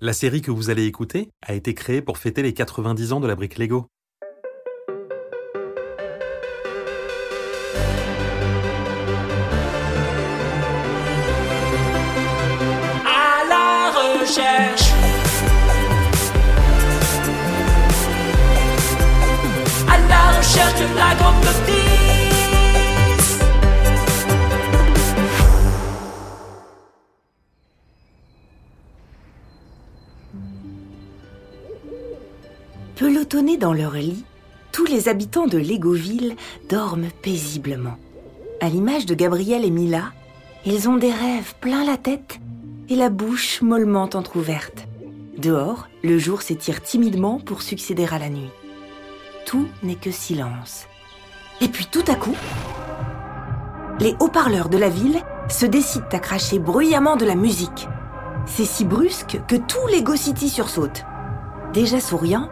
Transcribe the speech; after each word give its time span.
La 0.00 0.12
série 0.12 0.42
que 0.42 0.52
vous 0.52 0.70
allez 0.70 0.86
écouter 0.86 1.28
a 1.42 1.54
été 1.54 1.74
créée 1.74 2.02
pour 2.02 2.18
fêter 2.18 2.40
les 2.42 2.54
90 2.54 3.12
ans 3.12 3.18
de 3.18 3.26
la 3.26 3.34
brique 3.34 3.58
Lego. 3.58 3.90
à 13.04 13.44
la 13.48 13.90
recherche. 13.90 14.92
À 19.88 19.98
la 20.08 20.38
recherche 20.38 20.80
de 20.80 20.96
la 20.96 21.14
grande 21.16 21.42
Dans 33.38 33.72
leur 33.72 33.92
lit, 33.92 34.24
tous 34.72 34.84
les 34.84 35.08
habitants 35.08 35.46
de 35.46 35.58
Légoville 35.58 36.34
dorment 36.68 37.08
paisiblement. 37.22 37.96
À 38.60 38.68
l'image 38.68 39.06
de 39.06 39.14
Gabriel 39.14 39.64
et 39.64 39.70
Mila, 39.70 40.12
ils 40.66 40.88
ont 40.88 40.96
des 40.96 41.12
rêves 41.12 41.54
plein 41.60 41.84
la 41.84 41.96
tête 41.96 42.40
et 42.88 42.96
la 42.96 43.10
bouche 43.10 43.62
mollement 43.62 44.10
entr'ouverte. 44.12 44.88
Dehors, 45.38 45.88
le 46.02 46.18
jour 46.18 46.42
s'étire 46.42 46.82
timidement 46.82 47.38
pour 47.38 47.62
succéder 47.62 48.06
à 48.10 48.18
la 48.18 48.28
nuit. 48.28 48.50
Tout 49.46 49.68
n'est 49.84 49.94
que 49.94 50.10
silence. 50.10 50.86
Et 51.60 51.68
puis 51.68 51.86
tout 51.86 52.04
à 52.08 52.16
coup, 52.16 52.36
les 54.00 54.16
haut-parleurs 54.18 54.68
de 54.68 54.78
la 54.78 54.88
ville 54.88 55.20
se 55.48 55.64
décident 55.64 56.08
à 56.10 56.18
cracher 56.18 56.58
bruyamment 56.58 57.14
de 57.14 57.24
la 57.24 57.36
musique. 57.36 57.88
C'est 58.46 58.64
si 58.64 58.84
brusque 58.84 59.40
que 59.46 59.56
tous 59.56 59.86
les 59.92 60.02
Go-City 60.02 60.48
sursautent. 60.48 61.04
Déjà 61.72 62.00
souriant, 62.00 62.48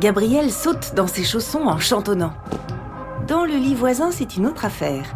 Gabriel 0.00 0.50
saute 0.50 0.94
dans 0.96 1.06
ses 1.06 1.24
chaussons 1.24 1.66
en 1.66 1.78
chantonnant. 1.78 2.32
Dans 3.28 3.44
le 3.44 3.52
lit 3.52 3.74
voisin, 3.74 4.10
c'est 4.10 4.38
une 4.38 4.46
autre 4.46 4.64
affaire. 4.64 5.14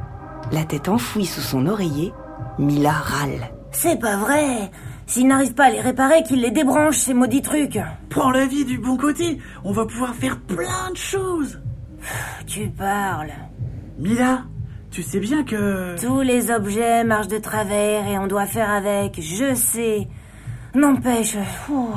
La 0.52 0.64
tête 0.64 0.90
enfouie 0.90 1.24
sous 1.24 1.40
son 1.40 1.66
oreiller, 1.66 2.12
Mila 2.58 2.92
râle. 2.92 3.50
C'est 3.70 3.98
pas 3.98 4.18
vrai 4.18 4.70
S'il 5.06 5.26
n'arrive 5.26 5.54
pas 5.54 5.64
à 5.64 5.70
les 5.70 5.80
réparer, 5.80 6.22
qu'il 6.22 6.42
les 6.42 6.50
débranche, 6.50 6.98
ces 6.98 7.14
maudits 7.14 7.40
trucs 7.40 7.78
Prends 8.10 8.30
la 8.30 8.44
vie 8.44 8.66
du 8.66 8.76
bon 8.76 8.98
côté, 8.98 9.38
on 9.64 9.72
va 9.72 9.86
pouvoir 9.86 10.14
faire 10.14 10.38
plein 10.38 10.90
de 10.90 10.98
choses. 10.98 11.62
Tu 12.46 12.68
parles. 12.68 13.32
Mila, 13.98 14.42
tu 14.90 15.02
sais 15.02 15.18
bien 15.18 15.44
que... 15.44 15.98
Tous 15.98 16.20
les 16.20 16.50
objets 16.50 17.04
marchent 17.04 17.28
de 17.28 17.38
travers 17.38 18.06
et 18.06 18.18
on 18.18 18.26
doit 18.26 18.44
faire 18.44 18.70
avec, 18.70 19.18
je 19.18 19.54
sais. 19.54 20.08
N'empêche, 20.74 21.36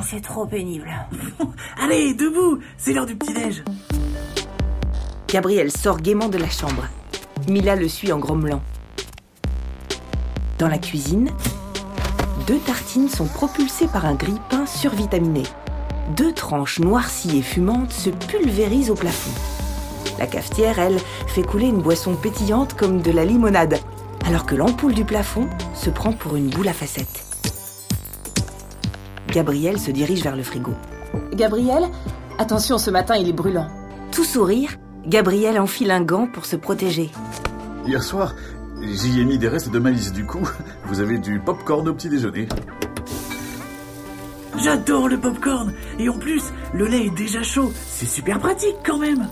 c'est 0.08 0.22
trop 0.22 0.46
pénible. 0.46 0.88
Allez, 1.82 2.14
debout, 2.14 2.60
c'est 2.76 2.92
l'heure 2.92 3.06
du 3.06 3.16
petit-déj. 3.16 3.64
Gabriel 5.26 5.72
sort 5.72 6.00
gaiement 6.00 6.28
de 6.28 6.38
la 6.38 6.48
chambre. 6.48 6.86
Mila 7.48 7.74
le 7.74 7.88
suit 7.88 8.12
en 8.12 8.20
grommelant. 8.20 8.62
Dans 10.60 10.68
la 10.68 10.78
cuisine, 10.78 11.30
deux 12.46 12.58
tartines 12.58 13.08
sont 13.08 13.26
propulsées 13.26 13.88
par 13.88 14.06
un 14.06 14.14
grille-pain 14.14 14.64
survitaminé. 14.64 15.42
Deux 16.16 16.32
tranches 16.32 16.78
noircies 16.78 17.38
et 17.38 17.42
fumantes 17.42 17.92
se 17.92 18.10
pulvérisent 18.10 18.90
au 18.90 18.94
plafond. 18.94 19.32
La 20.20 20.26
cafetière, 20.28 20.78
elle, 20.78 20.98
fait 21.26 21.42
couler 21.42 21.66
une 21.66 21.82
boisson 21.82 22.14
pétillante 22.14 22.74
comme 22.74 23.02
de 23.02 23.10
la 23.10 23.24
limonade, 23.24 23.80
alors 24.24 24.46
que 24.46 24.54
l'ampoule 24.54 24.94
du 24.94 25.04
plafond 25.04 25.48
se 25.74 25.90
prend 25.90 26.12
pour 26.12 26.36
une 26.36 26.48
boule 26.48 26.68
à 26.68 26.72
facettes. 26.72 27.27
Gabriel 29.28 29.78
se 29.78 29.90
dirige 29.90 30.22
vers 30.22 30.36
le 30.36 30.42
frigo. 30.42 30.72
Gabriel, 31.32 31.84
attention, 32.38 32.78
ce 32.78 32.90
matin 32.90 33.16
il 33.16 33.28
est 33.28 33.32
brûlant. 33.32 33.68
Tout 34.10 34.24
sourire, 34.24 34.70
Gabriel 35.06 35.60
enfile 35.60 35.90
un 35.90 36.02
gant 36.02 36.26
pour 36.26 36.46
se 36.46 36.56
protéger. 36.56 37.10
Hier 37.86 38.02
soir, 38.02 38.34
j'y 38.82 39.20
ai 39.20 39.24
mis 39.24 39.38
des 39.38 39.48
restes 39.48 39.70
de 39.70 39.78
maïs. 39.78 40.12
Du 40.12 40.24
coup, 40.26 40.46
vous 40.86 41.00
avez 41.00 41.18
du 41.18 41.40
popcorn 41.40 41.86
au 41.88 41.94
petit 41.94 42.08
déjeuner. 42.08 42.48
J'adore 44.62 45.08
le 45.08 45.18
popcorn. 45.18 45.72
Et 45.98 46.08
en 46.08 46.18
plus, 46.18 46.42
le 46.72 46.86
lait 46.86 47.06
est 47.06 47.14
déjà 47.14 47.42
chaud. 47.42 47.70
C'est 47.74 48.06
super 48.06 48.38
pratique 48.40 48.76
quand 48.84 48.98
même. 48.98 49.28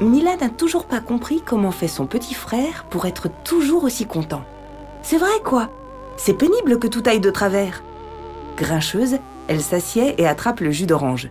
Mila 0.00 0.36
n'a 0.36 0.50
toujours 0.50 0.86
pas 0.86 1.00
compris 1.00 1.42
comment 1.44 1.70
fait 1.70 1.88
son 1.88 2.06
petit 2.06 2.34
frère 2.34 2.84
pour 2.90 3.06
être 3.06 3.28
toujours 3.44 3.84
aussi 3.84 4.06
content. 4.06 4.42
C'est 5.02 5.18
vrai 5.18 5.40
quoi? 5.42 5.70
C'est 6.16 6.34
pénible 6.34 6.78
que 6.78 6.86
tout 6.86 7.02
aille 7.06 7.20
de 7.20 7.30
travers. 7.30 7.82
Grincheuse, 8.56 9.18
elle 9.48 9.60
s'assied 9.60 10.20
et 10.20 10.26
attrape 10.26 10.60
le 10.60 10.70
jus 10.70 10.86
d'orange. 10.86 11.30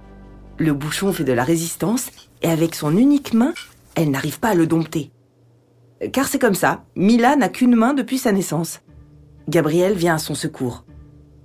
Le 0.57 0.73
bouchon 0.73 1.11
fait 1.13 1.23
de 1.23 1.33
la 1.33 1.43
résistance 1.43 2.09
et 2.41 2.49
avec 2.49 2.75
son 2.75 2.95
unique 2.95 3.33
main, 3.33 3.53
elle 3.95 4.11
n'arrive 4.11 4.39
pas 4.39 4.49
à 4.49 4.55
le 4.55 4.67
dompter. 4.67 5.11
Car 6.11 6.27
c'est 6.27 6.39
comme 6.39 6.53
ça, 6.53 6.83
Mila 6.95 7.35
n'a 7.35 7.49
qu'une 7.49 7.75
main 7.75 7.93
depuis 7.93 8.17
sa 8.17 8.31
naissance. 8.31 8.81
Gabriel 9.47 9.93
vient 9.93 10.15
à 10.15 10.19
son 10.19 10.35
secours. 10.35 10.83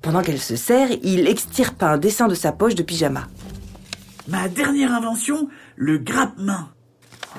Pendant 0.02 0.22
qu'elle 0.22 0.40
se 0.40 0.56
sert, 0.56 0.88
il 1.02 1.26
extirpe 1.28 1.82
un 1.82 1.98
dessin 1.98 2.28
de 2.28 2.34
sa 2.34 2.52
poche 2.52 2.74
de 2.74 2.82
pyjama. 2.82 3.28
Ma 4.26 4.48
dernière 4.48 4.92
invention, 4.92 5.48
le 5.76 5.98
grappe-main. 5.98 6.70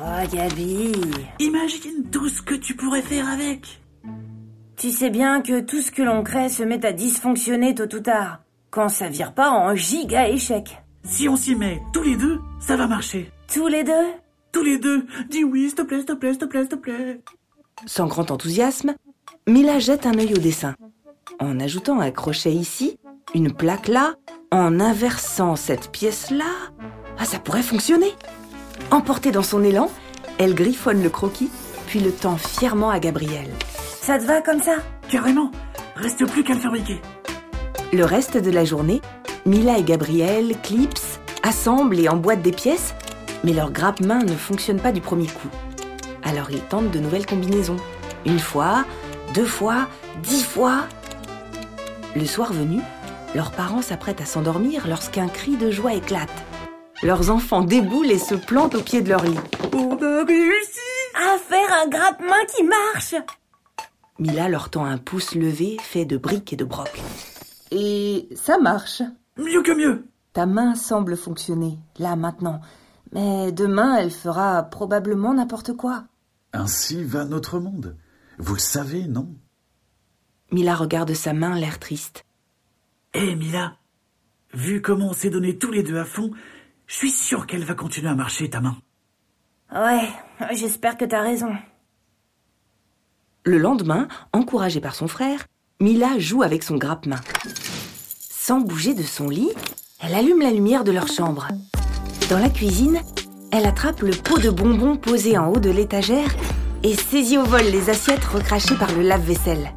Oh, 0.01 0.27
Gabi. 0.31 0.91
Imagine 1.39 2.09
tout 2.11 2.29
ce 2.29 2.41
que 2.41 2.55
tu 2.55 2.75
pourrais 2.75 3.01
faire 3.01 3.27
avec. 3.27 3.78
Tu 4.79 4.91
sais 4.91 5.09
bien 5.09 5.41
que 5.41 5.59
tout 5.59 5.81
ce 5.81 5.91
que 5.91 6.01
l'on 6.01 6.23
crée 6.23 6.47
se 6.47 6.63
met 6.63 6.85
à 6.85 6.93
dysfonctionner 6.93 7.75
tôt 7.75 7.93
ou 7.93 7.99
tard. 7.99 8.39
Quand 8.71 8.87
ça 8.87 9.09
vire 9.09 9.33
pas 9.33 9.51
en 9.51 9.75
giga 9.75 10.29
échec. 10.29 10.81
Si 11.03 11.27
on 11.27 11.35
s'y 11.35 11.53
met 11.53 11.81
tous 11.91 12.01
les 12.01 12.15
deux, 12.15 12.39
ça 12.61 12.77
va 12.77 12.87
marcher. 12.87 13.29
Tous 13.53 13.67
les 13.67 13.83
deux? 13.83 14.07
Tous 14.53 14.63
les 14.63 14.77
deux. 14.79 15.05
Dis 15.29 15.43
oui, 15.43 15.65
s'il 15.65 15.75
te 15.75 15.81
plaît, 15.81 15.97
s'il 15.97 16.05
te 16.05 16.13
plaît, 16.13 16.29
s'il 16.29 16.39
te 16.39 16.45
plaît, 16.45 16.61
s'il 16.61 16.69
te 16.69 16.75
plaît. 16.75 17.21
Sans 17.87 18.07
grand 18.07 18.31
enthousiasme, 18.31 18.95
Mila 19.47 19.79
jette 19.79 20.05
un 20.05 20.17
œil 20.17 20.33
au 20.33 20.37
dessin. 20.37 20.75
En 21.41 21.59
ajoutant 21.59 21.99
un 21.99 22.11
crochet 22.11 22.53
ici, 22.53 22.97
une 23.35 23.51
plaque 23.51 23.89
là, 23.89 24.13
en 24.49 24.79
inversant 24.79 25.57
cette 25.57 25.91
pièce-là, 25.91 26.45
ah, 27.17 27.25
ça 27.25 27.39
pourrait 27.39 27.63
fonctionner. 27.63 28.13
Emportée 28.91 29.31
dans 29.31 29.43
son 29.43 29.61
élan, 29.61 29.91
elle 30.37 30.55
griffonne 30.55 31.03
le 31.03 31.09
croquis, 31.09 31.49
puis 31.87 31.99
le 31.99 32.13
tend 32.13 32.37
fièrement 32.37 32.91
à 32.91 33.01
Gabriel. 33.01 33.49
Ça 34.01 34.17
te 34.17 34.23
va 34.23 34.41
comme 34.41 34.61
ça 34.61 34.77
Carrément. 35.09 35.51
Reste 35.95 36.25
plus 36.25 36.43
qu'à 36.43 36.53
le 36.53 36.59
fabriquer. 36.59 37.01
Le 37.91 38.05
reste 38.05 38.37
de 38.37 38.49
la 38.49 38.65
journée, 38.65 39.01
Mila 39.45 39.77
et 39.77 39.83
Gabriel 39.83 40.55
clipsent, 40.63 41.19
assemblent 41.43 41.99
et 41.99 42.09
emboîtent 42.09 42.41
des 42.41 42.51
pièces, 42.51 42.95
mais 43.43 43.53
leur 43.53 43.71
grappe-main 43.71 44.19
ne 44.19 44.35
fonctionne 44.35 44.79
pas 44.79 44.91
du 44.91 45.01
premier 45.01 45.27
coup. 45.27 45.49
Alors 46.23 46.49
ils 46.49 46.61
tentent 46.61 46.91
de 46.91 46.99
nouvelles 46.99 47.25
combinaisons. 47.25 47.77
Une 48.25 48.39
fois, 48.39 48.85
deux 49.33 49.45
fois, 49.45 49.87
dix 50.23 50.43
fois. 50.43 50.85
Le 52.15 52.25
soir 52.25 52.53
venu, 52.53 52.79
leurs 53.35 53.51
parents 53.51 53.81
s'apprêtent 53.81 54.21
à 54.21 54.25
s'endormir 54.25 54.87
lorsqu'un 54.87 55.27
cri 55.27 55.57
de 55.57 55.71
joie 55.71 55.93
éclate. 55.93 56.29
Leurs 57.03 57.29
enfants 57.29 57.61
déboulent 57.61 58.11
et 58.11 58.19
se 58.19 58.35
plantent 58.35 58.75
au 58.75 58.81
pied 58.81 59.01
de 59.01 59.09
leur 59.09 59.23
lit. 59.23 59.39
On 59.73 59.95
a 59.95 60.23
réussi 60.25 60.79
À 61.15 61.37
faire 61.37 61.77
un 61.83 61.87
grappe-main 61.87 62.45
qui 62.55 62.63
marche 62.63 63.15
Mila 64.19 64.49
leur 64.49 64.69
tend 64.69 64.85
un 64.85 64.97
pouce 64.97 65.33
levé 65.33 65.77
fait 65.81 66.05
de 66.05 66.17
briques 66.17 66.51
et 66.51 66.57
de 66.57 66.65
broc. 66.65 67.01
Et 67.71 68.27
ça 68.35 68.57
marche. 68.57 69.01
Mieux 69.37 69.63
que 69.63 69.71
mieux. 69.71 70.05
Ta 70.33 70.45
main 70.45 70.75
semble 70.75 71.15
fonctionner, 71.15 71.79
là 71.97 72.15
maintenant. 72.15 72.59
Mais 73.13 73.51
demain, 73.51 73.95
elle 73.95 74.11
fera 74.11 74.63
probablement 74.63 75.33
n'importe 75.33 75.73
quoi. 75.73 76.03
Ainsi 76.53 77.03
va 77.03 77.25
notre 77.25 77.59
monde. 77.59 77.97
Vous 78.37 78.55
le 78.55 78.59
savez, 78.59 79.07
non? 79.07 79.35
Mila 80.51 80.75
regarde 80.75 81.13
sa 81.13 81.33
main, 81.33 81.57
l'air 81.57 81.79
triste. 81.79 82.25
Eh 83.13 83.35
Mila, 83.35 83.77
vu 84.53 84.81
comment 84.81 85.09
on 85.09 85.13
s'est 85.13 85.29
donné 85.29 85.57
tous 85.57 85.71
les 85.71 85.83
deux 85.83 85.97
à 85.97 86.05
fond, 86.05 86.31
je 86.87 86.95
suis 86.95 87.11
sûr 87.11 87.47
qu'elle 87.47 87.63
va 87.63 87.73
continuer 87.73 88.09
à 88.09 88.15
marcher 88.15 88.49
ta 88.49 88.59
main. 88.61 88.77
Ouais, 89.73 90.09
j'espère 90.51 90.97
que 90.97 91.05
t'as 91.05 91.21
raison. 91.21 91.55
Le 93.45 93.57
lendemain, 93.57 94.09
encouragée 94.33 94.81
par 94.81 94.95
son 94.95 95.07
frère, 95.07 95.45
Mila 95.79 96.19
joue 96.19 96.43
avec 96.43 96.61
son 96.61 96.75
grappe-main. 96.75 97.21
Sans 98.19 98.59
bouger 98.59 98.93
de 98.93 99.01
son 99.01 99.29
lit, 99.29 99.51
elle 100.01 100.13
allume 100.13 100.41
la 100.41 100.51
lumière 100.51 100.83
de 100.83 100.91
leur 100.91 101.07
chambre. 101.07 101.47
Dans 102.29 102.37
la 102.37 102.49
cuisine, 102.49 102.99
elle 103.53 103.65
attrape 103.65 104.01
le 104.01 104.11
pot 104.11 104.39
de 104.39 104.49
bonbons 104.49 104.97
posé 104.97 105.37
en 105.37 105.47
haut 105.47 105.59
de 105.59 105.69
l'étagère 105.69 106.35
et 106.83 106.93
saisit 106.95 107.37
au 107.37 107.43
vol 107.43 107.63
les 107.63 107.89
assiettes 107.89 108.25
recrachées 108.25 108.75
par 108.75 108.91
le 108.91 109.03
lave-vaisselle. 109.03 109.73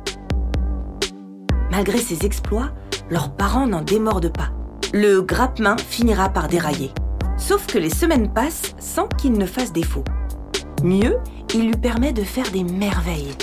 Malgré 1.70 1.98
ses 1.98 2.26
exploits, 2.26 2.72
leurs 3.10 3.32
parents 3.32 3.68
n'en 3.68 3.82
démordent 3.82 4.36
pas. 4.36 4.50
Le 4.92 5.22
grappe-main 5.22 5.76
finira 5.76 6.30
par 6.30 6.48
dérailler. 6.48 6.90
Sauf 7.38 7.66
que 7.66 7.78
les 7.78 7.90
semaines 7.90 8.32
passent 8.32 8.74
sans 8.80 9.06
qu'il 9.06 9.34
ne 9.34 9.46
fasse 9.46 9.72
défaut. 9.72 10.04
Mieux, 10.82 11.18
il 11.54 11.66
lui 11.66 11.76
permet 11.76 12.12
de 12.12 12.24
faire 12.24 12.50
des 12.50 12.64
merveilles. 12.64 13.36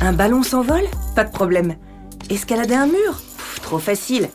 Un 0.00 0.12
ballon 0.12 0.42
s'envole 0.42 0.86
Pas 1.14 1.24
de 1.24 1.30
problème. 1.30 1.76
Escalader 2.30 2.74
un 2.74 2.86
mur 2.86 3.20
Trop 3.62 3.78
facile. 3.78 4.28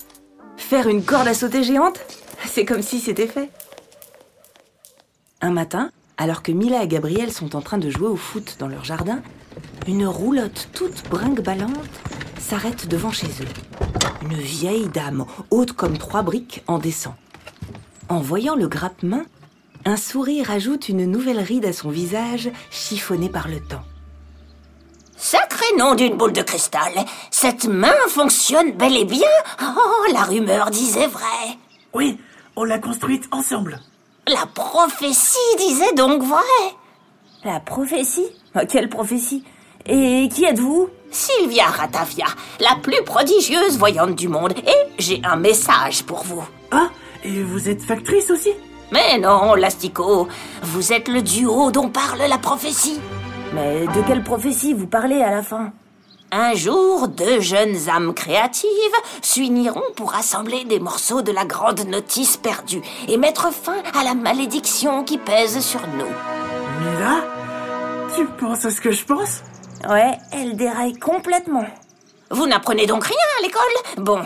Faire 0.56 0.88
une 0.88 1.04
corde 1.04 1.28
à 1.28 1.34
sauter 1.34 1.64
géante 1.64 2.00
C'est 2.46 2.66
comme 2.66 2.82
si 2.82 3.00
c'était 3.00 3.28
fait. 3.28 3.50
Un 5.42 5.52
matin, 5.52 5.92
alors 6.18 6.42
que 6.42 6.52
Mila 6.52 6.84
et 6.84 6.88
Gabriel 6.88 7.32
sont 7.32 7.56
en 7.56 7.62
train 7.62 7.78
de 7.78 7.90
jouer 7.90 8.08
au 8.08 8.16
foot 8.16 8.56
dans 8.60 8.68
leur 8.68 8.84
jardin, 8.84 9.22
une 9.88 10.06
roulotte 10.06 10.70
toute 10.74 11.08
brinque-ballante 11.10 11.72
s'arrête 12.40 12.88
devant 12.88 13.12
chez 13.12 13.28
eux. 13.28 14.24
Une 14.24 14.38
vieille 14.38 14.88
dame, 14.88 15.26
haute 15.52 15.74
comme 15.74 15.98
trois 15.98 16.24
briques, 16.24 16.64
en 16.68 16.80
descend. 16.80 17.14
En 18.10 18.20
voyant 18.20 18.56
le 18.56 18.68
grappement, 18.68 19.24
un 19.86 19.98
sourire 19.98 20.52
ajoute 20.52 20.90
une 20.90 21.06
nouvelle 21.06 21.40
ride 21.40 21.66
à 21.66 21.74
son 21.74 21.90
visage 21.90 22.50
chiffonné 22.72 23.30
par 23.30 23.48
le 23.48 23.60
temps. 23.60 23.84
Sacré 25.18 25.66
nom 25.78 25.96
d'une 25.96 26.16
boule 26.16 26.32
de 26.34 26.42
cristal. 26.44 26.94
Cette 27.32 27.66
main 27.66 27.96
fonctionne 28.08 28.74
bel 28.74 28.96
et 28.96 29.06
bien. 29.06 29.28
Oh, 29.62 30.12
la 30.14 30.22
rumeur 30.22 30.70
disait 30.70 31.08
vrai. 31.08 31.58
Oui, 31.94 32.20
on 32.56 32.64
l'a 32.64 32.78
construite 32.78 33.28
ensemble. 33.32 33.80
La 34.28 34.46
prophétie 34.46 35.38
disait 35.58 35.94
donc 35.94 36.22
vrai. 36.22 36.38
La 37.44 37.60
prophétie? 37.60 38.28
Ah, 38.54 38.66
Quelle 38.66 38.90
prophétie? 38.90 39.44
Et 39.86 40.30
qui 40.32 40.46
êtes-vous? 40.46 40.90
Sylvia 41.10 41.66
Ratavia, 41.66 42.26
la 42.60 42.76
plus 42.84 43.02
prodigieuse 43.04 43.78
voyante 43.78 44.16
du 44.16 44.28
monde. 44.28 44.54
Et 44.68 45.02
j'ai 45.02 45.22
un 45.24 45.38
message 45.38 46.04
pour 46.04 46.24
vous. 46.24 46.44
Ah, 46.72 46.90
et 47.24 47.42
vous 47.42 47.70
êtes 47.70 47.82
factrice 47.82 48.30
aussi? 48.30 48.52
Mais 48.92 49.18
non, 49.18 49.56
Lastico, 49.56 50.28
vous 50.64 50.94
êtes 50.94 51.08
le 51.08 51.22
duo 51.22 51.72
dont 51.72 51.90
parle 51.90 52.20
la 52.28 52.38
prophétie. 52.38 53.00
Mais 53.54 53.88
de 53.88 54.02
quelle 54.08 54.24
prophétie 54.24 54.74
vous 54.74 54.88
parlez 54.88 55.22
à 55.22 55.32
la 55.32 55.42
fin 55.42 55.72
Un 56.32 56.54
jour, 56.54 57.08
deux 57.08 57.40
jeunes 57.40 57.90
âmes 57.90 58.14
créatives 58.14 58.70
s'uniront 59.22 59.84
pour 59.96 60.16
assembler 60.16 60.66
des 60.66 60.80
morceaux 60.80 61.22
de 61.22 61.32
la 61.32 61.46
grande 61.46 61.86
notice 61.88 62.38
perdue 62.38 62.82
et 63.08 63.18
mettre 63.18 63.52
fin 63.54 63.82
à 64.00 64.04
la 64.04 64.14
malédiction 64.14 65.04
qui 65.04 65.18
pèse 65.18 65.60
sur 65.60 65.82
nous. 65.88 66.12
Mila 66.82 67.24
Tu 68.16 68.26
penses 68.40 68.66
à 68.66 68.72
ce 68.72 68.82
que 68.82 68.92
je 68.92 69.06
pense? 69.06 69.42
Ouais, 69.90 70.18
elle 70.32 70.56
déraille 70.56 70.98
complètement. 70.98 71.66
Vous 72.30 72.46
n'apprenez 72.46 72.86
donc 72.86 73.06
rien 73.06 73.16
à 73.40 73.42
l'école 73.42 74.04
Bon, 74.04 74.22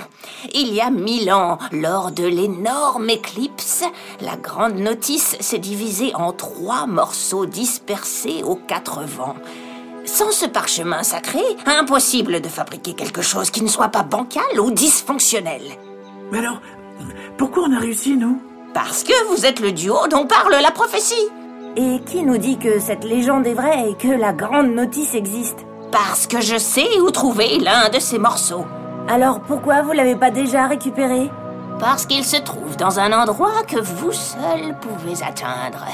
il 0.54 0.74
y 0.74 0.82
a 0.82 0.90
mille 0.90 1.32
ans, 1.32 1.60
lors 1.72 2.12
de 2.12 2.26
l'énorme 2.26 3.10
éclipse, 3.10 3.84
la 4.22 4.36
grande 4.38 4.76
notice 4.76 5.38
s'est 5.40 5.60
divisée 5.60 6.12
en 6.16 6.34
trois 6.34 6.88
morceaux 6.88 7.46
dispersés 7.46 8.42
aux 8.44 8.56
quatre 8.56 9.02
vents. 9.04 9.36
Sans 10.06 10.32
ce 10.32 10.48
parchemin 10.48 11.04
sacré, 11.04 11.42
impossible 11.68 12.42
de 12.42 12.48
fabriquer 12.48 12.94
quelque 12.94 13.22
chose 13.22 13.52
qui 13.52 13.62
ne 13.62 13.68
soit 13.68 13.90
pas 13.90 14.04
bancal 14.04 14.60
ou 14.60 14.72
dysfonctionnel. 14.72 15.62
Mais 16.32 16.40
alors, 16.40 16.60
pourquoi 17.38 17.64
on 17.68 17.76
a 17.76 17.80
réussi, 17.80 18.16
nous? 18.16 18.42
Parce 18.74 19.04
que 19.04 19.28
vous 19.30 19.46
êtes 19.46 19.60
le 19.60 19.72
duo 19.72 20.08
dont 20.10 20.26
parle 20.26 20.56
la 20.60 20.72
prophétie. 20.72 21.30
Et 21.76 22.00
qui 22.06 22.24
nous 22.24 22.38
dit 22.38 22.58
que 22.58 22.80
cette 22.80 23.04
légende 23.04 23.46
est 23.46 23.54
vraie 23.54 23.92
et 23.92 23.96
que 23.96 24.08
la 24.08 24.34
grande 24.34 24.72
notice 24.72 25.14
existe? 25.14 25.66
Parce 25.92 26.26
que 26.26 26.40
je 26.40 26.58
sais 26.58 27.00
où 27.02 27.12
trouver 27.12 27.60
l'un 27.60 27.90
de 27.90 28.00
ces 28.00 28.18
morceaux. 28.18 28.66
Alors 29.10 29.42
pourquoi 29.42 29.82
vous 29.82 29.92
l'avez 29.92 30.16
pas 30.16 30.32
déjà 30.32 30.68
récupéré? 30.68 31.30
Parce 31.80 32.06
qu'il 32.06 32.24
se 32.24 32.38
trouve 32.38 32.78
dans 32.78 33.00
un 33.00 33.12
endroit 33.12 33.64
que 33.68 33.80
vous 33.80 34.12
seul 34.14 34.78
pouvez 34.80 35.22
atteindre. 35.22 35.86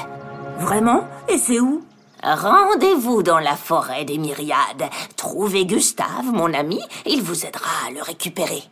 Vraiment? 0.59 1.03
Et 1.27 1.37
c'est 1.37 1.59
où? 1.59 1.83
Rendez-vous 2.23 3.23
dans 3.23 3.39
la 3.39 3.55
forêt 3.55 4.05
des 4.05 4.17
myriades. 4.17 4.89
Trouvez 5.15 5.65
Gustave, 5.65 6.25
mon 6.31 6.53
ami, 6.53 6.79
il 7.05 7.21
vous 7.21 7.45
aidera 7.45 7.87
à 7.87 7.91
le 7.91 8.01
récupérer. 8.01 8.63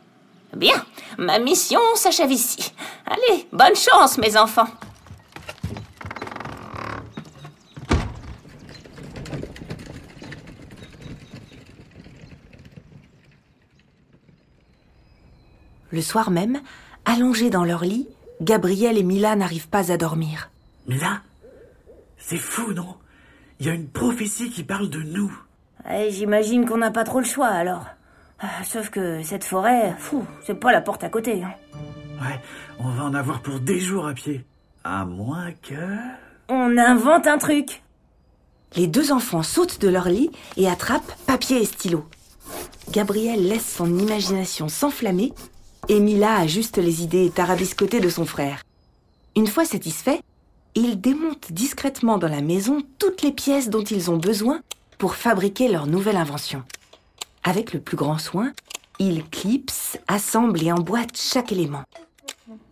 Bien, 0.55 0.75
ma 1.17 1.39
mission 1.39 1.79
s'achève 1.95 2.31
ici. 2.31 2.71
Allez, 3.07 3.47
bonne 3.51 3.75
chance, 3.75 4.17
mes 4.17 4.37
enfants. 4.37 4.67
Le 15.95 16.01
soir 16.01 16.29
même, 16.29 16.59
allongés 17.05 17.49
dans 17.49 17.63
leur 17.63 17.85
lit, 17.85 18.05
Gabriel 18.41 18.97
et 18.97 19.03
Mila 19.03 19.37
n'arrivent 19.37 19.69
pas 19.69 19.93
à 19.93 19.95
dormir. 19.97 20.49
Mila 20.89 21.21
C'est 22.17 22.35
fou, 22.37 22.73
non? 22.73 22.95
Il 23.61 23.65
y 23.67 23.69
a 23.69 23.73
une 23.73 23.87
prophétie 23.87 24.49
qui 24.49 24.65
parle 24.65 24.89
de 24.89 25.01
nous. 25.01 25.31
Ouais, 25.89 26.09
J'imagine 26.11 26.65
qu'on 26.65 26.79
n'a 26.79 26.91
pas 26.91 27.05
trop 27.05 27.19
le 27.19 27.25
choix 27.25 27.47
alors. 27.47 27.85
Ah, 28.41 28.65
Sauf 28.65 28.89
que 28.89 29.23
cette 29.23 29.45
forêt, 29.45 29.95
fou, 29.97 30.25
c'est 30.45 30.59
pas 30.59 30.73
la 30.73 30.81
porte 30.81 31.05
à 31.05 31.09
côté. 31.09 31.41
hein. 31.45 31.53
Ouais, 32.21 32.41
on 32.79 32.89
va 32.89 33.03
en 33.05 33.13
avoir 33.13 33.41
pour 33.41 33.61
des 33.61 33.79
jours 33.79 34.05
à 34.05 34.13
pied. 34.13 34.43
À 34.83 35.05
moins 35.05 35.53
que... 35.61 35.95
On 36.49 36.77
invente 36.77 37.25
un 37.25 37.37
truc. 37.37 37.83
Les 38.75 38.87
deux 38.87 39.13
enfants 39.13 39.43
sautent 39.43 39.79
de 39.79 39.87
leur 39.87 40.09
lit 40.09 40.29
et 40.57 40.67
attrapent 40.69 41.15
papier 41.25 41.61
et 41.61 41.65
stylo. 41.65 42.03
Gabriel 42.91 43.47
laisse 43.47 43.75
son 43.77 43.97
imagination 43.97 44.67
s'enflammer 44.67 45.31
et 45.87 45.99
Mila 45.99 46.37
ajuste 46.37 46.77
les 46.77 47.03
idées 47.03 47.29
tarabiscotées 47.29 47.99
de 47.99 48.09
son 48.09 48.25
frère. 48.25 48.63
Une 49.35 49.47
fois 49.47 49.65
satisfait, 49.65 50.21
ils 50.75 50.99
démontent 50.99 51.51
discrètement 51.51 52.17
dans 52.17 52.27
la 52.27 52.41
maison 52.41 52.81
toutes 52.99 53.21
les 53.21 53.31
pièces 53.31 53.69
dont 53.69 53.83
ils 53.83 54.11
ont 54.11 54.17
besoin 54.17 54.61
pour 54.97 55.15
fabriquer 55.15 55.67
leur 55.67 55.87
nouvelle 55.87 56.17
invention. 56.17 56.63
Avec 57.43 57.73
le 57.73 57.79
plus 57.79 57.97
grand 57.97 58.17
soin, 58.17 58.51
ils 58.99 59.23
clipsent, 59.29 59.99
assemblent 60.07 60.63
et 60.63 60.71
emboîtent 60.71 61.17
chaque 61.17 61.51
élément. 61.51 61.83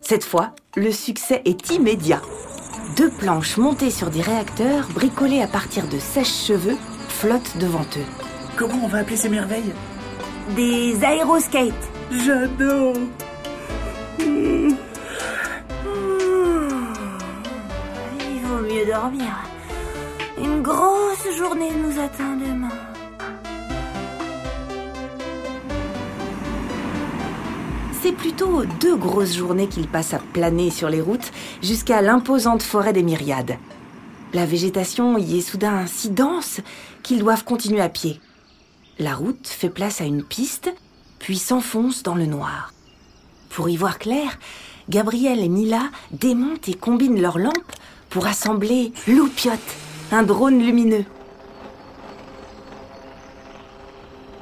Cette 0.02 0.24
fois, 0.24 0.54
le 0.76 0.92
succès 0.92 1.42
est 1.46 1.72
immédiat. 1.72 2.22
Deux 2.98 3.10
planches 3.10 3.58
montées 3.58 3.92
sur 3.92 4.10
des 4.10 4.22
réacteurs 4.22 4.88
bricolés 4.90 5.42
à 5.42 5.48
partir 5.48 5.88
de 5.88 6.00
sèche-cheveux 6.00 6.78
flottent 7.08 7.58
devant 7.60 7.82
eux. 7.82 8.06
Comment 8.56 8.84
on 8.84 8.88
va 8.88 9.00
appeler 9.00 9.18
ces 9.18 9.30
merveilles? 9.30 9.74
Des 10.56 11.04
aéroskates. 11.04 11.93
J'adore 12.22 12.96
Il 14.20 14.76
vaut 18.44 18.62
mieux 18.62 18.86
dormir. 18.86 19.34
Une 20.38 20.62
grosse 20.62 21.36
journée 21.36 21.72
nous 21.72 22.00
attend 22.00 22.36
demain. 22.36 22.70
C'est 28.02 28.12
plutôt 28.12 28.64
deux 28.80 28.96
grosses 28.96 29.36
journées 29.36 29.68
qu'ils 29.68 29.88
passent 29.88 30.14
à 30.14 30.20
planer 30.20 30.70
sur 30.70 30.90
les 30.90 31.02
routes 31.02 31.32
jusqu'à 31.62 32.02
l'imposante 32.02 32.62
forêt 32.62 32.94
des 32.94 33.02
myriades. 33.02 33.58
La 34.34 34.46
végétation 34.46 35.18
y 35.18 35.40
est 35.40 35.42
soudain 35.42 35.86
si 35.88 36.10
dense 36.10 36.60
qu'ils 37.02 37.20
doivent 37.20 37.44
continuer 37.44 37.82
à 37.82 37.90
pied. 37.90 38.20
La 39.00 39.16
route 39.16 39.48
fait 39.48 39.70
place 39.70 40.02
à 40.02 40.06
une 40.06 40.24
piste, 40.24 40.72
puis 41.24 41.38
s'enfonce 41.38 42.04
dans 42.04 42.16
le 42.16 42.26
noir. 42.26 42.74
Pour 43.50 43.70
y 43.70 43.78
voir 43.78 43.98
clair, 43.98 44.38
Gabriel 44.90 45.40
et 45.40 45.48
Mila 45.48 45.84
démontent 46.12 46.68
et 46.68 46.74
combinent 46.74 47.22
leurs 47.22 47.40
lampes 47.40 47.72
pour 48.10 48.28
assembler 48.28 48.92
Loupiote, 49.08 49.58
un 50.12 50.24
drone 50.24 50.60
lumineux. 50.60 51.06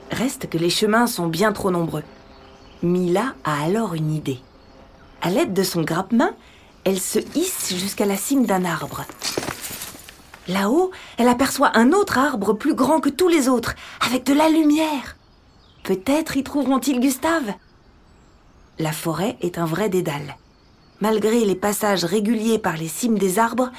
Reste 0.10 0.50
que 0.50 0.58
les 0.58 0.72
chemins 0.72 1.06
sont 1.06 1.28
bien 1.28 1.52
trop 1.54 1.70
nombreux. 1.70 2.04
Mila 2.82 3.36
a 3.44 3.62
alors 3.64 3.94
une 3.94 4.12
idée. 4.12 4.40
À 5.22 5.30
l'aide 5.30 5.54
de 5.54 5.62
son 5.62 5.84
grappe-main, 5.84 6.32
elle 6.84 7.00
se 7.00 7.20
hisse 7.36 7.76
jusqu'à 7.78 8.08
la 8.08 8.18
cime 8.18 8.48
d'un 8.48 8.66
arbre. 8.66 9.06
Là-haut, 10.48 10.90
elle 11.20 11.28
aperçoit 11.28 11.78
un 11.78 11.92
autre 11.92 12.18
arbre 12.18 12.54
plus 12.54 12.74
grand 12.74 13.00
que 13.00 13.10
tous 13.10 13.28
les 13.28 13.50
autres, 13.50 13.76
avec 14.04 14.24
de 14.24 14.34
la 14.34 14.50
lumière. 14.50 15.16
Peut-être 15.84 16.38
y 16.38 16.44
trouveront-ils 16.44 17.00
Gustave? 17.00 17.54
La 18.78 18.92
forêt 18.92 19.38
est 19.42 19.58
un 19.58 19.66
vrai 19.66 19.90
dédale. 19.90 20.38
Malgré 21.00 21.44
les 21.46 21.56
passages 21.56 22.04
réguliers 22.04 22.60
par 22.60 22.78
les 22.78 22.88
cimes 22.88 23.18
des 23.18 23.40
arbres, 23.40 23.72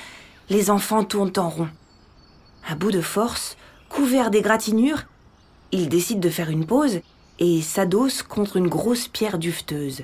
les 0.50 0.70
enfants 0.70 1.04
tournent 1.04 1.32
en 1.36 1.48
rond. 1.48 1.68
À 2.68 2.74
bout 2.74 2.90
de 2.90 3.00
force, 3.00 3.56
couverts 3.88 4.30
d'égratignures, 4.30 5.04
ils 5.70 5.88
décident 5.88 6.20
de 6.20 6.28
faire 6.28 6.50
une 6.50 6.66
pause 6.66 7.00
et 7.38 7.62
s'adossent 7.62 8.22
contre 8.22 8.56
une 8.56 8.68
grosse 8.68 9.08
pierre 9.08 9.38
duveteuse. 9.38 10.02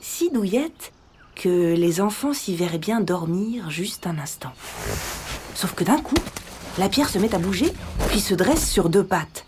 Si 0.00 0.30
douillette 0.30 0.92
que 1.34 1.74
les 1.74 2.00
enfants 2.00 2.32
s'y 2.32 2.54
verraient 2.54 2.78
bien 2.78 3.00
dormir 3.00 3.70
juste 3.70 4.06
un 4.06 4.18
instant. 4.18 4.52
Sauf 5.54 5.74
que 5.74 5.84
d'un 5.84 5.98
coup, 5.98 6.14
la 6.78 6.88
pierre 6.88 7.08
se 7.08 7.18
met 7.18 7.34
à 7.34 7.38
bouger, 7.38 7.72
puis 8.08 8.20
se 8.20 8.34
dresse 8.34 8.70
sur 8.70 8.88
deux 8.88 9.04
pattes. 9.04 9.44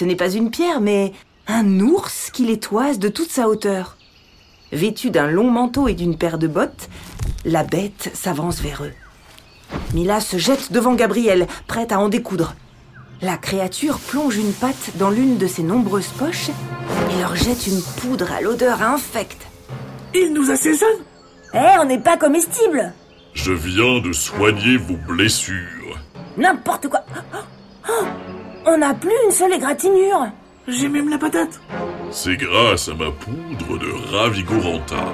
Ce 0.00 0.06
n'est 0.06 0.16
pas 0.16 0.32
une 0.32 0.50
pierre, 0.50 0.80
mais 0.80 1.12
un 1.46 1.78
ours 1.80 2.30
qui 2.32 2.46
les 2.46 2.58
toise 2.58 2.98
de 2.98 3.10
toute 3.10 3.28
sa 3.28 3.50
hauteur. 3.50 3.98
Vêtu 4.72 5.10
d'un 5.10 5.26
long 5.26 5.50
manteau 5.50 5.88
et 5.88 5.92
d'une 5.92 6.16
paire 6.16 6.38
de 6.38 6.46
bottes, 6.46 6.88
la 7.44 7.64
bête 7.64 8.10
s'avance 8.14 8.62
vers 8.62 8.82
eux. 8.82 8.94
Mila 9.92 10.20
se 10.20 10.38
jette 10.38 10.72
devant 10.72 10.94
Gabriel, 10.94 11.46
prête 11.66 11.92
à 11.92 12.00
en 12.00 12.08
découdre. 12.08 12.54
La 13.20 13.36
créature 13.36 13.98
plonge 13.98 14.38
une 14.38 14.54
patte 14.54 14.92
dans 14.96 15.10
l'une 15.10 15.36
de 15.36 15.46
ses 15.46 15.62
nombreuses 15.62 16.14
poches 16.18 16.48
et 16.48 17.20
leur 17.20 17.36
jette 17.36 17.66
une 17.66 17.82
poudre 18.00 18.32
à 18.32 18.40
l'odeur 18.40 18.80
infecte. 18.80 19.48
Il 20.14 20.32
nous 20.32 20.50
assaisonne 20.50 21.04
Eh, 21.52 21.78
on 21.78 21.84
n'est 21.84 22.00
pas 22.00 22.16
comestible 22.16 22.94
Je 23.34 23.52
viens 23.52 24.00
de 24.00 24.14
soigner 24.14 24.78
vos 24.78 24.96
blessures. 24.96 25.98
N'importe 26.38 26.88
quoi 26.88 27.04
Oh, 27.86 28.04
On 28.66 28.78
n'a 28.78 28.94
plus 28.94 29.10
une 29.26 29.32
seule 29.32 29.52
égratignure 29.54 30.26
J'ai 30.68 30.88
même 30.88 31.08
la 31.08 31.18
patate 31.18 31.60
C'est 32.10 32.36
grâce 32.36 32.88
à 32.88 32.94
ma 32.94 33.10
poudre 33.10 33.78
de 33.78 34.14
Ravigoranta. 34.14 35.12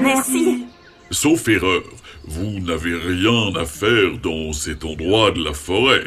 Merci 0.00 0.66
Sauf 1.10 1.46
erreur, 1.48 1.82
vous 2.26 2.60
n'avez 2.60 2.94
rien 2.94 3.54
à 3.60 3.66
faire 3.66 4.16
dans 4.22 4.52
cet 4.52 4.84
endroit 4.84 5.30
de 5.30 5.44
la 5.44 5.52
forêt. 5.52 6.04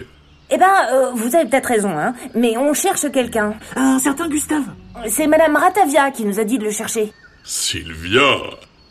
Eh 0.49 0.57
ben, 0.57 0.71
euh, 0.91 1.11
vous 1.13 1.35
avez 1.35 1.47
peut-être 1.47 1.67
raison, 1.67 1.89
hein, 1.97 2.13
mais 2.33 2.57
on 2.57 2.73
cherche 2.73 3.11
quelqu'un. 3.11 3.53
Un 3.75 3.99
certain 3.99 4.27
Gustave 4.27 4.63
C'est 5.07 5.27
Madame 5.27 5.55
Ratavia 5.55 6.09
qui 6.11 6.25
nous 6.25 6.39
a 6.39 6.43
dit 6.43 6.57
de 6.57 6.63
le 6.63 6.71
chercher. 6.71 7.11
Sylvia, 7.43 8.39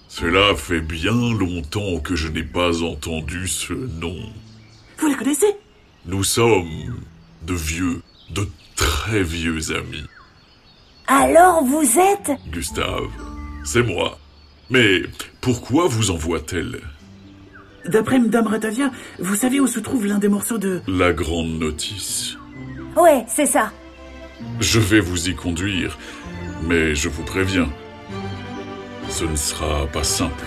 cela 0.08 0.54
fait 0.56 0.80
bien 0.80 1.12
longtemps 1.12 1.98
que 1.98 2.14
je 2.14 2.28
n'ai 2.28 2.44
pas 2.44 2.82
entendu 2.82 3.48
ce 3.48 3.72
nom. 3.72 4.16
Vous 4.98 5.08
la 5.08 5.14
connaissez? 5.14 5.56
Nous 6.06 6.22
sommes 6.22 6.94
de 7.44 7.54
vieux, 7.54 8.02
de 8.30 8.48
très 8.76 9.22
vieux 9.22 9.72
amis. 9.72 10.04
Alors 11.06 11.64
vous 11.64 11.98
êtes? 11.98 12.32
Gustave, 12.50 13.10
c'est 13.64 13.82
moi. 13.82 14.18
Mais 14.70 15.02
pourquoi 15.40 15.86
vous 15.86 16.10
envoie-t-elle? 16.10 16.80
D'après 17.86 18.18
Madame 18.18 18.46
Ratavia, 18.46 18.90
vous 19.18 19.36
savez 19.36 19.60
où 19.60 19.66
se 19.66 19.78
trouve 19.78 20.06
l'un 20.06 20.18
des 20.18 20.28
morceaux 20.28 20.56
de... 20.56 20.80
La 20.88 21.12
grande 21.12 21.58
notice. 21.58 22.38
Ouais, 22.96 23.24
c'est 23.28 23.46
ça. 23.46 23.72
Je 24.60 24.80
vais 24.80 25.00
vous 25.00 25.28
y 25.28 25.34
conduire, 25.34 25.98
mais 26.62 26.94
je 26.94 27.10
vous 27.10 27.24
préviens, 27.24 27.68
ce 29.10 29.24
ne 29.24 29.36
sera 29.36 29.86
pas 29.88 30.04
simple. 30.04 30.46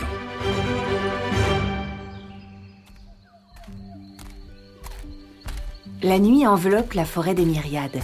La 6.03 6.19
nuit 6.19 6.45
enveloppe 6.45 6.93
la 6.93 7.05
forêt 7.05 7.33
des 7.33 7.45
myriades. 7.45 7.99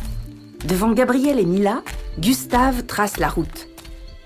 Devant 0.68 0.94
Gabriel 0.94 1.38
et 1.38 1.46
Mila, 1.46 1.84
Gustave 2.18 2.88
trace 2.88 3.18
la 3.18 3.30
route. 3.30 3.68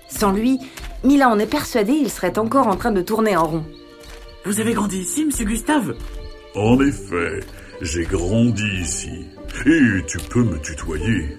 Sans 0.08 0.32
lui, 0.32 0.58
Mila 1.04 1.28
en 1.28 1.38
est 1.38 1.46
persuadée, 1.46 1.92
il 1.92 2.08
serait 2.08 2.38
encore 2.38 2.66
en 2.66 2.76
train 2.76 2.92
de 2.92 3.02
tourner 3.02 3.36
en 3.36 3.46
rond. 3.46 3.64
Vous 4.46 4.60
avez 4.60 4.72
grandi 4.72 5.00
ici, 5.00 5.26
Monsieur 5.26 5.44
Gustave? 5.44 5.94
En 6.54 6.80
effet, 6.80 7.40
j'ai 7.82 8.04
grandi 8.04 8.64
ici. 8.80 9.26
Et 9.66 10.02
tu 10.06 10.16
peux 10.30 10.44
me 10.44 10.58
tutoyer. 10.60 11.36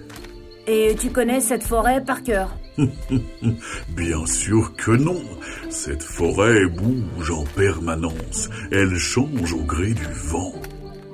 Et 0.68 0.94
tu 0.96 1.10
connais 1.10 1.40
cette 1.40 1.64
forêt 1.64 2.04
par 2.04 2.22
cœur? 2.22 2.56
Bien 3.88 4.24
sûr 4.26 4.76
que 4.76 4.92
non. 4.92 5.20
Cette 5.68 6.04
forêt 6.04 6.66
bouge 6.66 7.32
en 7.32 7.44
permanence. 7.56 8.48
Elle 8.70 8.94
change 8.94 9.52
au 9.52 9.64
gré 9.64 9.94
du 9.94 10.06
vent. 10.12 10.52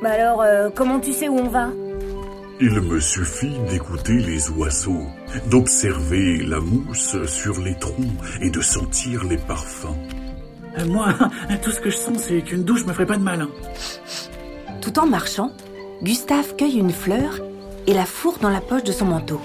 Bah 0.02 0.10
alors, 0.12 0.42
euh, 0.42 0.68
comment 0.74 1.00
tu 1.00 1.12
sais 1.12 1.28
où 1.28 1.36
on 1.38 1.48
va? 1.48 1.68
Il 2.60 2.80
me 2.80 3.00
suffit 3.00 3.52
d'écouter 3.70 4.14
les 4.14 4.48
oiseaux, 4.50 5.06
d'observer 5.50 6.38
la 6.38 6.60
mousse 6.60 7.16
sur 7.26 7.60
les 7.60 7.74
troncs 7.74 7.96
et 8.40 8.50
de 8.50 8.60
sentir 8.62 9.24
les 9.24 9.36
parfums. 9.36 9.94
Euh, 10.78 10.86
Moi, 10.86 11.08
tout 11.62 11.70
ce 11.70 11.80
que 11.80 11.90
je 11.90 11.96
sens, 11.96 12.18
c'est 12.18 12.40
qu'une 12.42 12.64
douche 12.64 12.86
me 12.86 12.92
ferait 12.92 13.06
pas 13.06 13.16
de 13.18 13.22
mal. 13.22 13.42
hein. 13.42 13.50
Tout 14.80 14.98
en 14.98 15.06
marchant, 15.06 15.50
Gustave 16.02 16.56
cueille 16.56 16.78
une 16.78 16.92
fleur 16.92 17.40
et 17.86 17.92
la 17.94 18.04
fourre 18.06 18.38
dans 18.40 18.50
la 18.50 18.60
poche 18.60 18.84
de 18.84 18.92
son 18.92 19.06
manteau. 19.06 19.40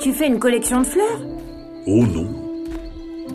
Tu 0.00 0.12
fais 0.12 0.26
une 0.26 0.38
collection 0.38 0.80
de 0.80 0.86
fleurs? 0.86 1.20
Oh 1.86 2.04
non. 2.06 2.51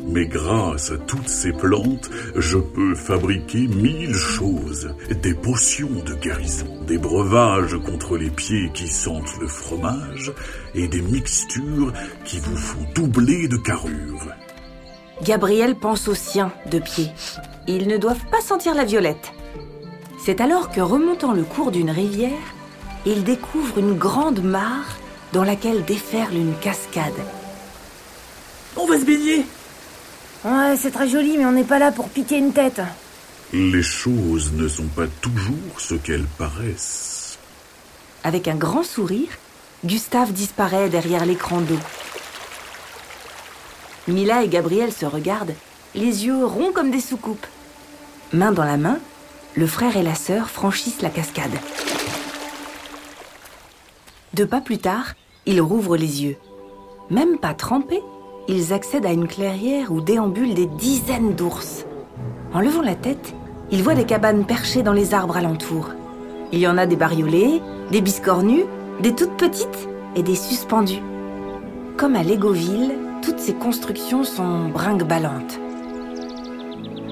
Mais 0.07 0.25
grâce 0.25 0.91
à 0.91 0.97
toutes 0.97 1.27
ces 1.27 1.51
plantes, 1.51 2.09
je 2.35 2.57
peux 2.57 2.95
fabriquer 2.95 3.67
mille 3.67 4.13
choses. 4.13 4.95
Des 5.21 5.33
potions 5.33 6.01
de 6.05 6.13
guérison, 6.13 6.81
des 6.87 6.97
breuvages 6.97 7.77
contre 7.85 8.17
les 8.17 8.29
pieds 8.29 8.71
qui 8.73 8.87
sentent 8.87 9.37
le 9.41 9.47
fromage, 9.47 10.31
et 10.75 10.87
des 10.87 11.01
mixtures 11.01 11.91
qui 12.23 12.39
vous 12.39 12.55
font 12.55 12.85
doubler 12.95 13.49
de 13.49 13.57
carrure. 13.57 14.33
Gabriel 15.23 15.75
pense 15.75 16.07
aux 16.07 16.15
siens 16.15 16.53
de 16.71 16.79
pied. 16.79 17.09
Ils 17.67 17.87
ne 17.87 17.97
doivent 17.97 18.25
pas 18.31 18.41
sentir 18.41 18.75
la 18.75 18.85
violette. 18.85 19.33
C'est 20.23 20.39
alors 20.39 20.71
que 20.71 20.79
remontant 20.79 21.33
le 21.33 21.43
cours 21.43 21.71
d'une 21.71 21.91
rivière, 21.91 22.31
il 23.05 23.23
découvre 23.23 23.77
une 23.77 23.97
grande 23.97 24.41
mare 24.41 24.97
dans 25.33 25.43
laquelle 25.43 25.83
déferle 25.83 26.35
une 26.35 26.55
cascade. 26.59 27.13
On 28.77 28.85
va 28.85 28.99
se 28.99 29.05
baigner 29.05 29.45
Ouais, 30.45 30.75
c'est 30.77 30.91
très 30.91 31.09
joli, 31.09 31.37
mais 31.37 31.45
on 31.45 31.51
n'est 31.51 31.63
pas 31.63 31.79
là 31.79 31.91
pour 31.91 32.09
piquer 32.09 32.37
une 32.37 32.53
tête. 32.53 32.81
Les 33.53 33.81
choses 33.81 34.51
ne 34.53 34.67
sont 34.67 34.87
pas 34.87 35.07
toujours 35.21 35.79
ce 35.79 35.95
qu'elles 35.95 36.27
paraissent. 36.37 37.37
Avec 38.23 38.47
un 38.47 38.55
grand 38.55 38.83
sourire, 38.83 39.29
Gustave 39.85 40.33
disparaît 40.33 40.89
derrière 40.89 41.25
l'écran 41.25 41.61
d'eau. 41.61 41.79
Mila 44.07 44.43
et 44.43 44.47
Gabriel 44.47 44.91
se 44.91 45.05
regardent, 45.05 45.53
les 45.95 46.25
yeux 46.25 46.45
ronds 46.45 46.71
comme 46.73 46.91
des 46.91 47.01
soucoupes. 47.01 47.47
Main 48.33 48.51
dans 48.51 48.63
la 48.63 48.77
main, 48.77 48.99
le 49.55 49.67
frère 49.67 49.97
et 49.97 50.03
la 50.03 50.15
sœur 50.15 50.49
franchissent 50.49 51.01
la 51.01 51.09
cascade. 51.09 51.57
Deux 54.33 54.47
pas 54.47 54.61
plus 54.61 54.77
tard, 54.77 55.13
ils 55.45 55.61
rouvrent 55.61 55.97
les 55.97 56.23
yeux. 56.23 56.37
Même 57.09 57.37
pas 57.37 57.53
trempés, 57.53 58.03
ils 58.47 58.73
accèdent 58.73 59.05
à 59.05 59.11
une 59.11 59.27
clairière 59.27 59.91
où 59.91 60.01
déambulent 60.01 60.53
des 60.53 60.65
dizaines 60.65 61.33
d'ours. 61.33 61.85
En 62.53 62.61
levant 62.61 62.81
la 62.81 62.95
tête, 62.95 63.33
ils 63.71 63.83
voient 63.83 63.95
des 63.95 64.05
cabanes 64.05 64.45
perchées 64.45 64.83
dans 64.83 64.93
les 64.93 65.13
arbres 65.13 65.37
alentours. 65.37 65.89
Il 66.53 66.59
y 66.59 66.67
en 66.67 66.77
a 66.77 66.85
des 66.85 66.95
bariolées, 66.95 67.61
des 67.91 68.01
biscornues, 68.01 68.65
des 69.01 69.13
toutes 69.13 69.35
petites 69.35 69.89
et 70.15 70.23
des 70.23 70.35
suspendues. 70.35 71.01
Comme 71.97 72.15
à 72.15 72.23
Légoville, 72.23 72.93
toutes 73.21 73.39
ces 73.39 73.53
constructions 73.53 74.23
sont 74.23 74.69
brinque-ballantes. 74.69 75.59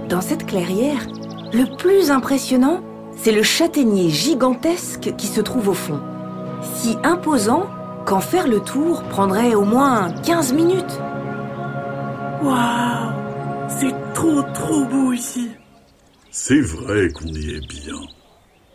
Dans 0.08 0.22
cette 0.22 0.46
clairière, 0.46 1.06
le 1.52 1.76
plus 1.76 2.12
impressionnant, 2.12 2.82
c'est 3.18 3.32
le 3.32 3.44
châtaignier 3.44 4.10
gigantesque 4.10 5.14
qui 5.18 5.28
se 5.28 5.42
trouve 5.42 5.70
au 5.70 5.74
fond. 5.74 6.00
Si 6.76 6.98
imposant 7.04 7.66
qu'en 8.06 8.20
faire 8.20 8.48
le 8.48 8.60
tour 8.60 9.04
prendrait 9.04 9.56
au 9.56 9.64
moins 9.64 10.12
15 10.24 10.54
minutes. 10.54 11.00
Waouh 12.46 13.12
C'est 13.68 14.14
trop 14.14 14.42
trop 14.54 14.86
beau 14.86 15.12
ici 15.14 15.50
C'est 16.30 16.62
vrai 16.62 17.10
qu'on 17.10 17.26
y 17.26 17.56
est 17.56 17.68
bien. 17.68 18.00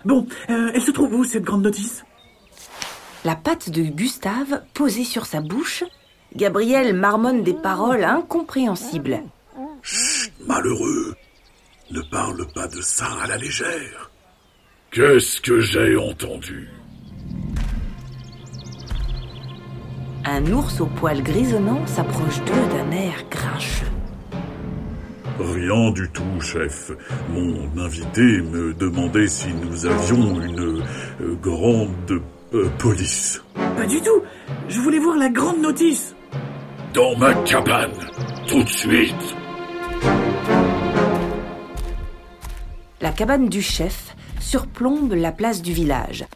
Bon, 0.05 0.27
euh, 0.49 0.73
elle 0.75 0.83
se 0.83 0.91
trouve 0.91 1.15
où 1.15 1.25
cette 1.25 1.45
grande 1.45 1.63
notice? 1.63 2.05
La 3.25 3.37
patte 3.37 3.71
de 3.71 3.83
Gustave 3.83 4.63
posée 4.75 5.05
sur 5.05 5.27
sa 5.27 5.41
bouche, 5.41 5.85
Gabriel 6.35 6.95
marmonne 6.95 7.45
des 7.45 7.55
paroles 7.55 8.03
incompréhensibles. 8.03 9.21
Chut, 9.83 10.33
malheureux. 10.47 11.15
Ne 11.93 12.01
parle 12.11 12.47
pas 12.53 12.67
de 12.67 12.81
ça 12.81 13.09
à 13.23 13.27
la 13.29 13.37
légère. 13.37 14.11
Qu'est-ce 14.91 15.41
que 15.41 15.61
j'ai 15.61 15.97
entendu? 15.97 16.69
Un 20.25 20.47
ours 20.53 20.81
au 20.81 20.87
poil 20.87 21.23
grisonnant 21.23 21.87
s'approche 21.87 22.39
d'eux 22.45 22.67
d'un 22.75 22.91
air 22.91 23.25
grincheux. 23.31 23.87
Rien 25.39 25.91
du 25.93 26.11
tout, 26.11 26.41
chef. 26.41 26.91
Mon 27.31 27.83
invité 27.83 28.43
me 28.43 28.75
demandait 28.75 29.27
si 29.27 29.49
nous 29.55 29.87
avions 29.87 30.41
une 30.43 30.83
euh, 31.21 31.35
grande 31.41 32.21
euh, 32.53 32.69
police. 32.79 33.43
Pas 33.55 33.87
du 33.87 34.01
tout 34.03 34.23
Je 34.69 34.81
voulais 34.81 34.99
voir 34.99 35.17
la 35.17 35.31
grande 35.31 35.63
notice 35.63 36.15
Dans 36.93 37.17
ma 37.17 37.33
cabane, 37.45 37.91
tout 38.47 38.63
de 38.63 38.69
suite. 38.69 39.35
La 43.01 43.13
cabane 43.13 43.49
du 43.49 43.63
chef 43.63 44.15
surplombe 44.39 45.15
la 45.15 45.33
place 45.33 45.63
du 45.63 45.73
village. 45.73 46.27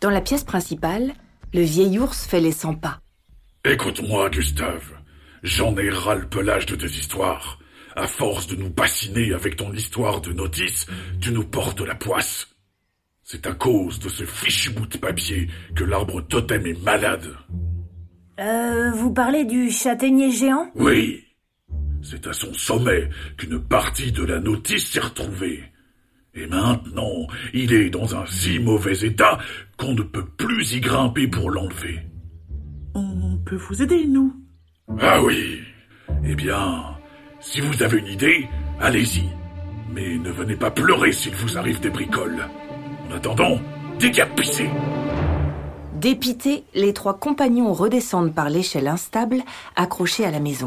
Dans 0.00 0.10
la 0.10 0.20
pièce 0.20 0.44
principale, 0.44 1.14
le 1.52 1.62
vieil 1.62 1.98
ours 1.98 2.24
fait 2.24 2.40
les 2.40 2.52
100 2.52 2.74
pas. 2.74 3.00
Écoute-moi, 3.64 4.30
Gustave. 4.30 4.92
J'en 5.42 5.76
ai 5.76 5.90
ras 5.90 6.14
le 6.14 6.28
pelage 6.28 6.66
de 6.66 6.76
tes 6.76 6.86
histoires. 6.86 7.58
À 7.96 8.06
force 8.06 8.46
de 8.46 8.54
nous 8.56 8.70
bassiner 8.70 9.32
avec 9.32 9.56
ton 9.56 9.72
histoire 9.72 10.20
de 10.20 10.32
notice, 10.32 10.86
tu 11.20 11.32
nous 11.32 11.44
portes 11.44 11.80
la 11.80 11.96
poisse. 11.96 12.48
C'est 13.24 13.46
à 13.46 13.52
cause 13.52 13.98
de 13.98 14.08
ce 14.08 14.24
fichu 14.24 14.70
bout 14.70 14.86
de 14.86 14.96
papier 14.96 15.48
que 15.74 15.84
l'arbre 15.84 16.20
totem 16.20 16.66
est 16.66 16.82
malade. 16.84 17.34
Euh, 18.38 18.92
vous 18.92 19.12
parlez 19.12 19.44
du 19.44 19.70
châtaignier 19.70 20.30
géant? 20.30 20.70
Oui. 20.76 21.24
C'est 22.00 22.28
à 22.28 22.32
son 22.32 22.54
sommet 22.54 23.10
qu'une 23.36 23.60
partie 23.60 24.12
de 24.12 24.24
la 24.24 24.38
notice 24.38 24.86
s'est 24.86 25.00
retrouvée. 25.00 25.64
Et 26.34 26.46
maintenant, 26.46 27.26
il 27.52 27.72
est 27.72 27.90
dans 27.90 28.14
un 28.14 28.24
si 28.26 28.60
mauvais 28.60 29.00
état 29.00 29.38
qu'on 29.76 29.94
ne 29.94 30.02
peut 30.02 30.24
plus 30.24 30.74
y 30.74 30.80
grimper 30.80 31.26
pour 31.26 31.50
l'enlever. 31.50 32.07
On 32.98 33.36
peut 33.44 33.54
vous 33.54 33.80
aider, 33.80 34.06
nous 34.08 34.34
Ah 35.00 35.22
oui. 35.22 35.60
Eh 36.24 36.34
bien, 36.34 36.96
si 37.38 37.60
vous 37.60 37.82
avez 37.84 37.98
une 37.98 38.08
idée, 38.08 38.48
allez-y. 38.80 39.22
Mais 39.94 40.18
ne 40.18 40.32
venez 40.32 40.56
pas 40.56 40.72
pleurer 40.72 41.12
s'il 41.12 41.36
vous 41.36 41.56
arrive 41.56 41.78
des 41.78 41.90
bricoles. 41.90 42.44
En 43.08 43.14
attendant, 43.14 43.60
décapissez. 44.00 44.68
Dépités, 45.94 46.64
les 46.74 46.92
trois 46.92 47.18
compagnons 47.20 47.72
redescendent 47.72 48.34
par 48.34 48.50
l'échelle 48.50 48.88
instable 48.88 49.42
accrochée 49.76 50.24
à 50.24 50.32
la 50.32 50.40
maison. 50.40 50.66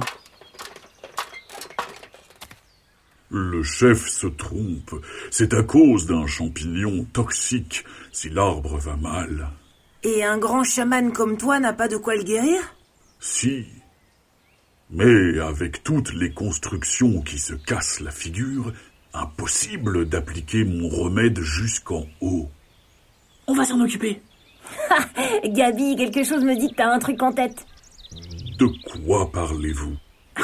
Le 3.29 3.61
chef 3.61 4.07
se 4.07 4.27
trompe. 4.27 4.95
C'est 5.31 5.53
à 5.53 5.63
cause 5.63 6.05
d'un 6.05 6.27
champignon 6.27 7.05
toxique 7.11 7.83
si 8.13 8.29
l'arbre 8.29 8.77
va 8.77 8.95
mal. 8.95 9.49
Et 10.03 10.23
un 10.23 10.37
grand 10.37 10.63
chaman 10.63 11.11
comme 11.13 11.37
toi 11.37 11.59
n'a 11.59 11.73
pas 11.73 11.87
de 11.87 11.97
quoi 11.97 12.15
le 12.15 12.23
guérir? 12.23 12.59
Si. 13.19 13.65
Mais 14.89 15.39
avec 15.39 15.83
toutes 15.83 16.13
les 16.13 16.31
constructions 16.31 17.21
qui 17.21 17.37
se 17.37 17.53
cassent 17.53 17.99
la 17.99 18.11
figure, 18.11 18.73
impossible 19.13 20.09
d'appliquer 20.09 20.63
mon 20.63 20.89
remède 20.89 21.39
jusqu'en 21.39 22.05
haut. 22.19 22.49
On 23.47 23.53
va 23.53 23.63
s'en 23.63 23.79
occuper. 23.79 24.21
Gabi, 25.45 25.95
quelque 25.95 26.23
chose 26.23 26.43
me 26.43 26.55
dit 26.55 26.69
que 26.71 26.75
t'as 26.75 26.91
un 26.91 26.99
truc 26.99 27.21
en 27.21 27.31
tête. 27.31 27.65
De 28.57 28.67
quoi 28.89 29.31
parlez-vous? 29.31 29.97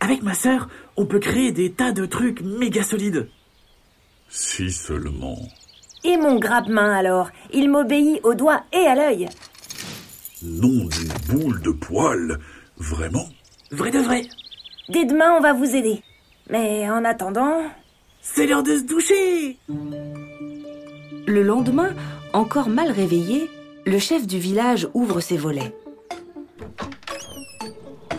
Avec 0.00 0.22
ma 0.22 0.34
sœur, 0.34 0.68
on 0.96 1.06
peut 1.06 1.20
créer 1.20 1.52
des 1.52 1.72
tas 1.72 1.92
de 1.92 2.04
trucs 2.04 2.40
méga 2.42 2.82
solides. 2.82 3.28
Si 4.28 4.72
seulement. 4.72 5.38
Et 6.04 6.16
mon 6.16 6.38
grappe-main 6.38 6.92
alors 6.92 7.30
Il 7.52 7.70
m'obéit 7.70 8.20
au 8.24 8.34
doigt 8.34 8.62
et 8.72 8.86
à 8.86 8.94
l'œil. 8.94 9.28
Nom 10.42 10.86
d'une 10.86 11.12
boule 11.28 11.60
de 11.62 11.70
poil. 11.70 12.38
Vraiment? 12.76 13.28
Vrai 13.70 13.90
de 13.90 13.98
vrai. 13.98 14.22
Dès 14.88 15.04
demain, 15.04 15.34
on 15.36 15.40
va 15.40 15.52
vous 15.52 15.74
aider. 15.74 16.02
Mais 16.48 16.88
en 16.88 17.04
attendant... 17.04 17.62
C'est 18.20 18.46
l'heure 18.46 18.62
de 18.62 18.76
se 18.76 18.84
doucher. 18.84 19.58
Le 21.26 21.42
lendemain, 21.42 21.90
encore 22.32 22.68
mal 22.68 22.90
réveillé, 22.90 23.50
le 23.84 23.98
chef 23.98 24.26
du 24.26 24.38
village 24.38 24.88
ouvre 24.94 25.20
ses 25.20 25.36
volets. 25.36 25.74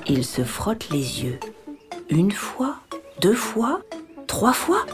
Il 0.07 0.25
se 0.25 0.43
frotte 0.43 0.89
les 0.89 1.23
yeux. 1.23 1.39
Une 2.09 2.31
fois, 2.31 2.77
deux 3.21 3.33
fois, 3.33 3.81
trois 4.27 4.53
fois, 4.53 4.85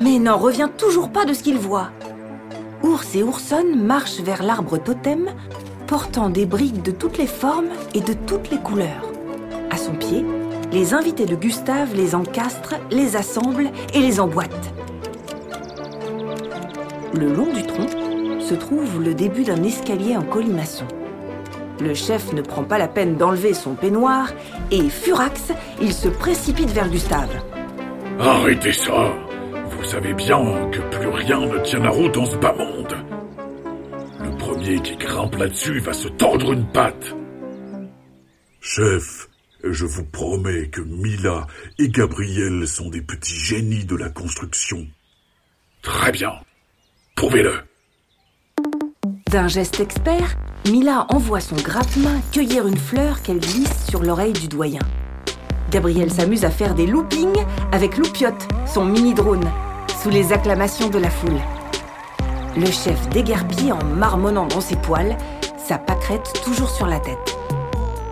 mais 0.00 0.18
n'en 0.18 0.38
revient 0.38 0.70
toujours 0.76 1.10
pas 1.12 1.24
de 1.24 1.34
ce 1.34 1.42
qu'il 1.42 1.58
voit. 1.58 1.90
Ours 2.82 3.14
et 3.14 3.22
Oursonne 3.22 3.80
marchent 3.80 4.20
vers 4.20 4.42
l'arbre 4.42 4.76
totem, 4.76 5.30
portant 5.86 6.30
des 6.30 6.46
briques 6.46 6.82
de 6.82 6.90
toutes 6.90 7.16
les 7.16 7.26
formes 7.26 7.70
et 7.94 8.00
de 8.00 8.12
toutes 8.12 8.50
les 8.50 8.58
couleurs. 8.58 9.12
À 9.70 9.76
son 9.76 9.92
pied, 9.92 10.24
les 10.72 10.92
invités 10.92 11.26
de 11.26 11.36
Gustave 11.36 11.94
les 11.94 12.14
encastrent, 12.14 12.74
les 12.90 13.14
assemblent 13.14 13.70
et 13.94 14.00
les 14.00 14.18
emboîtent. 14.18 14.72
Le 17.14 17.32
long 17.32 17.52
du 17.52 17.62
tronc 17.62 17.86
se 18.40 18.54
trouve 18.54 19.02
le 19.02 19.14
début 19.14 19.44
d'un 19.44 19.62
escalier 19.62 20.16
en 20.16 20.22
colimaçon. 20.22 20.86
Le 21.80 21.94
chef 21.94 22.32
ne 22.32 22.42
prend 22.42 22.64
pas 22.64 22.78
la 22.78 22.88
peine 22.88 23.16
d'enlever 23.16 23.54
son 23.54 23.74
peignoir 23.74 24.32
et, 24.70 24.88
furax, 24.88 25.52
il 25.80 25.92
se 25.92 26.08
précipite 26.08 26.70
vers 26.70 26.88
Gustave. 26.88 27.30
Arrêtez 28.18 28.72
ça. 28.72 29.12
Vous 29.70 29.84
savez 29.84 30.14
bien 30.14 30.38
que 30.70 30.80
plus 30.96 31.08
rien 31.08 31.40
ne 31.40 31.58
tient 31.58 31.80
la 31.80 31.90
route 31.90 32.14
dans 32.14 32.26
ce. 32.26 32.36
Le 32.36 32.71
qui 34.62 34.96
grimpe 34.96 35.34
là-dessus 35.36 35.80
va 35.80 35.92
se 35.92 36.08
tordre 36.08 36.52
une 36.52 36.70
patte. 36.70 37.16
Chef, 38.60 39.28
je 39.64 39.84
vous 39.84 40.04
promets 40.04 40.68
que 40.68 40.80
Mila 40.80 41.46
et 41.78 41.88
Gabriel 41.88 42.66
sont 42.68 42.88
des 42.88 43.02
petits 43.02 43.34
génies 43.34 43.84
de 43.84 43.96
la 43.96 44.08
construction. 44.08 44.86
Très 45.82 46.12
bien. 46.12 46.32
Prouvez-le. 47.16 47.54
D'un 49.30 49.48
geste 49.48 49.80
expert, 49.80 50.36
Mila 50.70 51.06
envoie 51.08 51.40
son 51.40 51.56
grappe-main 51.56 52.20
cueillir 52.32 52.68
une 52.68 52.78
fleur 52.78 53.22
qu'elle 53.22 53.40
glisse 53.40 53.86
sur 53.88 54.02
l'oreille 54.02 54.32
du 54.32 54.46
doyen. 54.46 54.80
Gabriel 55.70 56.10
s'amuse 56.12 56.44
à 56.44 56.50
faire 56.50 56.74
des 56.74 56.86
loopings 56.86 57.44
avec 57.72 57.96
Loupiote, 57.96 58.46
son 58.66 58.84
mini-drone, 58.84 59.50
sous 60.02 60.10
les 60.10 60.32
acclamations 60.32 60.88
de 60.88 60.98
la 60.98 61.10
foule. 61.10 61.40
Le 62.54 62.66
chef 62.66 63.08
déguerpit 63.08 63.72
en 63.72 63.82
marmonnant 63.82 64.46
dans 64.46 64.60
ses 64.60 64.76
poils, 64.76 65.16
sa 65.56 65.78
pâquerette 65.78 66.32
toujours 66.44 66.68
sur 66.68 66.86
la 66.86 67.00
tête. 67.00 67.36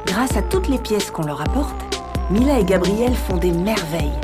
Grâce 0.07 0.35
à 0.35 0.41
toutes 0.41 0.69
les 0.69 0.79
pièces 0.79 1.11
qu'on 1.11 1.27
leur 1.27 1.43
apporte, 1.43 1.77
Mila 2.31 2.59
et 2.59 2.65
Gabriel 2.65 3.15
font 3.15 3.37
des 3.37 3.53
merveilles. 3.53 4.19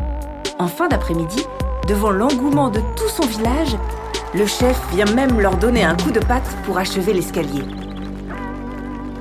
En 0.59 0.69
fin 0.69 0.89
d'après-midi, 0.89 1.45
devant 1.87 2.11
l'engouement 2.11 2.71
de 2.71 2.81
tout 2.97 3.09
son 3.09 3.27
village, 3.27 3.77
le 4.35 4.47
chef 4.47 4.81
vient 4.93 5.13
même 5.13 5.39
leur 5.39 5.59
donner 5.59 5.85
un 5.85 5.97
coup 5.97 6.13
de 6.13 6.21
patte 6.21 6.49
pour 6.65 6.79
achever 6.79 7.13
l'escalier. 7.13 7.63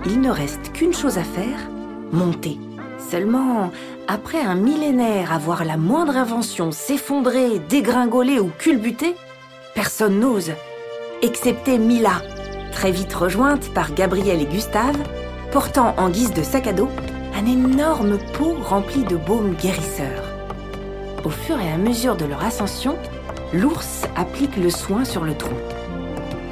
Il 0.05 0.21
ne 0.21 0.29
reste 0.29 0.71
qu'une 0.71 0.93
chose 0.93 1.17
à 1.17 1.23
faire, 1.23 1.59
monter. 2.13 2.57
Seulement, 3.11 3.69
après 4.07 4.39
un 4.39 4.55
millénaire 4.55 5.33
à 5.33 5.39
voir 5.39 5.65
la 5.65 5.75
moindre 5.75 6.15
invention 6.15 6.71
s'effondrer, 6.71 7.59
dégringoler 7.59 8.39
ou 8.39 8.49
culbuter, 8.57 9.15
personne 9.73 10.19
n'ose, 10.19 10.53
excepté 11.25 11.79
Mila, 11.79 12.21
très 12.71 12.91
vite 12.91 13.13
rejointe 13.13 13.73
par 13.73 13.93
Gabriel 13.95 14.41
et 14.41 14.45
Gustave, 14.45 14.97
portant 15.51 15.95
en 15.97 16.09
guise 16.09 16.33
de 16.33 16.43
sac 16.43 16.67
à 16.67 16.73
dos 16.73 16.89
un 17.35 17.47
énorme 17.47 18.19
pot 18.33 18.55
rempli 18.61 19.03
de 19.03 19.15
baumes 19.15 19.55
guérisseurs. 19.55 20.23
Au 21.23 21.29
fur 21.29 21.59
et 21.59 21.71
à 21.71 21.77
mesure 21.77 22.15
de 22.15 22.25
leur 22.25 22.45
ascension, 22.45 22.95
l'ours 23.53 24.03
applique 24.15 24.55
le 24.55 24.69
soin 24.69 25.03
sur 25.03 25.23
le 25.23 25.33
tronc. 25.33 25.57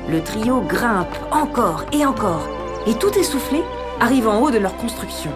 Le 0.09 0.21
trio 0.21 0.61
grimpe 0.61 1.15
encore 1.31 1.85
et 1.93 2.03
encore, 2.03 2.49
et 2.87 2.95
tout 2.95 3.15
essoufflé, 3.15 3.61
arrive 3.99 4.27
en 4.27 4.41
haut 4.41 4.51
de 4.51 4.57
leur 4.57 4.75
construction. 4.77 5.31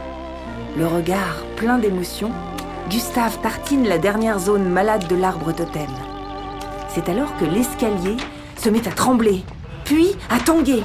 Le 0.76 0.88
regard 0.88 1.44
plein 1.56 1.78
d'émotion, 1.78 2.32
Gustave 2.90 3.40
tartine 3.42 3.88
la 3.88 4.00
dernière 4.00 4.40
zone 4.40 4.68
malade 4.68 5.08
de 5.08 5.16
l'arbre 5.16 5.52
totem. 5.52 5.92
C'est 6.90 7.08
alors 7.08 7.38
que 7.38 7.46
l'escalier 7.46 8.18
se 8.58 8.70
met 8.70 8.88
à 8.88 8.92
trembler, 8.92 9.44
puis 9.86 10.16
à 10.30 10.40
tanguer. 10.40 10.84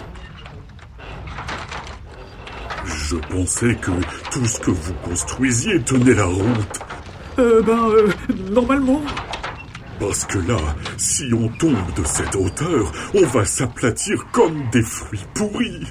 Je 2.85 3.17
pensais 3.17 3.75
que 3.77 3.91
tout 4.31 4.45
ce 4.47 4.59
que 4.61 4.71
vous 4.71 4.95
construisiez 5.05 5.81
tenait 5.83 6.15
la 6.15 6.25
route. 6.25 6.81
Euh, 7.39 7.63
ben, 7.63 7.89
euh, 7.91 8.09
normalement. 8.51 9.01
Parce 10.01 10.25
que 10.25 10.39
là, 10.39 10.57
si 10.97 11.25
on 11.33 11.49
tombe 11.49 11.95
de 11.97 12.05
cette 12.05 12.35
hauteur, 12.35 12.93
on 13.15 13.25
va 13.27 13.45
s'aplatir 13.45 14.17
comme 14.33 14.69
des 14.73 14.83
fruits 14.83 15.25
pourris. 15.35 15.87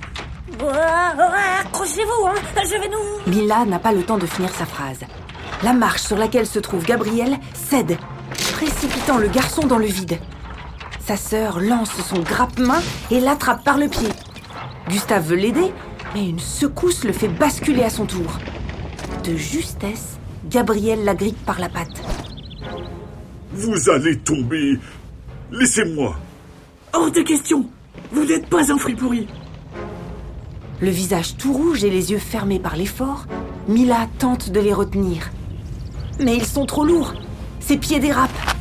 Accrochez-vous, 1.61 2.27
hein 2.27 2.33
Je 2.63 2.79
vais 2.79 2.89
nous... 2.89 3.31
Mila 3.31 3.65
n'a 3.65 3.79
pas 3.79 3.91
le 3.91 4.03
temps 4.03 4.17
de 4.17 4.25
finir 4.25 4.49
sa 4.49 4.65
phrase. 4.65 4.99
La 5.63 5.73
marche 5.73 6.01
sur 6.01 6.17
laquelle 6.17 6.45
se 6.45 6.59
trouve 6.59 6.83
Gabriel 6.83 7.37
cède, 7.53 7.97
précipitant 8.53 9.17
le 9.17 9.27
garçon 9.27 9.65
dans 9.65 9.77
le 9.77 9.85
vide. 9.85 10.19
Sa 11.11 11.17
sœur 11.17 11.59
lance 11.59 11.91
son 12.07 12.21
grappe-main 12.21 12.79
et 13.09 13.19
l'attrape 13.19 13.65
par 13.65 13.77
le 13.77 13.89
pied. 13.89 14.07
Gustave 14.87 15.27
veut 15.27 15.35
l'aider, 15.35 15.73
mais 16.13 16.29
une 16.29 16.39
secousse 16.39 17.03
le 17.03 17.11
fait 17.11 17.27
basculer 17.27 17.83
à 17.83 17.89
son 17.89 18.05
tour. 18.05 18.39
De 19.25 19.35
justesse, 19.35 20.19
Gabriel 20.49 21.03
la 21.03 21.13
grippe 21.13 21.45
par 21.45 21.59
la 21.59 21.67
patte. 21.67 22.01
Vous 23.51 23.89
allez 23.89 24.19
tomber. 24.19 24.79
Laissez-moi. 25.51 26.15
Hors 26.93 27.11
de 27.11 27.23
question. 27.23 27.65
Vous 28.13 28.23
n'êtes 28.23 28.47
pas 28.47 28.71
un 28.71 28.77
fruit 28.77 28.95
pourri. 28.95 29.27
Le 30.79 30.91
visage 30.91 31.35
tout 31.35 31.51
rouge 31.51 31.83
et 31.83 31.89
les 31.89 32.13
yeux 32.13 32.19
fermés 32.19 32.59
par 32.59 32.77
l'effort, 32.77 33.25
Mila 33.67 34.07
tente 34.17 34.49
de 34.49 34.61
les 34.61 34.73
retenir. 34.73 35.29
Mais 36.23 36.37
ils 36.37 36.47
sont 36.47 36.65
trop 36.65 36.85
lourds. 36.85 37.15
Ses 37.59 37.75
pieds 37.75 37.99
dérapent. 37.99 38.55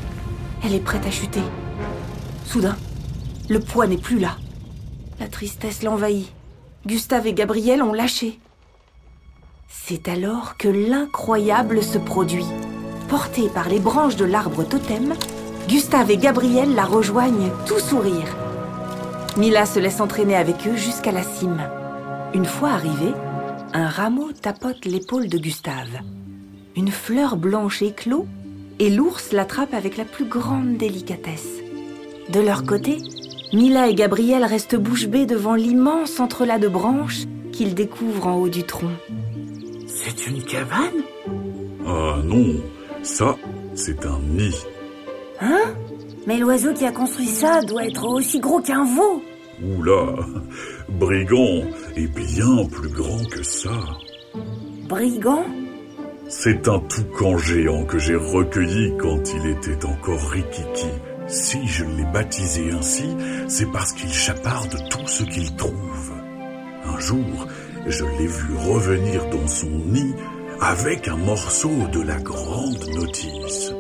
Elle 0.65 0.75
est 0.75 0.81
prête 0.81 1.07
à 1.07 1.13
chuter. 1.13 1.43
Soudain, 2.51 2.75
le 3.49 3.61
poids 3.61 3.87
n'est 3.87 3.97
plus 3.97 4.19
là. 4.19 4.37
La 5.21 5.29
tristesse 5.29 5.85
l'envahit. 5.85 6.33
Gustave 6.85 7.29
et 7.29 7.33
Gabriel 7.33 7.81
ont 7.81 7.93
lâché. 7.93 8.41
C'est 9.69 10.09
alors 10.09 10.57
que 10.57 10.67
l'incroyable 10.67 11.81
se 11.81 11.97
produit. 11.97 12.47
Portés 13.09 13.49
par 13.49 13.69
les 13.69 13.79
branches 13.79 14.17
de 14.17 14.25
l'arbre 14.25 14.65
totem, 14.65 15.15
Gustave 15.69 16.11
et 16.11 16.17
Gabriel 16.17 16.75
la 16.75 16.85
rejoignent 16.85 17.53
tout 17.67 17.79
sourire. 17.79 18.37
Mila 19.37 19.65
se 19.65 19.79
laisse 19.79 20.01
entraîner 20.01 20.35
avec 20.35 20.67
eux 20.67 20.77
jusqu'à 20.77 21.13
la 21.13 21.23
cime. 21.23 21.63
Une 22.35 22.47
fois 22.47 22.71
arrivée, 22.71 23.15
un 23.75 23.87
rameau 23.87 24.33
tapote 24.33 24.87
l'épaule 24.87 25.29
de 25.29 25.39
Gustave. 25.39 26.01
Une 26.75 26.91
fleur 26.91 27.37
blanche 27.37 27.81
éclot 27.81 28.27
et 28.81 28.91
l'ours 28.91 29.31
l'attrape 29.31 29.73
avec 29.73 29.97
la 29.97 30.05
plus 30.05 30.25
grande 30.25 30.77
délicatesse. 30.79 31.61
De 32.33 32.41
leur 32.41 32.65
côté, 32.65 32.99
Mila 33.53 33.89
et 33.89 33.95
Gabriel 33.95 34.45
restent 34.45 34.77
bouche 34.77 35.09
bée 35.09 35.27
devant 35.27 35.55
l'immense 35.55 36.21
entrelac 36.21 36.61
de 36.61 36.69
branches 36.69 37.25
qu'ils 37.53 37.75
découvrent 37.75 38.29
en 38.29 38.37
haut 38.37 38.49
du 38.49 38.63
tronc. 38.63 38.91
C'est 39.87 40.11
C'est 40.11 40.27
une 40.27 40.43
cabane? 40.43 41.03
Ah 41.87 42.19
non, 42.25 42.57
ça, 43.03 43.37
c'est 43.75 44.05
un 44.07 44.19
nid. 44.21 44.55
Hein? 45.41 45.75
Mais 46.27 46.39
l'oiseau 46.39 46.73
qui 46.75 46.85
a 46.85 46.93
construit 46.93 47.27
ça 47.27 47.63
doit 47.63 47.87
être 47.87 48.07
aussi 48.07 48.41
gros 48.41 48.61
qu'un 48.61 48.85
veau. 48.85 49.23
Oula, 49.63 50.17
Brigand 50.89 51.65
est 51.97 52.15
bien 52.15 52.67
plus 52.71 52.91
grand 52.91 53.25
que 53.31 53.43
ça. 53.43 53.71
Brigand? 54.89 55.45
C'est 56.29 56.69
un 56.69 56.79
toucan 56.81 57.39
géant 57.39 57.85
que 57.85 57.99
j'ai 57.99 58.17
recueilli 58.17 58.93
quand 58.99 59.23
il 59.35 59.51
était 59.51 59.85
encore 59.85 60.31
rikiki. 60.31 60.89
Si 61.31 61.65
je 61.65 61.85
l'ai 61.85 62.05
baptisé 62.13 62.73
ainsi, 62.73 63.05
c'est 63.47 63.71
parce 63.71 63.93
qu'il 63.93 64.13
chaparde 64.13 64.77
tout 64.91 65.07
ce 65.07 65.23
qu'il 65.23 65.55
trouve. 65.55 66.13
Un 66.85 66.99
jour, 66.99 67.47
je 67.87 68.05
l'ai 68.05 68.27
vu 68.27 68.57
revenir 68.69 69.25
dans 69.31 69.47
son 69.47 69.69
nid 69.69 70.13
avec 70.61 71.07
un 71.07 71.17
morceau 71.17 71.71
de 71.93 72.01
la 72.01 72.17
grande 72.17 72.85
notice. 72.95 73.73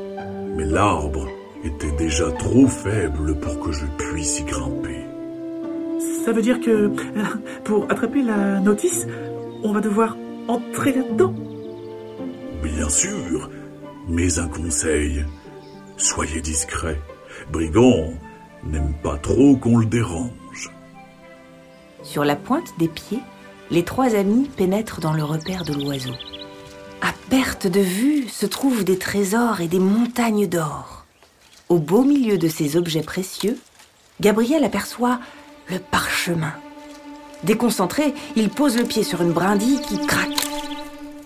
Mais 0.56 0.64
l'arbre 0.64 1.26
était 1.64 1.90
déjà 1.92 2.30
trop 2.32 2.68
faible 2.68 3.36
pour 3.40 3.58
que 3.58 3.72
je 3.72 3.86
puisse 3.98 4.38
y 4.38 4.44
grimper. 4.44 5.04
Ça 6.24 6.30
veut 6.30 6.42
dire 6.42 6.60
que 6.60 6.70
euh, 6.70 6.90
pour 7.64 7.90
attraper 7.90 8.22
la 8.22 8.60
notice, 8.60 9.08
on 9.64 9.72
va 9.72 9.80
devoir 9.80 10.16
entrer 10.46 10.92
là-dedans 10.92 11.34
Bien 12.62 12.88
sûr, 12.88 13.50
mais 14.08 14.38
un 14.38 14.48
conseil. 14.48 15.24
Soyez 15.96 16.40
discret. 16.40 17.00
Brigand 17.50 18.12
n'aime 18.62 18.92
pas 19.02 19.18
trop 19.18 19.56
qu'on 19.56 19.78
le 19.78 19.86
dérange. 19.86 20.70
Sur 22.04 22.24
la 22.24 22.36
pointe 22.36 22.78
des 22.78 22.86
pieds, 22.86 23.20
les 23.70 23.84
trois 23.84 24.14
amis 24.14 24.48
pénètrent 24.56 25.00
dans 25.00 25.12
le 25.12 25.24
repère 25.24 25.64
de 25.64 25.74
l'oiseau. 25.74 26.14
À 27.00 27.12
perte 27.28 27.66
de 27.66 27.80
vue 27.80 28.28
se 28.28 28.46
trouvent 28.46 28.84
des 28.84 28.98
trésors 28.98 29.60
et 29.60 29.68
des 29.68 29.80
montagnes 29.80 30.46
d'or. 30.46 31.04
Au 31.68 31.78
beau 31.78 32.02
milieu 32.04 32.38
de 32.38 32.48
ces 32.48 32.76
objets 32.76 33.02
précieux, 33.02 33.58
Gabriel 34.20 34.62
aperçoit 34.62 35.18
le 35.68 35.78
parchemin. 35.78 36.54
Déconcentré, 37.42 38.14
il 38.36 38.50
pose 38.50 38.76
le 38.76 38.84
pied 38.84 39.02
sur 39.02 39.22
une 39.22 39.32
brindille 39.32 39.80
qui 39.80 39.98
craque. 40.06 40.46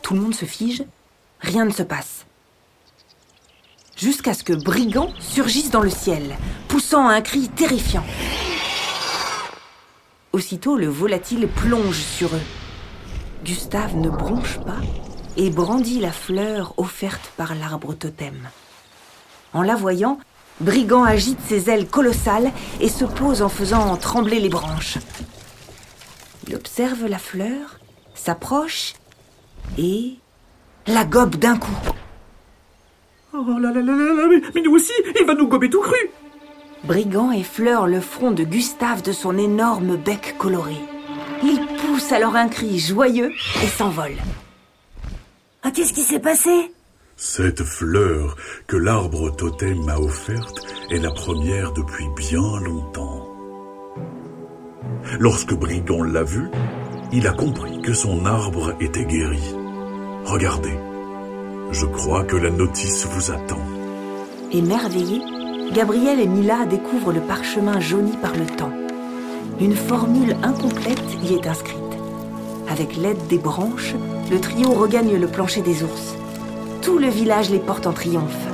Tout 0.01 0.15
le 0.15 0.21
monde 0.21 0.35
se 0.35 0.45
fige, 0.47 0.85
rien 1.41 1.65
ne 1.65 1.71
se 1.71 1.83
passe. 1.83 2.25
Jusqu'à 3.97 4.35
ce 4.35 4.43
que 4.43 4.53
Brigand 4.53 5.13
surgisse 5.21 5.71
dans 5.71 5.83
le 5.83 5.91
ciel, 5.91 6.37
poussant 6.67 7.09
un 7.09 7.21
cri 7.21 7.49
terrifiant. 7.49 8.05
Aussitôt, 10.33 10.77
le 10.77 10.89
volatile 10.89 11.47
plonge 11.47 12.01
sur 12.01 12.35
eux. 12.35 12.43
Gustave 13.45 13.95
ne 13.95 14.11
bronche 14.11 14.59
pas 14.59 14.81
et 15.37 15.51
brandit 15.51 16.01
la 16.01 16.11
fleur 16.11 16.75
offerte 16.77 17.33
par 17.37 17.55
l'arbre 17.55 17.95
totem. 17.95 18.49
En 19.53 19.63
la 19.63 19.77
voyant, 19.77 20.19
Brigand 20.61 21.05
agite 21.05 21.39
ses 21.49 21.71
ailes 21.71 21.87
colossales 21.87 22.51
et 22.81 22.89
se 22.89 23.05
pose 23.05 23.43
en 23.43 23.49
faisant 23.49 23.97
trembler 23.97 24.41
les 24.41 24.49
branches. 24.49 24.99
Il 26.49 26.57
observe 26.57 27.07
la 27.07 27.19
fleur, 27.19 27.79
s'approche 28.15 28.95
et 29.79 30.17
la 30.89 31.05
gobe 31.05 31.37
d'un 31.37 31.59
coup. 31.59 31.79
Oh 33.37 33.59
là 33.59 33.73
là 33.73 33.83
là 33.83 33.93
là 33.97 34.15
là, 34.15 34.27
mais, 34.31 34.41
mais 34.55 34.63
nous 34.63 34.77
aussi, 34.77 34.93
il 35.19 35.27
va 35.27 35.35
nous 35.35 35.49
gober 35.49 35.69
tout 35.69 35.81
cru 35.81 35.97
Brigand 36.85 37.33
effleure 37.33 37.89
le 37.89 38.01
front 38.01 38.31
de 38.31 38.45
Gustave 38.45 39.03
de 39.03 39.11
son 39.11 39.37
énorme 39.37 39.97
bec 39.97 40.37
coloré. 40.39 40.77
Il 41.43 41.59
pousse 41.79 42.13
alors 42.13 42.37
un 42.37 42.47
cri 42.47 42.79
joyeux 42.79 43.33
et 43.65 43.67
s'envole. 43.67 44.19
Ah, 45.65 45.73
qu'est-ce 45.73 45.93
qui 45.93 46.03
s'est 46.03 46.21
passé? 46.21 46.73
Cette 47.17 47.65
fleur 47.65 48.37
que 48.69 48.77
l'arbre 48.77 49.35
totem 49.35 49.85
m'a 49.85 49.97
offerte 49.97 50.61
est 50.93 50.99
la 50.99 51.11
première 51.11 51.73
depuis 51.73 52.07
bien 52.17 52.61
longtemps. 52.61 53.27
Lorsque 55.19 55.55
Brigand 55.55 56.05
l'a 56.05 56.23
vue, 56.23 56.51
il 57.13 57.27
a 57.27 57.33
compris 57.33 57.83
que 57.83 57.95
son 57.95 58.27
arbre 58.27 58.77
était 58.81 59.07
guéri. 59.07 59.43
Regardez, 60.25 60.79
je 61.71 61.87
crois 61.87 62.25
que 62.25 62.37
la 62.37 62.51
notice 62.51 63.07
vous 63.07 63.31
attend. 63.31 63.61
Émerveillés, 64.53 65.23
Gabriel 65.73 66.21
et 66.21 66.27
Mila 66.27 66.67
découvrent 66.67 67.13
le 67.13 67.21
parchemin 67.21 67.81
jauni 67.81 68.17
par 68.19 68.33
le 68.33 68.47
temps. 68.47 68.73
Une 69.61 69.75
formule 69.75 70.37
incomplète 70.43 71.03
y 71.23 71.35
est 71.35 71.47
inscrite. 71.47 71.79
Avec 72.69 72.97
l'aide 72.97 73.27
des 73.29 73.39
branches, 73.39 73.95
le 74.31 74.41
trio 74.41 74.73
regagne 74.73 75.19
le 75.19 75.27
plancher 75.27 75.63
des 75.63 75.83
ours. 75.83 76.17
Tout 76.83 76.99
le 76.99 77.09
village 77.09 77.51
les 77.51 77.59
porte 77.59 77.87
en 77.87 77.93
triomphe. 77.93 78.47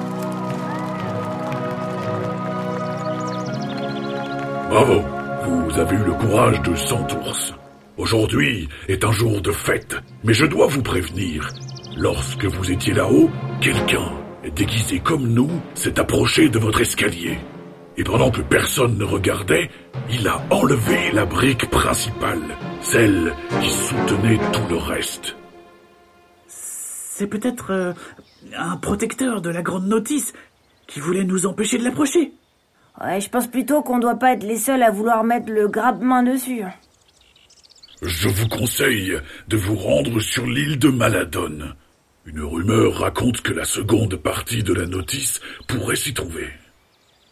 Bravo, 4.69 5.01
vous 5.47 5.79
avez 5.79 5.97
eu 5.97 6.05
le 6.05 6.13
courage 6.13 6.63
de 6.63 6.75
cent 6.77 7.07
ours. 7.27 7.55
Aujourd'hui 7.99 8.69
est 8.89 9.05
un 9.05 9.13
jour 9.13 9.41
de 9.41 9.53
fête, 9.53 9.97
mais 10.25 10.33
je 10.33 10.47
dois 10.47 10.67
vous 10.69 10.83
prévenir. 10.83 11.51
Lorsque 11.97 12.45
vous 12.45 12.71
étiez 12.71 12.95
là-haut, 12.95 13.31
quelqu'un, 13.61 14.13
déguisé 14.55 15.01
comme 15.01 15.29
nous, 15.29 15.51
s'est 15.75 15.99
approché 15.99 16.49
de 16.49 16.59
votre 16.59 16.81
escalier. 16.81 17.39
Et 17.97 18.05
pendant 18.05 18.31
que 18.31 18.41
personne 18.41 18.97
ne 18.97 19.05
regardait, 19.05 19.71
il 20.11 20.27
a 20.29 20.41
enlevé 20.51 21.11
la 21.13 21.27
brique 21.27 21.69
principale, 21.69 22.43
celle 22.81 23.35
qui 23.61 23.71
soutenait 23.71 24.39
tout 24.53 24.67
le 24.71 24.77
reste. 24.77 25.37
C'est 26.47 27.27
peut-être 27.27 27.73
euh, 27.73 27.93
un 28.57 28.77
protecteur 28.77 29.43
de 29.43 29.51
la 29.51 29.63
grande 29.63 29.87
notice 29.87 30.33
qui 30.87 31.01
voulait 31.01 31.25
nous 31.25 31.45
empêcher 31.47 31.77
de 31.79 31.85
l'approcher. 31.85 32.33
Ouais, 33.01 33.21
je 33.21 33.29
pense 33.29 33.47
plutôt 33.49 33.83
qu'on 33.83 33.99
doit 33.99 34.19
pas 34.19 34.33
être 34.33 34.45
les 34.45 34.57
seuls 34.57 34.83
à 34.83 34.91
vouloir 34.91 35.25
mettre 35.25 35.51
le 35.51 35.69
grappe-main 35.69 36.23
dessus. 36.23 36.63
Je 38.03 38.29
vous 38.29 38.49
conseille 38.49 39.19
de 39.49 39.57
vous 39.57 39.77
rendre 39.77 40.21
sur 40.21 40.47
l'île 40.47 40.79
de 40.79 40.89
Maladone. 40.89 41.75
Une 42.27 42.43
rumeur 42.43 42.99
raconte 42.99 43.41
que 43.41 43.53
la 43.53 43.65
seconde 43.65 44.17
partie 44.17 44.63
de 44.63 44.75
la 44.75 44.87
notice 44.87 45.41
pourrait 45.67 45.97
s'y 45.97 46.13
trouver. 46.13 46.49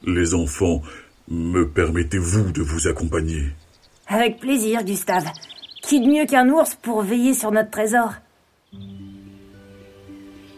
Les 0.03 0.35
enfants, 0.35 0.81
me 1.29 1.69
permettez-vous 1.69 2.53
de 2.53 2.63
vous 2.63 2.89
accompagner? 2.89 3.51
Avec 4.07 4.41
plaisir, 4.41 4.83
Gustave. 4.85 5.31
Qui 5.83 6.01
de 6.01 6.07
mieux 6.07 6.25
qu'un 6.25 6.49
ours 6.49 6.75
pour 6.75 7.03
veiller 7.03 7.35
sur 7.35 7.53
notre 7.53 7.71
trésor? 7.71 8.13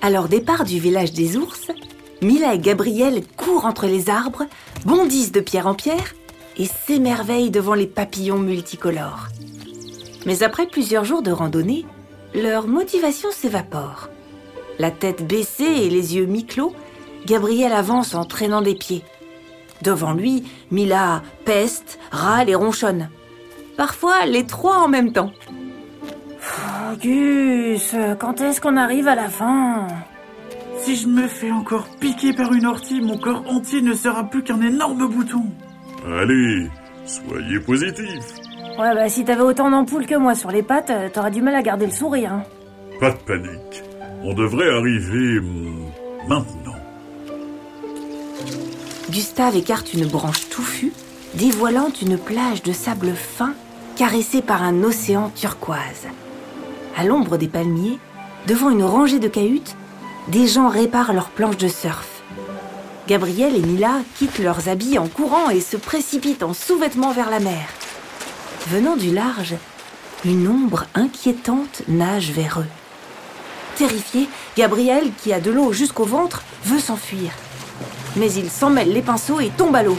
À 0.01 0.11
leur 0.11 0.29
départ 0.29 0.65
du 0.65 0.79
village 0.79 1.13
des 1.13 1.37
ours, 1.37 1.73
Mila 2.23 2.55
et 2.55 2.61
Gabriel 2.61 3.27
courent 3.37 3.65
entre 3.65 3.87
les 3.87 4.11
arbres, 4.11 4.47
bondissent 4.85 5.33
de 5.33 5.41
pierre 5.41 5.67
en 5.67 5.75
pierre 5.75 6.15
et 6.57 6.67
s'émerveillent 6.67 7.51
devant 7.51 7.75
les 7.75 7.89
papillons 7.89 8.39
multicolores. 8.39 9.27
Mais 10.25 10.45
après 10.45 10.67
plusieurs 10.67 11.05
jours 11.05 11.23
de 11.23 11.33
randonnée, 11.33 11.85
leur 12.33 12.69
motivation 12.69 13.31
s'évapore. 13.33 14.09
La 14.81 14.91
tête 14.91 15.27
baissée 15.27 15.65
et 15.65 15.91
les 15.91 16.17
yeux 16.17 16.25
mi-clos, 16.25 16.75
Gabriel 17.27 17.71
avance 17.71 18.15
en 18.15 18.25
traînant 18.25 18.63
des 18.63 18.75
pieds. 18.75 19.05
Devant 19.83 20.15
lui, 20.15 20.45
Mila 20.71 21.21
peste, 21.45 21.99
râle 22.11 22.49
et 22.49 22.55
ronchonne. 22.55 23.11
Parfois, 23.77 24.25
les 24.25 24.47
trois 24.47 24.79
en 24.79 24.89
même 24.89 25.13
temps. 25.13 25.33
Oh, 26.33 26.97
Gus, 26.99 27.95
quand 28.19 28.41
est-ce 28.41 28.63
qu'on 28.63 28.79
arrive 28.79 29.07
à 29.07 29.15
la 29.15 29.29
fin? 29.29 29.87
Si 30.79 30.97
je 30.97 31.09
me 31.09 31.27
fais 31.29 31.51
encore 31.51 31.87
piquer 32.01 32.33
par 32.33 32.51
une 32.55 32.65
ortie, 32.65 33.03
mon 33.03 33.19
corps 33.19 33.45
entier 33.51 33.83
ne 33.83 33.93
sera 33.93 34.25
plus 34.25 34.43
qu'un 34.43 34.63
énorme 34.63 35.07
bouton. 35.09 35.45
Allez, 36.07 36.71
soyez 37.05 37.61
positif. 37.61 38.25
Ouais, 38.79 38.95
bah 38.95 39.11
si 39.11 39.27
t'avais 39.27 39.43
autant 39.43 39.71
d'ampoules 39.71 40.07
que 40.07 40.15
moi 40.15 40.35
sur 40.35 40.51
les 40.51 40.63
pattes, 40.63 40.89
euh, 40.89 41.11
t'aurais 41.13 41.33
du 41.33 41.43
mal 41.43 41.55
à 41.55 41.61
garder 41.61 41.85
le 41.85 41.93
sourire. 41.93 42.33
Hein. 42.33 42.45
Pas 42.99 43.11
de 43.11 43.19
panique. 43.19 43.90
On 44.23 44.35
devrait 44.35 44.69
arriver 44.69 45.39
hum, 45.39 45.91
maintenant. 46.29 46.77
Gustave 49.11 49.57
écarte 49.57 49.95
une 49.95 50.07
branche 50.07 50.49
touffue, 50.51 50.93
dévoilant 51.35 51.91
une 52.03 52.19
plage 52.19 52.63
de 52.63 52.73
sable 52.73 53.15
fin 53.15 53.55
caressée 53.97 54.43
par 54.43 54.63
un 54.63 54.83
océan 54.83 55.31
turquoise. 55.35 56.07
À 56.97 57.05
l'ombre 57.05 57.39
des 57.39 57.49
palmiers, 57.49 57.99
devant 58.47 58.71
une 58.71 58.85
rangée 58.85 59.21
de 59.21 59.29
cahutes, 59.29 59.75
des 60.29 60.47
gens 60.47 60.69
réparent 60.69 61.15
leurs 61.15 61.31
planches 61.31 61.57
de 61.57 61.69
surf. 61.69 62.23
Gabriel 63.09 63.57
et 63.57 63.61
Mila 63.61 64.01
quittent 64.17 64.39
leurs 64.39 64.69
habits 64.69 64.99
en 64.99 65.09
courant 65.09 65.49
et 65.49 65.61
se 65.61 65.79
précipitent 65.79 66.43
en 66.43 66.53
sous-vêtements 66.53 67.13
vers 67.13 67.31
la 67.31 67.41
mer. 67.41 67.69
Venant 68.69 68.97
du 68.97 69.13
large, 69.13 69.55
une 70.27 70.47
ombre 70.47 70.85
inquiétante 70.95 71.83
nage 71.89 72.33
vers 72.33 72.61
eux. 72.61 72.80
Terrifié, 73.81 74.29
Gabriel, 74.59 75.11
qui 75.23 75.33
a 75.33 75.41
de 75.41 75.51
l'eau 75.51 75.73
jusqu'au 75.73 76.05
ventre, 76.05 76.43
veut 76.65 76.81
s'enfuir. 76.81 77.31
Mais 78.17 78.31
il 78.31 78.51
s'en 78.51 78.69
mêle 78.69 78.93
les 78.93 79.01
pinceaux 79.01 79.41
et 79.41 79.49
tombe 79.49 79.75
à 79.75 79.83
l'eau. 79.83 79.97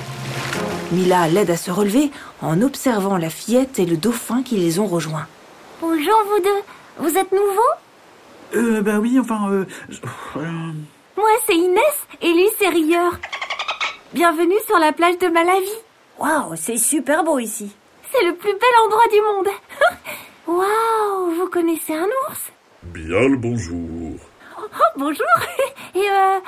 Mila 0.91 1.27
l'aide 1.27 1.49
à 1.49 1.57
se 1.57 1.71
relever 1.71 2.11
en 2.43 2.61
observant 2.61 3.17
la 3.17 3.31
fillette 3.31 3.79
et 3.79 3.87
le 3.87 3.97
dauphin 3.97 4.43
qui 4.43 4.57
les 4.57 4.77
ont 4.77 4.85
rejoints. 4.85 5.25
Bonjour 5.81 6.23
vous 6.29 6.43
deux. 6.43 6.61
Vous 6.99 7.17
êtes 7.17 7.31
nouveaux? 7.31 7.73
Euh, 8.53 8.81
bah 8.81 8.99
oui, 8.99 9.19
enfin, 9.19 9.49
euh, 9.49 9.65
euh, 10.35 10.71
Moi, 11.17 11.29
c'est 11.47 11.55
Inès 11.55 12.07
et 12.21 12.31
lui, 12.33 12.49
c'est 12.59 12.69
Rieur. 12.69 13.13
Bienvenue 14.13 14.59
sur 14.67 14.77
la 14.77 14.91
plage 14.91 15.17
de 15.17 15.27
Malawi. 15.27 15.71
Waouh, 16.19 16.55
c'est 16.55 16.77
super 16.77 17.23
beau 17.23 17.39
ici. 17.39 17.71
C'est 18.11 18.25
le 18.25 18.35
plus 18.35 18.53
bel 18.53 18.85
endroit 18.85 19.07
du 19.11 19.21
monde. 19.21 19.55
Waouh, 20.45 21.31
vous 21.31 21.49
connaissez 21.49 21.95
un 21.95 22.05
ours? 22.29 22.51
Bien 22.83 23.27
le 23.27 23.37
bonjour. 23.37 24.17
Oh, 24.57 24.63
bonjour. 24.97 25.25
Et 25.95 25.99
euh, 25.99 26.39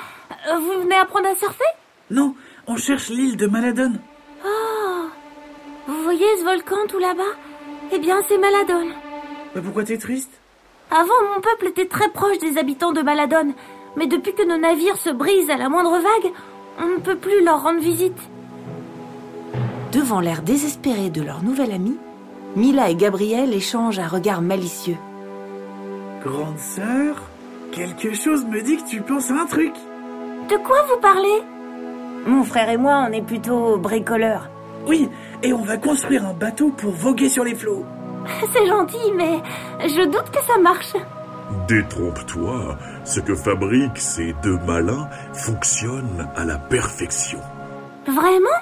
vous 0.58 0.82
venez 0.82 0.96
apprendre 0.96 1.28
à 1.28 1.36
surfer? 1.36 1.62
Non, 2.10 2.34
on 2.66 2.76
cherche 2.76 3.08
l'île 3.08 3.36
de 3.36 3.46
Maladone. 3.46 4.00
Oh, 4.44 5.04
vous 5.86 6.02
voyez 6.02 6.26
ce 6.38 6.44
volcan 6.44 6.86
tout 6.88 6.98
là-bas? 6.98 7.22
Eh 7.92 8.00
bien, 8.00 8.20
c'est 8.28 8.38
Maladone. 8.38 8.92
Bah 9.54 9.60
pourquoi 9.62 9.84
t'es 9.84 9.96
triste? 9.96 10.32
Avant, 10.90 11.34
mon 11.34 11.40
peuple 11.40 11.68
était 11.68 11.86
très 11.86 12.08
proche 12.10 12.38
des 12.38 12.58
habitants 12.58 12.92
de 12.92 13.02
Maladone. 13.02 13.54
Mais 13.96 14.08
depuis 14.08 14.34
que 14.34 14.46
nos 14.46 14.58
navires 14.58 14.96
se 14.96 15.10
brisent 15.10 15.50
à 15.50 15.56
la 15.56 15.68
moindre 15.68 15.92
vague, 16.00 16.32
on 16.80 16.86
ne 16.86 16.98
peut 16.98 17.16
plus 17.16 17.44
leur 17.44 17.62
rendre 17.62 17.80
visite. 17.80 18.18
Devant 19.92 20.18
l'air 20.18 20.42
désespéré 20.42 21.10
de 21.10 21.22
leur 21.22 21.44
nouvel 21.44 21.70
ami, 21.70 21.96
Mila 22.56 22.90
et 22.90 22.96
Gabriel 22.96 23.54
échangent 23.54 24.00
un 24.00 24.08
regard 24.08 24.42
malicieux. 24.42 24.96
Grande 26.24 26.58
sœur, 26.58 27.22
quelque 27.70 28.14
chose 28.14 28.46
me 28.46 28.62
dit 28.62 28.78
que 28.78 28.88
tu 28.88 29.02
penses 29.02 29.30
à 29.30 29.34
un 29.34 29.46
truc. 29.46 29.74
De 30.48 30.56
quoi 30.56 30.82
vous 30.88 30.98
parlez? 31.00 31.42
Mon 32.26 32.44
frère 32.44 32.70
et 32.70 32.78
moi, 32.78 33.06
on 33.06 33.12
est 33.12 33.20
plutôt 33.20 33.76
bricoleurs. 33.76 34.48
Oui, 34.86 35.10
et 35.42 35.52
on 35.52 35.62
va 35.62 35.76
construire 35.76 36.24
un 36.24 36.32
bateau 36.32 36.70
pour 36.70 36.92
voguer 36.92 37.28
sur 37.28 37.44
les 37.44 37.54
flots. 37.54 37.84
C'est 38.54 38.66
gentil, 38.66 39.12
mais 39.14 39.42
je 39.80 40.04
doute 40.06 40.30
que 40.30 40.42
ça 40.44 40.56
marche. 40.58 40.94
Détrompe-toi, 41.68 42.78
ce 43.04 43.20
que 43.20 43.34
fabriquent 43.34 43.98
ces 43.98 44.34
deux 44.42 44.58
malins 44.66 45.08
fonctionne 45.34 46.26
à 46.36 46.44
la 46.44 46.56
perfection. 46.56 47.40
Vraiment? 48.06 48.60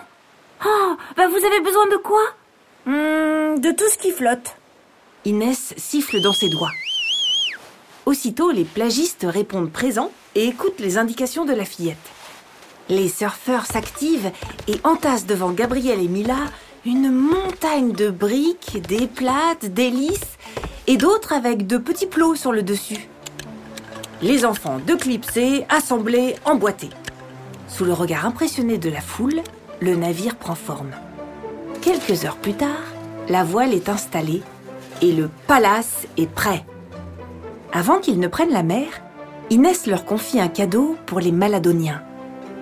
Oh, 0.66 0.96
bah 1.16 1.28
vous 1.28 1.44
avez 1.46 1.60
besoin 1.60 1.86
de 1.86 1.96
quoi? 1.96 2.22
Hmm, 2.86 3.60
de 3.60 3.70
tout 3.70 3.88
ce 3.88 3.98
qui 3.98 4.10
flotte. 4.10 4.56
Inès 5.24 5.74
siffle 5.76 6.20
dans 6.20 6.32
ses 6.32 6.48
doigts. 6.48 6.72
Aussitôt, 8.04 8.50
les 8.50 8.64
plagistes 8.64 9.26
répondent 9.28 9.70
présents 9.70 10.10
et 10.34 10.46
écoutent 10.46 10.80
les 10.80 10.98
indications 10.98 11.44
de 11.44 11.52
la 11.52 11.64
fillette. 11.64 11.96
Les 12.88 13.08
surfeurs 13.08 13.66
s'activent 13.66 14.32
et 14.66 14.76
entassent 14.84 15.26
devant 15.26 15.50
Gabriel 15.50 16.00
et 16.00 16.08
Mila 16.08 16.36
une 16.84 17.12
montagne 17.12 17.92
de 17.92 18.10
briques, 18.10 18.82
des 18.88 19.06
plates, 19.06 19.66
des 19.66 19.90
lisses 19.90 20.36
et 20.88 20.96
d'autres 20.96 21.32
avec 21.32 21.66
de 21.66 21.78
petits 21.78 22.06
plots 22.06 22.34
sur 22.34 22.50
le 22.50 22.62
dessus. 22.62 23.08
Les 24.20 24.44
enfants 24.44 24.80
de 24.84 24.94
clipsés, 24.94 25.64
assemblés, 25.68 26.34
emboîtés. 26.44 26.90
Sous 27.68 27.84
le 27.84 27.92
regard 27.92 28.26
impressionné 28.26 28.78
de 28.78 28.90
la 28.90 29.00
foule, 29.00 29.42
le 29.80 29.94
navire 29.94 30.36
prend 30.36 30.54
forme. 30.56 30.90
Quelques 31.80 32.24
heures 32.24 32.36
plus 32.36 32.54
tard, 32.54 32.82
la 33.28 33.44
voile 33.44 33.74
est 33.74 33.88
installée 33.88 34.42
et 35.00 35.12
le 35.12 35.30
palace 35.46 36.06
est 36.16 36.30
prêt. 36.30 36.64
Avant 37.74 38.00
qu'ils 38.00 38.20
ne 38.20 38.28
prennent 38.28 38.52
la 38.52 38.62
mer, 38.62 38.86
Inès 39.48 39.86
leur 39.86 40.04
confie 40.04 40.40
un 40.40 40.48
cadeau 40.48 40.96
pour 41.06 41.20
les 41.20 41.32
Maladoniens. 41.32 42.02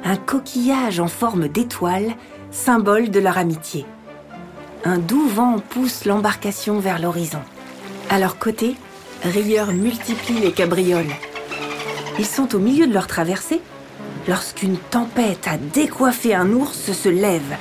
Un 0.05 0.16
coquillage 0.16 1.01
en 1.01 1.09
forme 1.09 1.49
d'étoile, 1.49 2.14
symbole 2.53 3.11
de 3.11 3.18
leur 3.18 3.37
amitié. 3.37 3.87
Un 4.85 4.99
doux 4.99 5.27
vent 5.27 5.59
pousse 5.59 6.05
l'embarcation 6.05 6.79
vers 6.79 7.01
l'horizon. 7.01 7.40
À 8.09 8.18
leur 8.18 8.38
côté, 8.38 8.77
Rieur 9.25 9.73
multiplie 9.73 10.40
les 10.40 10.53
cabrioles. 10.53 11.12
Ils 12.18 12.27
sont 12.27 12.55
au 12.55 12.59
milieu 12.59 12.87
de 12.87 12.94
leur 12.94 13.07
traversée 13.07 13.61
lorsqu'une 14.29 14.79
tempête 14.79 15.49
à 15.49 15.59
décoiffer 15.59 16.35
un 16.35 16.53
ours 16.53 16.92
se 16.92 17.09
lève. 17.09 17.57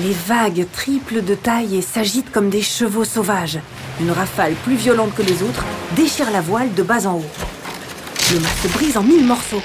Les 0.00 0.12
vagues 0.12 0.66
triplent 0.72 1.24
de 1.24 1.34
taille 1.34 1.76
et 1.76 1.82
s'agitent 1.82 2.32
comme 2.32 2.50
des 2.50 2.60
chevaux 2.60 3.04
sauvages. 3.04 3.60
Une 4.00 4.10
rafale 4.10 4.54
plus 4.64 4.74
violente 4.74 5.14
que 5.14 5.22
les 5.22 5.42
autres 5.42 5.64
déchire 5.94 6.30
la 6.30 6.42
voile 6.42 6.74
de 6.74 6.82
bas 6.82 7.06
en 7.06 7.14
haut. 7.14 7.30
Le 8.32 8.40
mât 8.40 8.48
se 8.62 8.68
brise 8.68 8.96
en 8.98 9.02
mille 9.02 9.24
morceaux. 9.24 9.62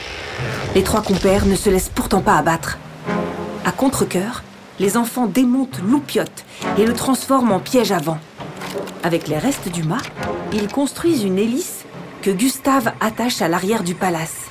Les 0.73 0.83
trois 0.83 1.01
compères 1.01 1.45
ne 1.45 1.55
se 1.55 1.69
laissent 1.69 1.91
pourtant 1.93 2.21
pas 2.21 2.37
abattre. 2.37 2.77
À 3.65 3.71
contre-cœur, 3.71 4.43
les 4.79 4.95
enfants 4.95 5.27
démontent 5.27 5.79
l'oupiote 5.85 6.45
et 6.77 6.85
le 6.85 6.93
transforment 6.93 7.51
en 7.51 7.59
piège 7.59 7.91
à 7.91 7.97
vent. 7.97 8.19
Avec 9.03 9.27
les 9.27 9.37
restes 9.37 9.69
du 9.69 9.83
mât, 9.83 9.97
ils 10.53 10.69
construisent 10.69 11.23
une 11.23 11.37
hélice 11.37 11.83
que 12.21 12.31
Gustave 12.31 12.93
attache 13.01 13.41
à 13.41 13.49
l'arrière 13.49 13.83
du 13.83 13.95
palace. 13.95 14.45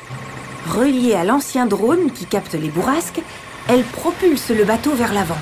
Reliée 0.68 1.14
à 1.14 1.24
l'ancien 1.24 1.64
drone 1.64 2.10
qui 2.12 2.26
capte 2.26 2.52
les 2.52 2.68
bourrasques, 2.68 3.22
elle 3.68 3.84
propulse 3.84 4.50
le 4.50 4.64
bateau 4.64 4.92
vers 4.94 5.14
l'avant. 5.14 5.38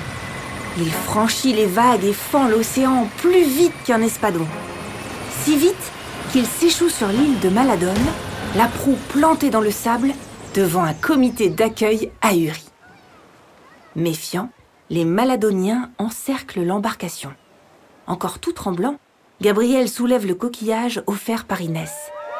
Il 0.81 0.91
franchit 0.91 1.51
les 1.51 1.65
vagues 1.65 2.05
et 2.05 2.13
fend 2.13 2.47
l'océan 2.47 3.09
plus 3.17 3.43
vite 3.43 3.73
qu'un 3.85 4.01
espadon. 4.01 4.47
Si 5.43 5.57
vite 5.57 5.75
qu'il 6.31 6.45
s'échoue 6.45 6.87
sur 6.87 7.09
l'île 7.09 7.37
de 7.41 7.49
Maladone, 7.49 7.95
la 8.55 8.67
proue 8.67 8.97
plantée 9.09 9.49
dans 9.49 9.59
le 9.59 9.71
sable 9.71 10.13
devant 10.55 10.83
un 10.83 10.93
comité 10.93 11.49
d'accueil 11.49 12.11
ahuri. 12.21 12.63
Méfiants, 13.97 14.49
les 14.89 15.03
Maladoniens 15.03 15.91
encerclent 15.97 16.63
l'embarcation. 16.63 17.33
Encore 18.07 18.39
tout 18.39 18.53
tremblant, 18.53 18.95
Gabriel 19.41 19.89
soulève 19.89 20.25
le 20.25 20.35
coquillage 20.35 21.03
offert 21.07 21.43
par 21.43 21.61
Inès. 21.61 21.91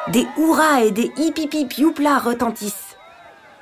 Des 0.08 0.26
hurrahs 0.38 0.84
et 0.84 0.92
des 0.92 1.12
hip 1.18 1.34
retentissent. 2.24 2.96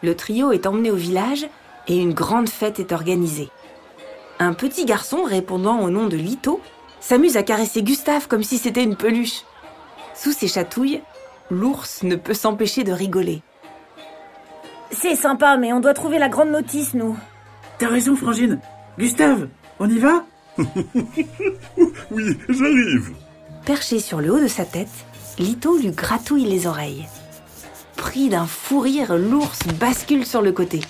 Le 0.03 0.15
trio 0.15 0.53
est 0.53 0.67
emmené 0.67 0.93
au 0.93 0.97
village 0.97 1.49
et 1.89 1.97
une 1.97 2.15
grande 2.15 2.49
fête 2.49 2.79
est 2.79 2.93
organisée. 2.93 3.51
Un 4.41 4.53
petit 4.53 4.85
garçon 4.85 5.25
répondant 5.25 5.81
au 5.81 5.91
nom 5.91 6.07
de 6.07 6.17
Lito 6.17 6.61
s'amuse 7.01 7.37
à 7.37 7.43
caresser 7.43 7.83
Gustave 7.83 8.29
comme 8.29 8.43
si 8.43 8.59
c'était 8.59 8.85
une 8.85 8.97
peluche. 8.97 9.43
Sous 10.15 10.33
ses 10.33 10.49
chatouilles, 10.49 11.03
l'ours 11.51 12.03
ne 12.03 12.17
peut 12.17 12.35
s'empêcher 12.35 12.85
de 12.85 12.93
rigoler. 12.93 13.43
C'est 14.91 15.17
sympa, 15.17 15.57
mais 15.57 15.73
on 15.73 15.81
doit 15.81 15.95
trouver 15.95 16.19
la 16.19 16.29
grande 16.29 16.51
notice, 16.51 16.95
nous. 16.95 17.17
T'as 17.79 17.89
raison, 17.89 18.17
Frangine. 18.17 18.61
Gustave, 18.99 19.49
on 19.79 19.89
y 19.89 19.99
va? 19.99 20.25
Oui, 22.11 22.37
j'arrive. 22.49 23.13
Perché 23.65 23.99
sur 24.01 24.21
le 24.21 24.33
haut 24.33 24.41
de 24.41 24.49
sa 24.49 24.65
tête, 24.65 24.89
Lito 25.39 25.77
lui 25.77 25.91
gratouille 25.91 26.47
les 26.47 26.67
oreilles. 26.67 27.07
Pris 27.97 28.29
d'un 28.29 28.47
fou 28.47 28.81
rire, 28.81 29.17
l'ours 29.17 29.67
bascule 29.79 30.25
sur 30.25 30.43
le 30.43 30.53
côté. 30.53 30.81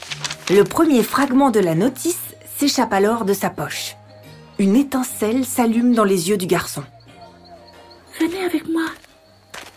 Le 0.50 0.62
premier 0.62 1.02
fragment 1.02 1.50
de 1.50 1.61
la 1.61 1.74
notice 1.74 2.27
s'échappe 2.59 2.92
alors 2.92 3.25
de 3.25 3.35
sa 3.35 3.51
poche. 3.51 3.94
Une 4.59 4.75
étincelle 4.75 5.44
s'allume 5.44 5.94
dans 5.94 6.03
les 6.03 6.29
yeux 6.29 6.37
du 6.37 6.47
garçon. 6.47 6.83
Venez 8.18 8.44
avec 8.44 8.68
moi. 8.68 8.87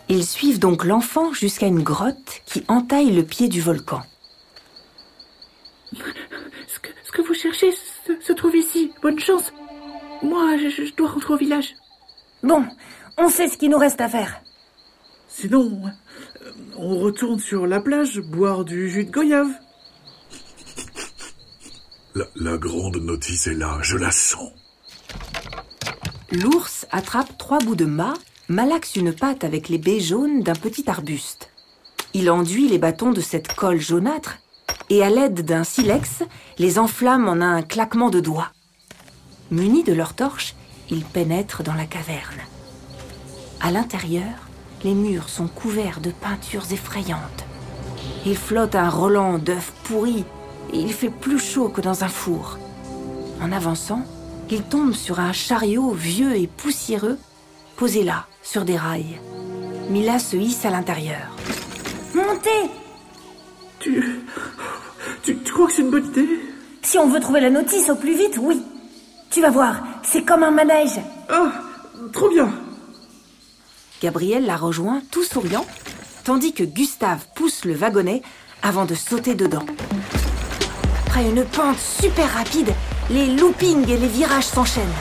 Ils 0.09 0.25
suivent 0.25 0.57
donc 0.57 0.83
l'enfant 0.83 1.31
jusqu'à 1.31 1.67
une 1.67 1.83
grotte 1.83 2.41
qui 2.47 2.63
entaille 2.67 3.11
le 3.11 3.21
pied 3.21 3.49
du 3.49 3.61
volcan. 3.61 4.01
ce 5.93 6.79
que, 6.79 6.89
ce 7.03 7.11
que 7.11 7.21
vous 7.21 7.35
cherchez 7.35 7.71
se, 7.71 8.19
se 8.19 8.33
trouve 8.33 8.55
ici. 8.55 8.91
Bonne 9.03 9.19
chance. 9.19 9.53
Moi, 10.23 10.57
je, 10.57 10.83
je 10.83 10.95
dois 10.95 11.09
rentrer 11.09 11.33
au 11.35 11.37
village. 11.37 11.75
Bon, 12.41 12.65
on 13.15 13.29
sait 13.29 13.47
ce 13.47 13.59
qu'il 13.59 13.69
nous 13.69 13.77
reste 13.77 14.01
à 14.01 14.09
faire. 14.09 14.41
Sinon, 15.27 15.83
euh, 15.85 16.51
on 16.77 16.97
retourne 16.97 17.39
sur 17.39 17.67
la 17.67 17.79
plage 17.79 18.19
boire 18.19 18.65
du 18.65 18.89
jus 18.89 19.05
de 19.05 19.11
goyave. 19.11 19.51
La, 22.13 22.57
grande 22.57 22.97
notice 22.97 23.47
est 23.47 23.53
là, 23.53 23.77
je 23.81 23.95
la 23.95 24.11
sens. 24.11 24.51
L'ours 26.31 26.85
attrape 26.91 27.37
trois 27.37 27.59
bouts 27.59 27.75
de 27.75 27.85
mât, 27.85 28.15
malaxe 28.49 28.97
une 28.97 29.13
patte 29.13 29.45
avec 29.45 29.69
les 29.69 29.77
baies 29.77 30.01
jaunes 30.01 30.43
d'un 30.43 30.55
petit 30.55 30.89
arbuste. 30.89 31.51
Il 32.13 32.29
enduit 32.29 32.67
les 32.67 32.79
bâtons 32.79 33.13
de 33.13 33.21
cette 33.21 33.53
colle 33.53 33.79
jaunâtre 33.79 34.39
et 34.89 35.03
à 35.03 35.09
l'aide 35.09 35.45
d'un 35.45 35.63
silex, 35.63 36.23
les 36.57 36.79
enflamme 36.79 37.29
en 37.29 37.39
un 37.39 37.61
claquement 37.61 38.09
de 38.09 38.19
doigts. 38.19 38.51
Munis 39.49 39.83
de 39.83 39.93
leurs 39.93 40.13
torches, 40.13 40.55
ils 40.89 41.05
pénètrent 41.05 41.63
dans 41.63 41.75
la 41.75 41.85
caverne. 41.85 42.41
À 43.61 43.71
l'intérieur, 43.71 44.49
les 44.83 44.95
murs 44.95 45.29
sont 45.29 45.47
couverts 45.47 46.01
de 46.01 46.11
peintures 46.11 46.73
effrayantes. 46.73 47.45
Il 48.25 48.35
flotte 48.35 48.75
un 48.75 48.89
Roland 48.89 49.37
d'œufs 49.37 49.71
pourris 49.85 50.25
il 50.79 50.93
fait 50.93 51.09
plus 51.09 51.39
chaud 51.39 51.69
que 51.69 51.81
dans 51.81 52.03
un 52.03 52.07
four. 52.07 52.57
En 53.41 53.51
avançant, 53.51 54.03
il 54.49 54.63
tombe 54.63 54.93
sur 54.93 55.19
un 55.19 55.33
chariot 55.33 55.91
vieux 55.91 56.35
et 56.35 56.47
poussiéreux, 56.47 57.17
posé 57.77 58.03
là, 58.03 58.25
sur 58.43 58.65
des 58.65 58.77
rails. 58.77 59.19
Mila 59.89 60.19
se 60.19 60.35
hisse 60.35 60.65
à 60.65 60.69
l'intérieur. 60.69 61.27
Montez 62.13 62.69
Tu, 63.79 64.21
tu, 65.23 65.37
tu 65.37 65.53
crois 65.53 65.67
que 65.67 65.73
c'est 65.73 65.81
une 65.81 65.91
bonne 65.91 66.05
idée? 66.05 66.27
Si 66.81 66.97
on 66.97 67.07
veut 67.07 67.19
trouver 67.19 67.41
la 67.41 67.49
notice 67.49 67.89
au 67.89 67.95
plus 67.95 68.15
vite, 68.15 68.37
oui. 68.41 68.61
Tu 69.29 69.41
vas 69.41 69.49
voir, 69.49 69.83
c'est 70.03 70.23
comme 70.23 70.43
un 70.43 70.51
manège. 70.51 70.99
Ah, 71.29 71.51
trop 72.11 72.29
bien. 72.29 72.53
Gabriel 74.01 74.45
la 74.45 74.57
rejoint, 74.57 75.01
tout 75.11 75.23
souriant, 75.23 75.65
tandis 76.23 76.53
que 76.53 76.63
Gustave 76.63 77.25
pousse 77.35 77.65
le 77.65 77.73
wagonnet 77.73 78.21
avant 78.61 78.85
de 78.85 78.95
sauter 78.95 79.35
dedans. 79.35 79.65
Après 81.13 81.25
une 81.25 81.43
pente 81.43 81.77
super 81.77 82.33
rapide, 82.35 82.73
les 83.09 83.25
loopings 83.35 83.85
et 83.89 83.97
les 83.97 84.07
virages 84.07 84.45
s'enchaînent. 84.45 84.95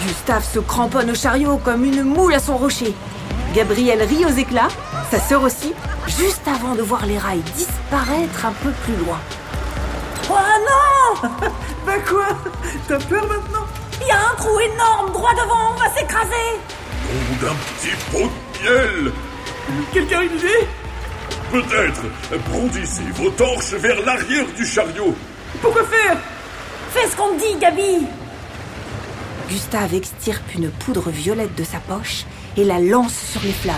Gustave 0.00 0.42
se 0.42 0.60
cramponne 0.60 1.10
au 1.10 1.14
chariot 1.14 1.58
comme 1.58 1.84
une 1.84 2.04
moule 2.04 2.32
à 2.32 2.38
son 2.38 2.56
rocher. 2.56 2.94
Gabriel 3.54 4.00
rit 4.00 4.24
aux 4.24 4.34
éclats, 4.34 4.70
sa 5.10 5.20
sœur 5.20 5.42
aussi, 5.42 5.74
juste 6.06 6.48
avant 6.48 6.74
de 6.74 6.80
voir 6.80 7.04
les 7.04 7.18
rails 7.18 7.42
disparaître 7.54 8.46
un 8.46 8.52
peu 8.62 8.70
plus 8.70 8.96
loin. 8.96 9.18
Oh 10.30 10.38
non 11.20 11.28
Bah 11.86 11.98
quoi 12.08 12.28
T'as 12.88 12.98
peur 12.98 13.28
maintenant 13.28 13.66
Il 14.00 14.06
y 14.06 14.10
a 14.10 14.16
un 14.16 14.34
trou 14.36 14.58
énorme 14.58 15.12
droit 15.12 15.34
devant, 15.34 15.74
on 15.74 15.80
va 15.80 15.94
s'écraser 15.94 16.30
Nom 17.12 17.46
d'un 17.46 17.54
petit 17.76 17.94
pot 18.10 18.30
de 18.30 19.02
miel 19.04 19.12
Quelqu'un 19.92 20.20
a 20.20 20.22
une 20.22 20.38
idée 20.38 20.66
Peut-être 21.54 22.02
brandissez 22.50 23.04
vos 23.14 23.30
torches 23.30 23.74
vers 23.74 24.04
l'arrière 24.04 24.44
du 24.56 24.66
chariot. 24.66 25.14
Pourquoi 25.62 25.84
faire? 25.84 26.16
Fais 26.90 27.08
ce 27.08 27.14
qu'on 27.14 27.28
te 27.28 27.38
dit, 27.38 27.56
Gabi 27.60 28.08
Gustave 29.48 29.94
extirpe 29.94 30.52
une 30.56 30.68
poudre 30.68 31.10
violette 31.10 31.54
de 31.54 31.62
sa 31.62 31.78
poche 31.78 32.24
et 32.56 32.64
la 32.64 32.80
lance 32.80 33.14
sur 33.14 33.40
les 33.42 33.52
flammes. 33.52 33.76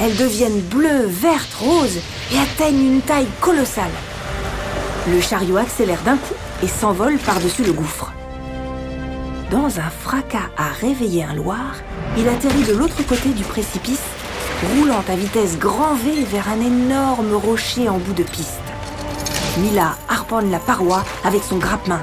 Elles 0.00 0.16
deviennent 0.16 0.62
bleues, 0.62 1.04
vertes, 1.04 1.52
roses 1.60 2.00
et 2.32 2.38
atteignent 2.38 2.94
une 2.94 3.02
taille 3.02 3.28
colossale. 3.42 3.84
Le 5.06 5.20
chariot 5.20 5.58
accélère 5.58 6.00
d'un 6.06 6.16
coup 6.16 6.34
et 6.62 6.68
s'envole 6.68 7.18
par-dessus 7.18 7.64
le 7.64 7.74
gouffre. 7.74 8.14
Dans 9.50 9.78
un 9.78 9.90
fracas 9.90 10.48
à 10.56 10.70
réveiller 10.80 11.24
un 11.24 11.34
Loir, 11.34 11.74
il 12.16 12.26
atterrit 12.30 12.64
de 12.64 12.72
l'autre 12.72 13.04
côté 13.06 13.28
du 13.28 13.44
précipice, 13.44 14.00
roulant 14.62 15.02
à 15.08 15.16
vitesse 15.16 15.58
grand 15.58 15.94
V 15.94 16.24
vers 16.24 16.48
un 16.48 16.60
énorme 16.60 17.34
rocher 17.34 17.88
en 17.88 17.98
bout 17.98 18.14
de 18.14 18.22
piste. 18.22 18.60
Mila 19.58 19.96
harponne 20.08 20.50
la 20.50 20.58
paroi 20.58 21.04
avec 21.24 21.42
son 21.42 21.58
grappe-main 21.58 22.02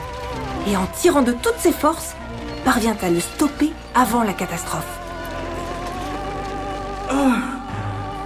et 0.67 0.77
en 0.77 0.85
tirant 0.87 1.21
de 1.21 1.31
toutes 1.31 1.57
ses 1.59 1.71
forces, 1.71 2.15
parvient 2.63 2.97
à 3.01 3.09
le 3.09 3.19
stopper 3.19 3.71
avant 3.95 4.23
la 4.23 4.33
catastrophe. 4.33 4.99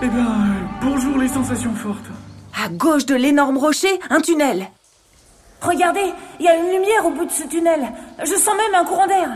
Eh 0.04 0.08
ben, 0.08 0.18
euh, 0.18 0.66
bonjour 0.82 1.18
les 1.18 1.28
sensations 1.28 1.74
fortes. 1.74 2.06
À 2.64 2.70
gauche 2.70 3.06
de 3.06 3.16
l'énorme 3.16 3.58
rocher, 3.58 4.00
un 4.10 4.20
tunnel. 4.22 4.70
Regardez, 5.62 6.14
il 6.40 6.46
y 6.46 6.48
a 6.48 6.56
une 6.58 6.70
lumière 6.70 7.06
au 7.06 7.12
bout 7.12 7.26
de 7.26 7.32
ce 7.32 7.48
tunnel. 7.48 7.92
Je 8.20 8.34
sens 8.36 8.56
même 8.56 8.76
un 8.76 8.84
courant 8.84 9.08
d'air. 9.08 9.30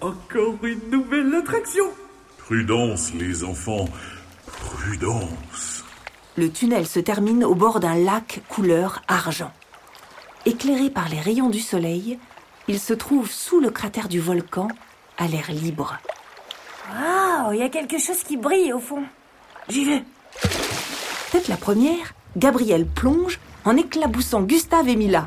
Encore 0.00 0.54
une 0.62 0.90
nouvelle 0.90 1.34
attraction 1.34 1.84
Prudence, 2.46 3.12
les 3.12 3.42
enfants. 3.42 3.86
Prudence. 4.46 5.82
Le 6.36 6.48
tunnel 6.48 6.86
se 6.86 7.00
termine 7.00 7.42
au 7.42 7.56
bord 7.56 7.80
d'un 7.80 7.96
lac 7.96 8.40
couleur 8.48 9.02
argent. 9.08 9.50
Éclairé 10.44 10.88
par 10.88 11.08
les 11.08 11.18
rayons 11.18 11.48
du 11.48 11.58
soleil, 11.58 12.20
il 12.68 12.78
se 12.78 12.94
trouve 12.94 13.28
sous 13.28 13.58
le 13.58 13.70
cratère 13.70 14.06
du 14.06 14.20
volcan, 14.20 14.68
à 15.18 15.26
l'air 15.26 15.50
libre. 15.50 15.98
Waouh, 16.92 17.54
il 17.54 17.58
y 17.58 17.64
a 17.64 17.68
quelque 17.68 17.98
chose 17.98 18.22
qui 18.22 18.36
brille 18.36 18.72
au 18.72 18.78
fond. 18.78 19.02
J'y 19.68 19.84
vais 19.84 20.04
Tête 21.32 21.48
la 21.48 21.56
première, 21.56 22.14
Gabriel 22.36 22.86
plonge 22.86 23.40
en 23.64 23.76
éclaboussant 23.76 24.42
Gustave 24.42 24.88
et 24.88 24.94
Mila. 24.94 25.26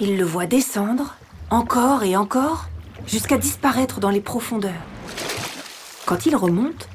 Il 0.00 0.16
le 0.16 0.24
voit 0.24 0.46
descendre, 0.46 1.16
encore 1.50 2.04
et 2.04 2.16
encore, 2.16 2.70
jusqu'à 3.06 3.36
disparaître 3.36 4.00
dans 4.00 4.08
les 4.08 4.22
profondeurs. 4.22 4.72
Quand 6.06 6.24
il 6.24 6.36
remonte, 6.36 6.88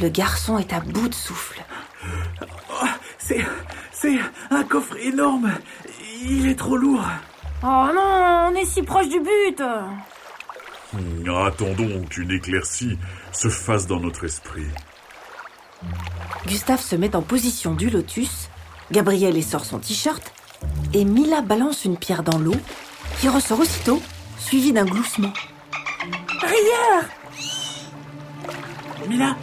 le 0.00 0.08
garçon 0.10 0.58
est 0.58 0.72
à 0.72 0.80
bout 0.80 1.08
de 1.08 1.14
souffle. 1.14 1.64
Oh, 2.70 2.86
C'est... 3.18 3.44
c'est 3.92 4.18
un 4.50 4.62
coffre 4.62 4.96
énorme. 4.98 5.50
Il 6.22 6.46
est 6.46 6.58
trop 6.58 6.76
lourd. 6.76 7.04
Oh 7.62 7.86
non, 7.94 8.50
on 8.50 8.54
est 8.54 8.66
si 8.66 8.82
proche 8.82 9.08
du 9.08 9.20
but. 9.20 9.62
Attendons 11.28 12.04
qu'une 12.08 12.30
éclaircie 12.30 12.98
se 13.32 13.48
fasse 13.48 13.86
dans 13.86 14.00
notre 14.00 14.24
esprit. 14.24 14.66
Gustave 16.46 16.80
se 16.80 16.96
met 16.96 17.16
en 17.16 17.22
position 17.22 17.74
du 17.74 17.90
lotus, 17.90 18.48
Gabriel 18.92 19.42
sort 19.42 19.64
son 19.64 19.78
t-shirt, 19.78 20.32
et 20.92 21.04
Mila 21.04 21.40
balance 21.40 21.84
une 21.84 21.96
pierre 21.96 22.22
dans 22.22 22.38
l'eau, 22.38 22.54
qui 23.20 23.28
ressort 23.28 23.60
aussitôt, 23.60 24.00
suivie 24.38 24.72
d'un 24.72 24.84
gloussement. 24.84 25.32
Rieur 26.40 27.04
Mila, 29.08 29.36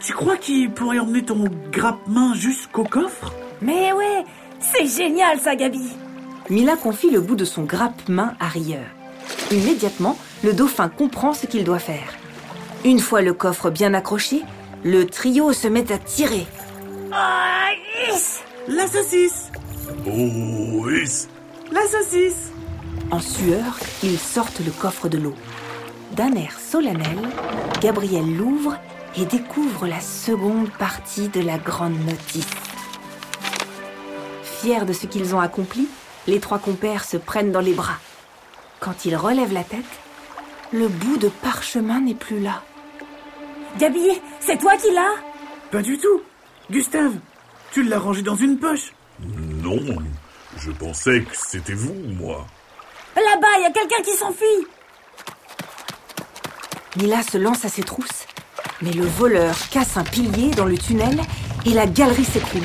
tu 0.00 0.12
crois 0.12 0.36
qu'il 0.36 0.70
pourrait 0.70 0.98
emmener 0.98 1.22
ton 1.24 1.44
grappe-main 1.72 2.34
jusqu'au 2.34 2.84
coffre? 2.84 3.32
Mais 3.62 3.92
ouais, 3.92 4.24
c'est 4.60 4.86
génial 4.86 5.38
ça, 5.40 5.56
Gabi. 5.56 5.90
Mila 6.50 6.76
confie 6.76 7.10
le 7.10 7.20
bout 7.20 7.36
de 7.36 7.44
son 7.44 7.62
grappe-main 7.62 8.34
à 8.38 8.48
Rieur. 8.48 8.84
Immédiatement, 9.50 10.18
le 10.42 10.52
dauphin 10.52 10.88
comprend 10.88 11.32
ce 11.32 11.46
qu'il 11.46 11.64
doit 11.64 11.78
faire. 11.78 12.12
Une 12.84 13.00
fois 13.00 13.22
le 13.22 13.32
coffre 13.32 13.70
bien 13.70 13.94
accroché, 13.94 14.42
le 14.82 15.06
trio 15.06 15.52
se 15.54 15.68
met 15.68 15.90
à 15.90 15.96
tirer. 15.98 16.46
Ah, 17.12 17.68
yes 18.06 18.42
La 18.68 18.86
saucisse 18.86 19.50
Oh, 20.06 20.10
oui, 20.84 21.04
La 21.72 21.80
saucisse 21.86 22.52
En 23.10 23.20
sueur, 23.20 23.78
ils 24.02 24.18
sortent 24.18 24.60
le 24.64 24.70
coffre 24.70 25.08
de 25.08 25.16
l'eau. 25.18 25.34
D'un 26.14 26.32
air 26.36 26.56
solennel, 26.60 27.18
Gabriel 27.80 28.36
l'ouvre 28.36 28.78
et 29.16 29.24
découvre 29.24 29.88
la 29.88 30.00
seconde 30.00 30.70
partie 30.70 31.28
de 31.28 31.40
la 31.40 31.58
grande 31.58 31.98
notice. 32.06 32.46
Fiers 34.44 34.84
de 34.84 34.92
ce 34.92 35.06
qu'ils 35.06 35.34
ont 35.34 35.40
accompli, 35.40 35.88
les 36.28 36.38
trois 36.38 36.60
compères 36.60 37.04
se 37.04 37.16
prennent 37.16 37.50
dans 37.50 37.60
les 37.60 37.72
bras. 37.72 37.98
Quand 38.78 39.04
ils 39.04 39.16
relèvent 39.16 39.52
la 39.52 39.64
tête, 39.64 39.84
le 40.72 40.86
bout 40.86 41.16
de 41.16 41.28
parchemin 41.28 42.00
n'est 42.00 42.14
plus 42.14 42.38
là. 42.38 42.62
Gabi, 43.78 44.20
c'est 44.38 44.58
toi 44.58 44.76
qui 44.76 44.92
l'as? 44.92 45.16
Pas 45.72 45.82
du 45.82 45.98
tout 45.98 46.22
Gustave, 46.70 47.14
tu 47.72 47.82
l'as 47.82 47.98
rangé 47.98 48.22
dans 48.22 48.36
une 48.36 48.58
poche 48.58 48.92
Non, 49.20 49.80
je 50.58 50.70
pensais 50.70 51.22
que 51.22 51.36
c'était 51.36 51.72
vous, 51.72 51.94
moi. 52.20 52.46
Là-bas, 53.16 53.48
il 53.58 53.62
y 53.62 53.66
a 53.66 53.72
quelqu'un 53.72 54.02
qui 54.04 54.16
s'enfuit. 54.16 54.66
Mila 56.96 57.22
se 57.22 57.38
lance 57.38 57.64
à 57.64 57.68
ses 57.68 57.82
trousses, 57.82 58.26
mais 58.80 58.92
le 58.92 59.04
voleur 59.04 59.56
casse 59.70 59.96
un 59.96 60.04
pilier 60.04 60.50
dans 60.52 60.64
le 60.64 60.78
tunnel 60.78 61.20
et 61.66 61.70
la 61.70 61.86
galerie 61.86 62.24
s'écroule. 62.24 62.62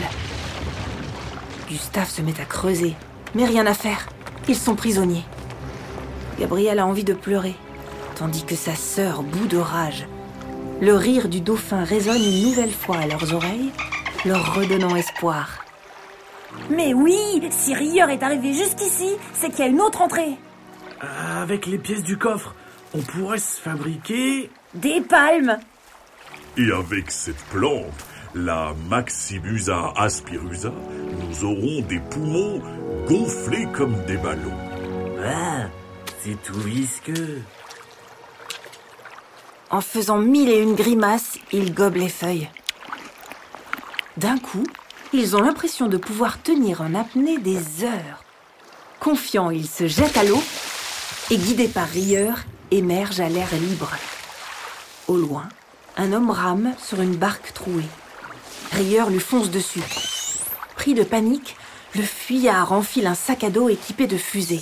Gustave 1.67 2.09
se 2.09 2.21
met 2.21 2.39
à 2.39 2.45
creuser, 2.45 2.95
mais 3.33 3.45
rien 3.45 3.65
à 3.65 3.73
faire. 3.73 4.07
Ils 4.47 4.55
sont 4.55 4.75
prisonniers. 4.75 5.25
Gabriel 6.39 6.77
a 6.77 6.85
envie 6.85 7.03
de 7.03 7.13
pleurer, 7.13 7.55
tandis 8.15 8.43
que 8.45 8.55
sa 8.55 8.75
sœur 8.75 9.23
bout 9.23 9.47
de 9.47 9.57
rage. 9.57 10.05
Le 10.79 10.93
rire 10.93 11.27
du 11.27 11.41
dauphin 11.41 11.83
résonne 11.83 12.23
une 12.23 12.49
nouvelle 12.49 12.71
fois 12.71 12.97
à 12.97 13.07
leurs 13.07 13.33
oreilles, 13.33 13.71
leur 14.25 14.55
redonnant 14.55 14.95
espoir. 14.95 15.65
Mais 16.69 16.93
oui, 16.93 17.41
si 17.49 17.73
Rieur 17.73 18.09
est 18.09 18.23
arrivé 18.23 18.53
jusqu'ici, 18.53 19.09
c'est 19.33 19.49
qu'il 19.49 19.59
y 19.59 19.67
a 19.67 19.71
une 19.71 19.81
autre 19.81 20.01
entrée. 20.01 20.37
Avec 21.01 21.65
les 21.65 21.77
pièces 21.77 22.03
du 22.03 22.17
coffre, 22.17 22.53
on 22.93 23.01
pourrait 23.01 23.39
se 23.39 23.59
fabriquer... 23.59 24.49
Des 24.75 25.01
palmes. 25.01 25.57
Et 26.55 26.71
avec 26.71 27.09
cette 27.09 27.43
plante, 27.45 28.05
la 28.35 28.73
Maximusa 28.87 29.93
aspirusa, 29.95 30.71
nous 30.71 31.43
aurons 31.43 31.81
des 31.81 31.99
poumons 31.99 32.61
gonflés 33.07 33.67
comme 33.73 33.95
des 34.05 34.17
ballons. 34.17 34.53
Ah, 35.25 35.69
c'est 36.21 36.39
tout 36.43 36.59
visqueux. 36.59 37.41
En 39.71 39.81
faisant 39.81 40.19
mille 40.19 40.49
et 40.49 40.61
une 40.61 40.75
grimaces, 40.75 41.39
ils 41.51 41.73
gobent 41.73 41.95
les 41.95 42.09
feuilles. 42.09 42.49
D'un 44.17 44.37
coup, 44.37 44.65
ils 45.13 45.35
ont 45.35 45.41
l'impression 45.41 45.87
de 45.87 45.97
pouvoir 45.97 46.41
tenir 46.41 46.81
en 46.81 46.93
apnée 46.93 47.39
des 47.39 47.83
heures. 47.83 48.23
Confiants, 48.99 49.49
ils 49.49 49.67
se 49.67 49.87
jettent 49.87 50.17
à 50.17 50.23
l'eau 50.23 50.41
et, 51.31 51.37
guidés 51.37 51.67
par 51.67 51.87
Rieur, 51.87 52.37
émergent 52.71 53.19
à 53.19 53.29
l'air 53.29 53.47
libre. 53.53 53.91
Au 55.07 55.17
loin, 55.17 55.49
un 55.97 56.13
homme 56.13 56.29
rame 56.29 56.73
sur 56.83 57.01
une 57.01 57.15
barque 57.15 57.53
trouée. 57.53 57.87
Rieur 58.71 59.09
lui 59.09 59.19
fonce 59.19 59.49
dessus. 59.49 59.81
Pris 60.75 60.93
de 60.93 61.03
panique, 61.03 61.55
le 61.95 62.03
fuyard 62.03 62.71
enfile 62.71 63.07
un 63.07 63.15
sac 63.15 63.43
à 63.43 63.49
dos 63.49 63.69
équipé 63.69 64.07
de 64.07 64.17
fusées. 64.17 64.61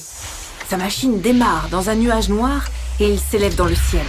Sa 0.68 0.78
machine 0.78 1.20
démarre 1.20 1.70
dans 1.70 1.90
un 1.90 1.96
nuage 1.96 2.30
noir 2.30 2.66
et 3.00 3.10
il 3.10 3.20
s'élève 3.20 3.56
dans 3.56 3.66
le 3.66 3.76
ciel. 3.76 4.06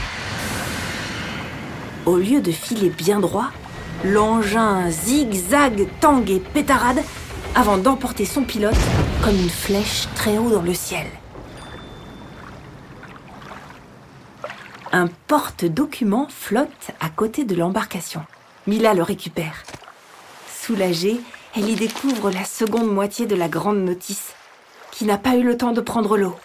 Au 2.07 2.17
lieu 2.17 2.41
de 2.41 2.53
filer 2.53 2.91
bien 2.91 3.21
droit, 3.21 3.51
l'engin 4.05 4.91
zigzag, 4.91 5.87
tangue 6.01 6.31
et 6.31 6.41
pétarade 6.41 7.03
avant 7.55 7.77
d'emporter 7.77 8.25
son 8.25 8.43
pilote 8.43 8.75
comme 9.23 9.37
une 9.37 9.51
flèche 9.51 10.09
très 10.15 10.39
haut 10.39 10.51
dans 10.51 10.63
le 10.63 10.75
ciel. 10.75 11.07
Un 14.93 15.09
porte-document 15.27 16.29
flotte 16.31 16.91
à 17.01 17.11
côté 17.11 17.45
de 17.45 17.55
l'embarcation. 17.55 18.23
Mila 18.67 18.95
le 18.95 19.03
récupère. 19.03 19.63
Soulagée, 20.51 21.21
elle 21.55 21.69
y 21.69 21.75
découvre 21.75 22.31
la 22.31 22.45
seconde 22.45 22.91
moitié 22.93 23.27
de 23.27 23.37
la 23.37 23.49
grande 23.49 23.79
notice, 23.85 24.33
qui 24.91 25.05
n'a 25.05 25.19
pas 25.19 25.37
eu 25.37 25.43
le 25.43 25.57
temps 25.57 25.73
de 25.73 25.81
prendre 25.81 26.17
l'eau. 26.17 26.37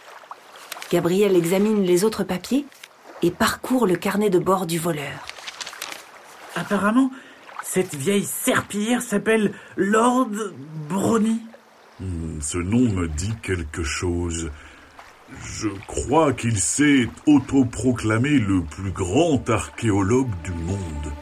Gabriel 0.91 1.35
examine 1.35 1.83
les 1.83 2.03
autres 2.03 2.23
papiers 2.23 2.65
et 3.21 3.31
parcourt 3.31 3.87
le 3.87 3.95
carnet 3.95 4.29
de 4.29 4.39
bord 4.39 4.65
du 4.65 4.77
voleur. 4.77 5.25
Apparemment, 6.55 7.11
cette 7.63 7.95
vieille 7.95 8.25
serpillière 8.25 9.01
s'appelle 9.01 9.53
Lord 9.77 10.29
Brony. 10.89 11.41
Hmm, 11.99 12.41
Ce 12.41 12.57
nom 12.57 12.91
me 12.91 13.07
dit 13.07 13.33
quelque 13.41 13.83
chose. 13.83 14.51
Je 15.41 15.69
crois 15.87 16.33
qu'il 16.33 16.57
s'est 16.57 17.07
autoproclamé 17.25 18.29
le 18.31 18.61
plus 18.61 18.91
grand 18.91 19.49
archéologue 19.49 20.31
du 20.43 20.51
monde. 20.51 21.13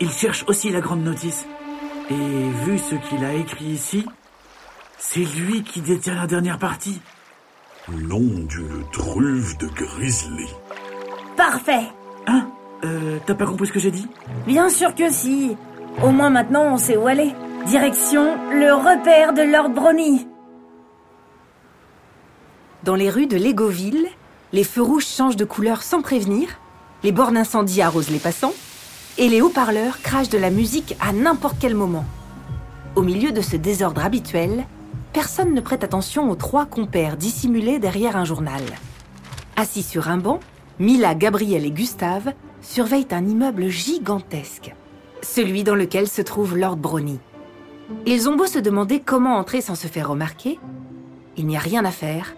Il 0.00 0.10
cherche 0.10 0.44
aussi 0.48 0.70
la 0.70 0.80
grande 0.80 1.02
notice. 1.04 1.46
Et 2.10 2.14
vu 2.64 2.78
ce 2.78 2.94
qu'il 2.94 3.24
a 3.24 3.32
écrit 3.34 3.66
ici, 3.66 4.06
c'est 4.98 5.20
lui 5.20 5.62
qui 5.62 5.80
détient 5.80 6.14
la 6.14 6.26
dernière 6.26 6.58
partie. 6.58 7.00
Nom 7.88 8.20
d'une 8.20 8.84
truffe 8.92 9.58
de 9.58 9.66
grizzly. 9.66 10.48
Parfait 11.36 11.86
Hein 12.26 12.46
Euh, 12.84 13.18
t'as 13.26 13.34
pas 13.34 13.46
compris 13.46 13.66
ce 13.66 13.72
que 13.72 13.80
j'ai 13.80 13.90
dit? 13.90 14.06
Bien 14.46 14.68
sûr 14.68 14.94
que 14.94 15.10
si 15.10 15.56
Au 16.02 16.10
moins 16.10 16.30
maintenant 16.30 16.64
on 16.72 16.78
sait 16.78 16.96
où 16.96 17.06
aller. 17.06 17.32
Direction 17.66 18.36
le 18.50 18.72
repère 18.74 19.32
de 19.32 19.42
Lord 19.42 19.70
Brony. 19.70 20.26
Dans 22.84 22.96
les 22.96 23.10
rues 23.10 23.28
de 23.28 23.36
Légoville, 23.36 24.08
les 24.52 24.64
feux 24.64 24.82
rouges 24.82 25.06
changent 25.06 25.36
de 25.36 25.44
couleur 25.44 25.84
sans 25.84 26.02
prévenir, 26.02 26.48
les 27.04 27.12
bornes 27.12 27.36
incendies 27.36 27.80
arrosent 27.80 28.10
les 28.10 28.18
passants, 28.18 28.54
et 29.18 29.28
les 29.28 29.40
haut-parleurs 29.40 30.02
crachent 30.02 30.30
de 30.30 30.38
la 30.38 30.50
musique 30.50 30.96
à 31.00 31.12
n'importe 31.12 31.58
quel 31.60 31.76
moment. 31.76 32.04
Au 32.96 33.02
milieu 33.02 33.30
de 33.30 33.40
ce 33.40 33.56
désordre 33.56 34.04
habituel, 34.04 34.64
personne 35.12 35.54
ne 35.54 35.60
prête 35.60 35.84
attention 35.84 36.28
aux 36.28 36.34
trois 36.34 36.66
compères 36.66 37.16
dissimulés 37.16 37.78
derrière 37.78 38.16
un 38.16 38.24
journal. 38.24 38.62
Assis 39.54 39.84
sur 39.84 40.08
un 40.08 40.18
banc, 40.18 40.40
Mila, 40.80 41.14
Gabriel 41.14 41.64
et 41.64 41.70
Gustave 41.70 42.32
surveillent 42.62 43.06
un 43.12 43.24
immeuble 43.24 43.68
gigantesque, 43.68 44.74
celui 45.22 45.62
dans 45.62 45.76
lequel 45.76 46.08
se 46.08 46.22
trouve 46.22 46.56
Lord 46.56 46.78
Brony. 46.78 47.20
Ils 48.06 48.28
ont 48.28 48.34
beau 48.34 48.46
se 48.46 48.58
demander 48.58 48.98
comment 48.98 49.36
entrer 49.36 49.60
sans 49.60 49.76
se 49.76 49.86
faire 49.86 50.08
remarquer, 50.08 50.58
il 51.36 51.46
n'y 51.46 51.56
a 51.56 51.60
rien 51.60 51.84
à 51.84 51.92
faire. 51.92 52.34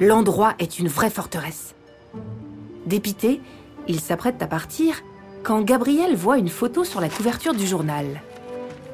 L'endroit 0.00 0.54
est 0.58 0.78
une 0.78 0.88
vraie 0.88 1.10
forteresse. 1.10 1.74
Dépité, 2.86 3.40
ils 3.88 4.00
s'apprêtent 4.00 4.42
à 4.42 4.46
partir 4.46 5.02
quand 5.42 5.62
Gabriel 5.62 6.14
voit 6.14 6.38
une 6.38 6.48
photo 6.48 6.84
sur 6.84 7.00
la 7.00 7.08
couverture 7.08 7.54
du 7.54 7.66
journal. 7.66 8.20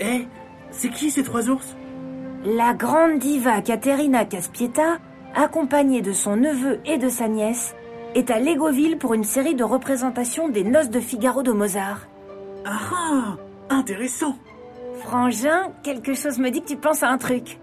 Eh, 0.01 0.27
c'est 0.71 0.91
qui 0.91 1.11
ces 1.11 1.23
trois 1.23 1.49
ours? 1.51 1.77
La 2.45 2.75
grande 2.75 3.19
diva 3.19 3.61
Caterina 3.61 4.25
Caspieta, 4.25 4.99
accompagnée 5.35 6.03
de 6.03 6.13
son 6.13 6.37
neveu 6.37 6.81
et 6.85 6.99
de 6.99 7.09
sa 7.09 7.29
nièce, 7.29 7.75
est 8.15 8.31
à 8.31 8.39
Légoville 8.39 8.97
pour 8.97 9.15
une 9.15 9.25
série 9.25 9.55
de 9.55 9.65
représentations 9.65 10.49
des 10.49 10.65
Noces 10.65 10.91
de 10.91 11.01
Figaro 11.01 11.43
de 11.43 11.53
Mozart. 11.53 12.07
Ah 12.65 12.79
ah 12.93 13.37
Intéressant 13.71 14.37
Frangin, 15.01 15.73
quelque 15.83 16.15
chose 16.15 16.39
me 16.39 16.51
dit 16.51 16.63
que 16.63 16.69
tu 16.69 16.77
penses 16.77 17.03
à 17.03 17.11
un 17.11 17.19
truc. 17.19 17.59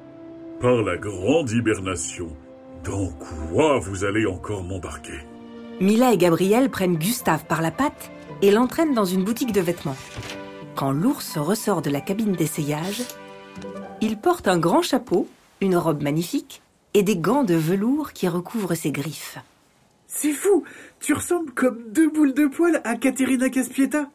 Par 0.59 0.83
la 0.83 0.97
grande 0.97 1.49
hibernation, 1.49 2.35
dans 2.83 3.09
quoi 3.09 3.79
vous 3.79 4.03
allez 4.03 4.25
encore 4.25 4.63
m'embarquer? 4.63 5.19
Mila 5.79 6.13
et 6.13 6.17
Gabriel 6.17 6.69
prennent 6.69 6.97
Gustave 6.97 7.45
par 7.45 7.61
la 7.61 7.71
patte 7.71 8.11
et 8.41 8.51
l'entraînent 8.51 8.93
dans 8.93 9.05
une 9.05 9.23
boutique 9.23 9.51
de 9.53 9.61
vêtements. 9.61 9.95
Quand 10.75 10.91
l'ours 10.91 11.37
ressort 11.37 11.81
de 11.81 11.89
la 11.89 12.01
cabine 12.01 12.33
d'essayage, 12.33 13.03
il 14.01 14.17
porte 14.17 14.47
un 14.47 14.57
grand 14.57 14.81
chapeau, 14.81 15.27
une 15.59 15.75
robe 15.77 16.01
magnifique 16.01 16.61
et 16.93 17.03
des 17.03 17.17
gants 17.17 17.43
de 17.43 17.55
velours 17.55 18.13
qui 18.13 18.27
recouvrent 18.27 18.73
ses 18.75 18.91
griffes. 18.91 19.37
C'est 20.07 20.33
fou 20.33 20.63
Tu 20.99 21.13
ressembles 21.13 21.51
comme 21.53 21.79
deux 21.91 22.09
boules 22.09 22.33
de 22.33 22.47
poil 22.47 22.81
à 22.83 22.95
Caterina 22.95 23.49
Caspieta 23.49 24.07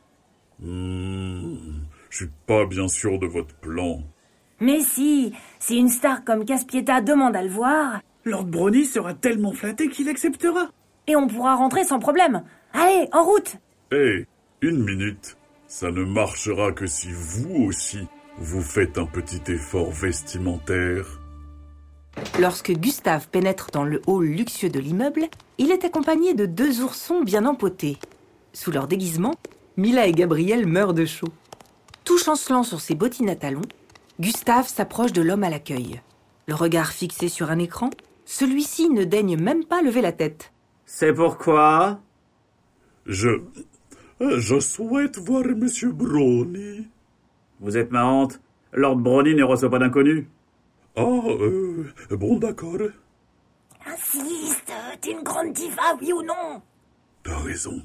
Hmm, 0.60 1.56
Je 2.10 2.16
suis 2.16 2.30
pas 2.46 2.64
bien 2.66 2.88
sûr 2.88 3.18
de 3.18 3.26
votre 3.26 3.54
plan. 3.56 4.02
Mais 4.60 4.80
si, 4.80 5.34
si 5.58 5.76
une 5.76 5.90
star 5.90 6.24
comme 6.24 6.46
Caspieta 6.46 7.02
demande 7.02 7.36
à 7.36 7.42
le 7.42 7.50
voir, 7.50 8.00
Lord 8.27 8.47
Brony 8.47 8.85
sera 8.85 9.14
tellement 9.14 9.53
flatté 9.53 9.89
qu'il 9.89 10.09
acceptera. 10.09 10.68
et 11.07 11.14
on 11.14 11.29
pourra 11.29 11.55
rentrer 11.55 11.85
sans 11.85 12.01
problème. 12.01 12.43
Allez, 12.72 13.09
en 13.12 13.22
route 13.22 13.57
Hé, 13.93 14.27
une 14.61 14.83
minute. 14.83 15.37
Ça 15.68 15.93
ne 15.93 16.03
marchera 16.03 16.72
que 16.72 16.87
si 16.87 17.09
vous 17.12 17.66
aussi, 17.66 18.01
vous 18.39 18.62
faites 18.62 18.99
un 18.99 19.07
petit 19.07 19.41
effort 19.53 19.93
vestimentaire. 19.93 21.20
Lorsque 22.41 22.72
Gustave 22.72 23.29
pénètre 23.29 23.68
dans 23.72 23.85
le 23.85 24.03
hall 24.09 24.27
luxueux 24.27 24.70
de 24.70 24.81
l'immeuble, 24.81 25.27
il 25.59 25.70
est 25.70 25.85
accompagné 25.85 26.35
de 26.35 26.47
deux 26.47 26.83
oursons 26.83 27.22
bien 27.22 27.47
empotés. 27.47 27.99
Sous 28.53 28.72
leur 28.72 28.89
déguisement, 28.89 29.35
Mila 29.77 30.09
et 30.09 30.12
Gabriel 30.12 30.66
meurent 30.66 30.95
de 30.95 31.05
chaud. 31.05 31.29
Tout 32.05 32.18
chancelant 32.18 32.64
sur 32.64 32.81
ses 32.81 32.97
bottines 32.97 33.31
à 33.31 33.37
talons, 33.37 33.62
Gustave 34.18 34.66
s'approche 34.66 35.12
de 35.12 35.22
l'homme 35.22 35.45
à 35.45 35.51
l'accueil. 35.51 36.01
Le 36.49 36.55
regard 36.55 36.91
fixé 36.91 37.29
sur 37.29 37.51
un 37.51 37.59
écran, 37.59 37.91
celui-ci 38.27 38.91
ne 38.91 39.05
daigne 39.05 39.39
même 39.41 39.64
pas 39.64 39.81
lever 39.81 40.03
la 40.03 40.12
tête. 40.12 40.53
C'est 40.85 41.14
pourquoi 41.14 42.01
Je... 43.07 43.29
euh, 44.20 44.39
Je 44.39 44.61
souhaite 44.61 45.16
voir 45.18 45.45
Monsieur 45.45 45.93
Brony. 45.93 46.87
Vous 47.61 47.77
êtes 47.79 47.91
ma 47.91 48.05
honte. 48.07 48.39
Lord 48.74 48.97
Brony 48.97 49.35
ne 49.35 49.45
reçoit 49.45 49.70
pas 49.70 49.79
d'inconnus. 49.79 50.27
Ah, 50.97 51.03
euh, 51.03 51.85
bon 52.11 52.37
d'accord. 52.39 52.77
Insiste, 53.87 54.72
t'es 55.01 55.12
une 55.12 55.22
grande 55.22 55.53
diva, 55.53 55.95
oui 56.01 56.12
ou 56.12 56.22
non? 56.22 56.61
T'as 57.22 57.39
raison. 57.39 57.83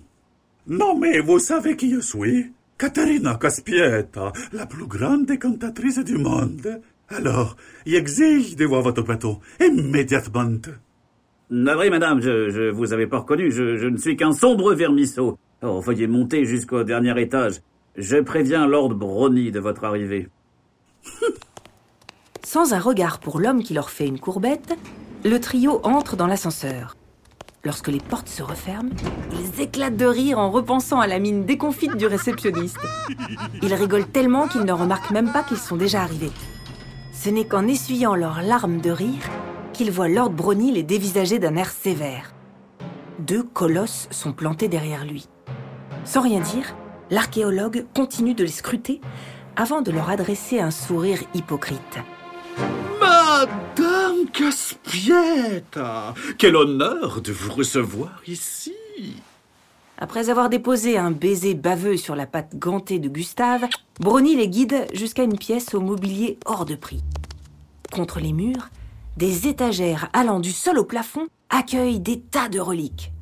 Non 0.68 0.98
mais 0.98 1.20
vous 1.20 1.39
savez 1.39 1.76
qui 1.78 1.92
je 1.94 2.00
suis? 2.00 2.52
Caterina 2.78 3.36
Caspietta, 3.36 4.34
la 4.54 4.66
plus 4.66 4.88
grande 4.88 5.38
cantatrice 5.39 6.00
du 6.00 6.18
monde. 6.18 6.82
Alors, 7.18 7.55
j'exige 7.86 8.55
de 8.55 8.66
voir 8.66 8.82
votre 8.82 9.01
plateau, 9.01 9.39
immédiatement. 9.59 10.49
Navré, 11.49 11.89
madame, 11.89 12.22
je, 12.22 12.49
je 12.49 12.72
vous 12.72 12.93
avais 12.93 13.07
pas 13.07 13.20
reconnu. 13.20 13.51
Je, 13.51 13.76
je 13.76 13.88
ne 13.88 13.97
suis 13.97 14.16
qu'un 14.16 14.32
sombre 14.32 14.74
vermisseau. 14.74 15.38
Oh, 15.62 15.82
veuillez 15.82 16.07
monter 16.07 16.45
jusqu'au 16.45 16.84
dernier 16.84 17.20
étage. 17.22 17.62
Je 17.97 18.18
préviens 18.18 18.66
Lord 18.66 18.95
Brony 18.95 19.51
de 19.51 19.59
votre 19.59 19.84
arrivée. 19.84 20.30
Sans 22.43 22.74
un 22.74 22.80
regard 22.80 23.20
pour 23.20 23.39
l'homme 23.39 23.64
qui 23.64 23.74
leur 23.74 23.89
fait 23.89 24.07
une 24.07 24.20
courbette, 24.20 24.78
le 25.26 25.39
trio 25.39 25.82
entre 25.84 26.16
dans 26.16 26.28
l'ascenseur. 26.28 26.95
Lorsque 27.64 27.89
les 27.89 27.99
portes 27.99 28.30
se 28.30 28.41
referment, 28.41 28.89
ils 29.34 29.62
éclatent 29.62 29.97
de 29.97 30.05
rire 30.05 30.39
en 30.39 30.49
repensant 30.49 30.99
à 30.99 31.05
la 31.05 31.20
mine 31.20 31.45
déconfite 31.45 31.95
du 31.95 32.07
réceptionniste. 32.07 32.80
Ils 33.62 33.74
rigolent 33.74 34.07
tellement 34.07 34.47
qu'ils 34.47 34.64
ne 34.64 34.72
remarquent 34.72 35.12
même 35.12 35.32
pas 35.32 35.43
qu'ils 35.43 35.57
sont 35.57 35.78
déjà 35.78 36.01
arrivés. 36.01 36.32
Ce 37.24 37.30
n'est 37.30 37.45
qu'en 37.45 37.67
essuyant 37.67 38.15
leurs 38.15 38.41
larmes 38.41 38.82
de 38.82 38.89
rire 38.89 39.30
qu'ils 39.74 39.91
voient 39.91 40.07
Lord 40.07 40.32
Brony 40.32 40.72
les 40.72 40.82
dévisager 40.82 41.38
d'un 41.38 41.55
air 41.55 41.69
sévère. 41.69 42.34
Deux 43.19 43.43
colosses 43.43 44.07
sont 44.09 44.34
plantés 44.34 44.67
derrière 44.67 45.05
lui. 45.05 45.28
Sans 46.03 46.22
rien 46.22 46.39
dire, 46.39 46.76
l'archéologue 47.11 47.86
continue 47.95 48.34
de 48.34 48.43
les 48.43 48.49
scruter 48.49 49.01
avant 49.55 49.84
de 49.84 49.91
leur 49.91 50.09
adresser 50.09 50.61
un 50.61 50.72
sourire 50.72 51.19
hypocrite. 51.36 51.99
Madame 52.99 54.26
Caspietta 54.34 56.15
Quel 56.39 56.55
honneur 56.55 57.22
de 57.22 57.32
vous 57.32 57.53
recevoir 57.53 58.19
ici 58.26 58.74
Après 60.04 60.32
avoir 60.32 60.49
déposé 60.49 60.97
un 60.97 61.12
baiser 61.12 61.54
baveux 61.54 61.95
sur 61.95 62.16
la 62.16 62.26
patte 62.26 62.56
gantée 62.58 62.97
de 62.97 63.08
Gustave, 63.08 63.68
Brony 63.99 64.36
les 64.36 64.49
guide 64.49 64.88
jusqu'à 64.95 65.22
une 65.22 65.38
pièce 65.38 65.76
au 65.76 65.80
mobilier 65.80 66.39
hors 66.45 66.66
de 66.66 66.74
prix. 66.74 67.04
Contre 67.91 68.20
les 68.20 68.34
murs, 68.34 68.72
des 69.18 69.47
étagères 69.47 70.10
allant 70.14 70.39
du 70.39 70.52
sol 70.52 70.80
au 70.80 70.86
plafond 70.86 71.28
accueillent 71.52 71.99
des 71.99 72.20
tas 72.20 72.49
de 72.49 72.60
reliques. 72.60 73.14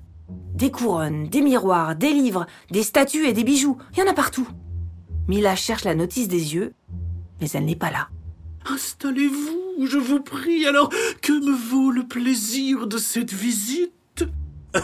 Des 0.56 0.72
couronnes, 0.72 1.28
des 1.28 1.42
miroirs, 1.42 1.98
des 1.98 2.14
livres, 2.14 2.48
des 2.72 2.84
statues 2.84 3.28
et 3.28 3.34
des 3.34 3.44
bijoux, 3.44 3.78
il 3.92 4.00
y 4.00 4.02
en 4.02 4.10
a 4.10 4.14
partout. 4.14 4.48
Mila 5.28 5.58
cherche 5.58 5.84
la 5.84 5.96
notice 5.96 6.30
des 6.30 6.56
yeux, 6.56 6.74
mais 7.42 7.50
elle 7.50 7.66
n'est 7.66 7.76
pas 7.76 7.92
là. 7.92 8.08
Installez-vous, 8.70 9.86
je 9.86 9.98
vous 9.98 10.22
prie. 10.22 10.66
Alors, 10.66 10.90
que 11.22 11.34
me 11.34 11.54
vaut 11.54 11.92
le 11.92 12.08
plaisir 12.08 12.88
de 12.88 12.98
cette 12.98 13.34
visite? 13.34 13.92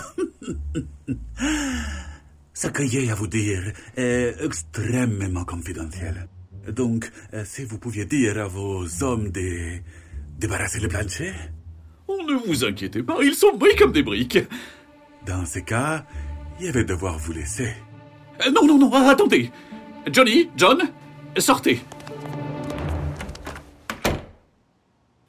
Ce 2.53 2.67
que 2.67 2.85
j'ai 2.87 3.09
à 3.09 3.15
vous 3.15 3.27
dire 3.27 3.73
est 3.97 4.35
extrêmement 4.43 5.43
confidentiel. 5.43 6.27
Donc, 6.69 7.11
euh, 7.33 7.43
si 7.45 7.65
vous 7.65 7.77
pouviez 7.77 8.05
dire 8.05 8.37
à 8.39 8.47
vos 8.47 8.85
hommes 9.03 9.29
de 9.29 9.79
débarrasser 10.39 10.79
le 10.79 10.87
plancher, 10.87 11.33
Oh, 12.07 12.17
Ne 12.27 12.35
vous 12.47 12.63
inquiétez 12.63 13.01
pas, 13.03 13.17
ils 13.23 13.33
sont 13.33 13.57
bris 13.57 13.75
comme 13.75 13.91
des 13.91 14.03
briques. 14.03 14.37
dans 15.25 15.45
ce 15.45 15.59
cas, 15.59 16.05
je 16.59 16.67
vais 16.71 16.83
devoir 16.85 17.17
vous 17.17 17.33
laisser. 17.33 17.73
Euh, 18.45 18.51
Non, 18.51 18.65
non, 18.65 18.77
non, 18.77 18.93
attendez. 18.93 19.51
Johnny, 20.11 20.49
John, 20.55 20.79
sortez. 21.37 21.79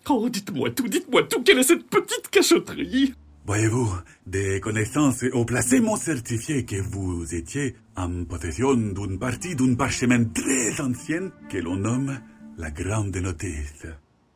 Oh, 0.09 0.29
dites-moi 0.29 0.71
tout, 0.71 0.87
dites-moi 0.87 1.25
tout, 1.25 1.43
quelle 1.43 1.59
est 1.59 1.63
cette 1.65 1.87
petite 1.89 2.29
cachotterie 2.31 3.15
Voyez-vous, 3.47 3.89
des 4.27 4.59
connaissances 4.59 5.25
haut 5.33 5.45
placées 5.45 5.79
m'ont 5.79 5.97
certifié 5.97 6.65
que 6.65 6.81
vous 6.83 7.33
étiez 7.33 7.77
en 7.97 8.25
possession 8.25 8.75
d'une 8.75 9.21
partie 9.21 9.55
d'une 9.55 9.77
parchemin 9.77 10.25
très 10.25 10.81
ancienne 10.81 11.31
que 11.49 11.59
l'on 11.59 11.77
nomme 11.77 12.19
la 12.59 12.73
Grande 12.73 13.17
Notice. 13.17 13.87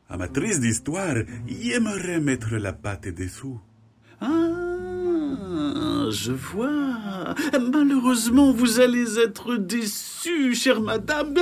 Amatrice 0.09 0.61
d'histoire, 0.61 1.17
y 1.49 1.73
aimerait 1.73 2.21
mettre 2.21 2.55
la 2.55 2.73
patte 2.73 3.09
dessous. 3.09 3.61
Ah, 4.21 4.27
je 6.11 6.31
vois. 6.31 7.35
Malheureusement, 7.73 8.53
vous 8.53 8.79
allez 8.79 9.19
être 9.19 9.57
déçue, 9.57 10.55
chère 10.55 10.81
madame. 10.81 11.35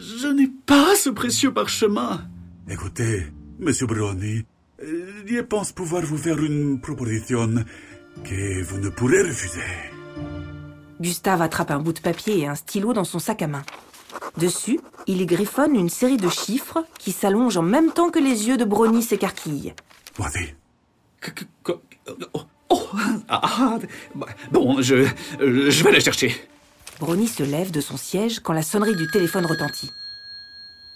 Je 0.00 0.26
n'ai 0.26 0.50
pas 0.66 0.96
ce 0.96 1.10
précieux 1.10 1.52
parchemin. 1.52 2.22
Écoutez, 2.68 3.26
Monsieur 3.60 3.86
Brownie, 3.86 4.44
je 4.80 5.40
pense 5.40 5.72
pouvoir 5.72 6.02
vous 6.02 6.18
faire 6.18 6.38
une 6.38 6.80
proposition 6.80 7.64
que 8.24 8.62
vous 8.62 8.78
ne 8.78 8.88
pourrez 8.90 9.22
refuser. 9.22 9.60
Gustave 11.00 11.42
attrape 11.42 11.70
un 11.70 11.78
bout 11.78 11.92
de 11.92 12.00
papier 12.00 12.40
et 12.40 12.46
un 12.46 12.54
stylo 12.54 12.92
dans 12.92 13.04
son 13.04 13.18
sac 13.18 13.42
à 13.42 13.46
main. 13.46 13.64
Dessus, 14.36 14.80
il 15.06 15.20
y 15.20 15.26
griffonne 15.26 15.74
une 15.74 15.88
série 15.88 16.16
de 16.16 16.28
chiffres 16.28 16.84
qui 16.98 17.12
s'allongent 17.12 17.56
en 17.56 17.62
même 17.62 17.92
temps 17.92 18.10
que 18.10 18.18
les 18.18 18.48
yeux 18.48 18.56
de 18.56 18.64
Brony 18.64 19.02
s'écarquillent. 19.02 19.74
Oh, 20.18 20.24
oh, 22.68 22.88
ah, 23.28 23.40
ah, 23.42 23.78
bon, 24.50 24.80
je, 24.80 25.06
je 25.40 25.84
vais 25.84 25.92
la 25.92 26.00
chercher. 26.00 26.34
Brony 27.00 27.28
se 27.28 27.42
lève 27.42 27.70
de 27.70 27.80
son 27.80 27.96
siège 27.96 28.40
quand 28.40 28.52
la 28.52 28.62
sonnerie 28.62 28.96
du 28.96 29.06
téléphone 29.08 29.46
retentit. 29.46 29.90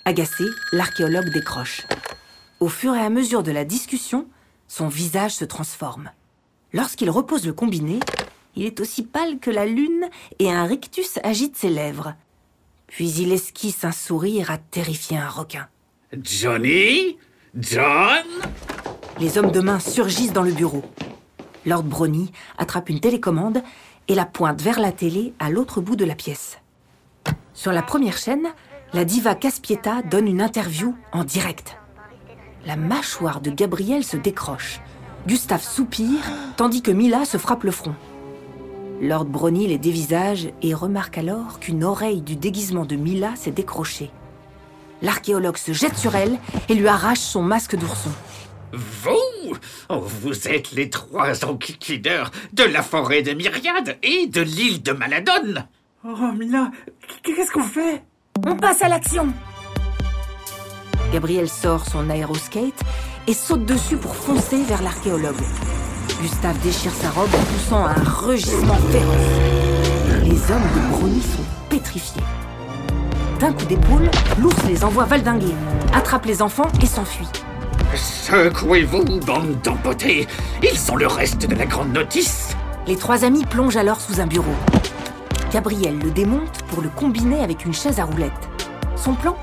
Agacé, 0.05 0.45
l'archéologue 0.72 1.33
décroche. 1.33 1.83
Au 2.63 2.69
fur 2.69 2.95
et 2.95 3.01
à 3.01 3.11
mesure 3.11 3.43
de 3.43 3.51
la 3.51 3.65
discussion, 3.65 4.29
son 4.69 4.87
visage 4.87 5.33
se 5.33 5.45
transforme. 5.45 6.13
Lorsqu'il 6.73 7.11
repose 7.11 7.45
le 7.45 7.53
combiné, 7.53 7.99
il 8.55 8.67
est 8.67 8.79
aussi 8.79 9.03
pâle 9.03 9.41
que 9.41 9.51
la 9.51 9.67
lune 9.67 10.09
et 10.39 10.53
un 10.53 10.65
rictus 10.65 11.19
agite 11.25 11.57
ses 11.57 11.71
lèvres. 11.71 12.15
Puis 12.87 13.11
il 13.15 13.33
esquisse 13.33 13.83
un 13.83 13.91
sourire 13.91 14.53
à 14.53 14.59
terrifier 14.59 15.19
un 15.19 15.29
requin. 15.29 15.67
Johnny? 16.23 17.19
John? 17.59 18.27
Les 19.19 19.39
hommes 19.39 19.51
de 19.51 19.59
main 19.59 19.81
surgissent 19.81 20.33
dans 20.33 20.45
le 20.45 20.53
bureau. 20.53 20.85
Lord 21.67 21.83
Brony 21.83 22.31
attrape 22.59 22.91
une 22.91 23.01
télécommande 23.01 23.61
et 24.07 24.15
la 24.15 24.25
pointe 24.25 24.63
vers 24.63 24.79
la 24.79 24.93
télé 24.93 25.35
à 25.41 25.51
l'autre 25.51 25.81
bout 25.81 25.97
de 25.97 26.05
la 26.05 26.15
pièce. 26.15 26.59
Sur 27.55 27.73
la 27.73 27.83
première 27.83 28.19
chaîne, 28.19 28.47
la 28.93 29.05
diva 29.05 29.35
Caspieta 29.35 30.03
donne 30.03 30.29
une 30.29 30.41
interview 30.41 30.95
en 31.11 31.25
direct. 31.25 31.77
La 32.67 32.77
mâchoire 32.77 33.41
de 33.41 33.51
Gabriel 33.51 34.05
se 34.05 34.17
décroche. 34.17 34.81
Gustave 35.27 35.63
soupire, 35.63 36.21
tandis 36.57 36.83
que 36.83 36.91
Mila 36.91 37.25
se 37.25 37.37
frappe 37.39 37.65
le 37.65 37.71
front. 37.71 37.95
Lord 39.01 39.25
Brony 39.27 39.67
les 39.67 39.79
dévisage 39.79 40.49
et 40.63 40.75
remarque 40.75 41.19
alors 41.19 41.59
qu'une 41.59 41.83
oreille 41.85 42.23
du 42.23 42.37
déguisement 42.37 42.85
de 42.85 42.95
Mila 42.97 43.35
s'est 43.35 43.51
décrochée. 43.51 44.11
L'archéologue 45.01 45.57
se 45.57 45.73
jette 45.73 45.97
sur 45.97 46.15
elle 46.15 46.39
et 46.69 46.75
lui 46.75 46.87
arrache 46.87 47.19
son 47.19 47.43
masque 47.43 47.77
d'ourson. 47.77 48.11
Vous 48.73 49.57
Oh, 49.91 49.99
Vous 50.01 50.49
êtes 50.49 50.71
les 50.73 50.89
trois 50.89 51.45
enquiquineurs 51.45 52.31
de 52.53 52.63
la 52.63 52.83
forêt 52.83 53.23
de 53.23 53.33
Myriade 53.33 53.99
et 54.03 54.29
de 54.29 54.41
l'île 54.41 54.83
de 54.83 54.93
Maladone 54.93 55.67
Oh, 56.05 56.33
Mila, 56.37 56.71
qu'est-ce 57.23 57.51
qu'on 57.53 57.63
fait? 57.65 58.03
On 58.47 58.57
passe 58.57 58.83
à 58.83 58.89
l'action 58.89 59.33
Gabriel 61.13 61.47
sort 61.47 61.85
son 61.85 62.09
aéroskate 62.09 62.81
et 63.27 63.35
saute 63.35 63.67
dessus 63.67 63.99
pour 63.99 64.17
foncer 64.17 64.63
vers 64.63 64.81
l'archéologue. 64.81 65.43
Gustave 66.23 66.59
déchire 66.61 66.93
sa 66.93 67.11
robe 67.11 67.29
en 67.35 67.53
poussant 67.53 67.85
un 67.85 68.03
rugissement 68.03 68.79
féroce. 68.91 70.23
Les 70.23 70.51
hommes 70.51 70.63
de 70.63 70.97
Brony 70.97 71.21
sont 71.21 71.45
pétrifiés. 71.69 72.23
D'un 73.41 73.53
coup 73.53 73.67
d'épaule, 73.67 74.11
l'ours 74.41 74.65
les 74.67 74.85
envoie 74.85 75.05
valdinguer, 75.05 75.55
attrape 75.93 76.25
les 76.25 76.41
enfants 76.41 76.71
et 76.81 76.87
s'enfuit. 76.87 77.29
Secouez-vous, 77.95 79.21
bande 79.21 79.61
d'empotés 79.63 80.27
Ils 80.63 80.79
sont 80.79 80.97
le 80.97 81.09
reste 81.09 81.47
de 81.47 81.55
la 81.55 81.67
grande 81.67 81.93
notice 81.93 82.57
Les 82.87 82.97
trois 82.97 83.25
amis 83.25 83.45
plongent 83.45 83.77
alors 83.77 84.01
sous 84.01 84.19
un 84.21 84.27
bureau. 84.27 84.55
Gabriel 85.53 85.99
le 85.99 86.11
démonte 86.11 86.63
pour 86.69 86.81
le 86.81 86.89
combiner 86.89 87.41
avec 87.41 87.67
une 87.67 87.75
chaise 87.75 88.01
à 88.01 88.05
roulettes. 88.05 88.49
Son 88.97 89.13
plan? 89.13 89.37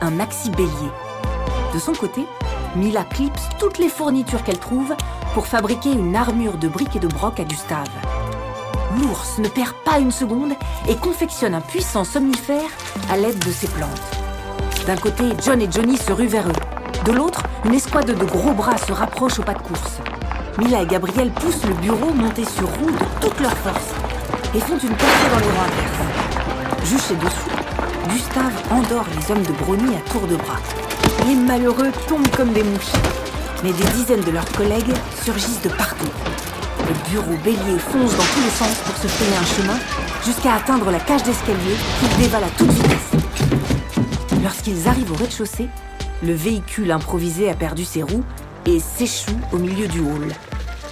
Un 0.00 0.10
maxi 0.10 0.50
bélier. 0.50 0.90
De 1.72 1.78
son 1.78 1.92
côté, 1.92 2.26
Mila 2.74 3.04
clipse 3.04 3.48
toutes 3.60 3.78
les 3.78 3.88
fournitures 3.88 4.42
qu'elle 4.42 4.58
trouve 4.58 4.92
pour 5.34 5.46
fabriquer 5.46 5.92
une 5.92 6.16
armure 6.16 6.58
de 6.58 6.66
briques 6.66 6.96
et 6.96 6.98
de 6.98 7.06
broc 7.06 7.38
à 7.38 7.44
Gustave. 7.44 7.86
L'ours 9.00 9.38
ne 9.38 9.46
perd 9.46 9.72
pas 9.84 10.00
une 10.00 10.10
seconde 10.10 10.54
et 10.88 10.96
confectionne 10.96 11.54
un 11.54 11.60
puissant 11.60 12.02
somnifère 12.02 12.68
à 13.08 13.16
l'aide 13.16 13.38
de 13.38 13.52
ses 13.52 13.68
plantes. 13.68 13.88
D'un 14.88 14.96
côté, 14.96 15.22
John 15.44 15.62
et 15.62 15.70
Johnny 15.70 15.96
se 15.96 16.12
ruent 16.12 16.26
vers 16.26 16.48
eux. 16.48 17.04
De 17.04 17.12
l'autre, 17.12 17.44
une 17.64 17.74
escouade 17.74 18.06
de 18.06 18.24
gros 18.24 18.54
bras 18.54 18.78
se 18.78 18.92
rapproche 18.92 19.38
au 19.38 19.42
pas 19.44 19.54
de 19.54 19.62
course. 19.62 19.98
Mila 20.58 20.82
et 20.82 20.86
Gabriel 20.86 21.30
poussent 21.30 21.64
le 21.64 21.74
bureau 21.74 22.12
monté 22.12 22.44
sur 22.44 22.66
roue 22.66 22.90
de 22.90 23.20
toute 23.20 23.38
leur 23.40 23.56
force 23.58 23.94
et 24.56 24.60
font 24.60 24.78
une 24.78 24.96
percée 24.96 25.30
dans 25.32 25.38
les 25.38 25.52
rangs 25.52 25.66
adverses. 25.66 26.84
Juché 26.84 27.14
dessous, 27.14 27.71
Gustave 28.08 28.52
endort 28.70 29.06
les 29.16 29.30
hommes 29.30 29.42
de 29.42 29.52
Brony 29.52 29.94
à 29.94 30.10
tour 30.10 30.26
de 30.26 30.36
bras. 30.36 30.60
Les 31.26 31.36
malheureux 31.36 31.92
tombent 32.08 32.28
comme 32.36 32.52
des 32.52 32.64
mouches. 32.64 32.92
Mais 33.62 33.72
des 33.72 33.84
dizaines 33.94 34.22
de 34.22 34.32
leurs 34.32 34.50
collègues 34.52 34.92
surgissent 35.22 35.62
de 35.62 35.68
partout. 35.68 36.10
Le 36.80 37.10
bureau 37.10 37.36
bélier 37.44 37.78
fonce 37.78 38.16
dans 38.16 38.24
tous 38.24 38.42
les 38.42 38.50
sens 38.50 38.76
pour 38.84 38.96
se 38.96 39.06
frayer 39.06 39.36
un 39.36 39.44
chemin 39.44 39.78
jusqu'à 40.24 40.54
atteindre 40.54 40.90
la 40.90 40.98
cage 40.98 41.22
d'escalier 41.22 41.76
qu'il 42.00 42.24
dévale 42.24 42.44
à 42.44 42.48
toute 42.48 42.70
vitesse. 42.70 43.12
Lorsqu'ils 44.42 44.88
arrivent 44.88 45.12
au 45.12 45.16
rez-de-chaussée, 45.16 45.68
le 46.24 46.32
véhicule 46.34 46.90
improvisé 46.90 47.48
a 47.50 47.54
perdu 47.54 47.84
ses 47.84 48.02
roues 48.02 48.24
et 48.66 48.80
s'échoue 48.80 49.38
au 49.52 49.58
milieu 49.58 49.86
du 49.86 50.00
hall. 50.00 50.28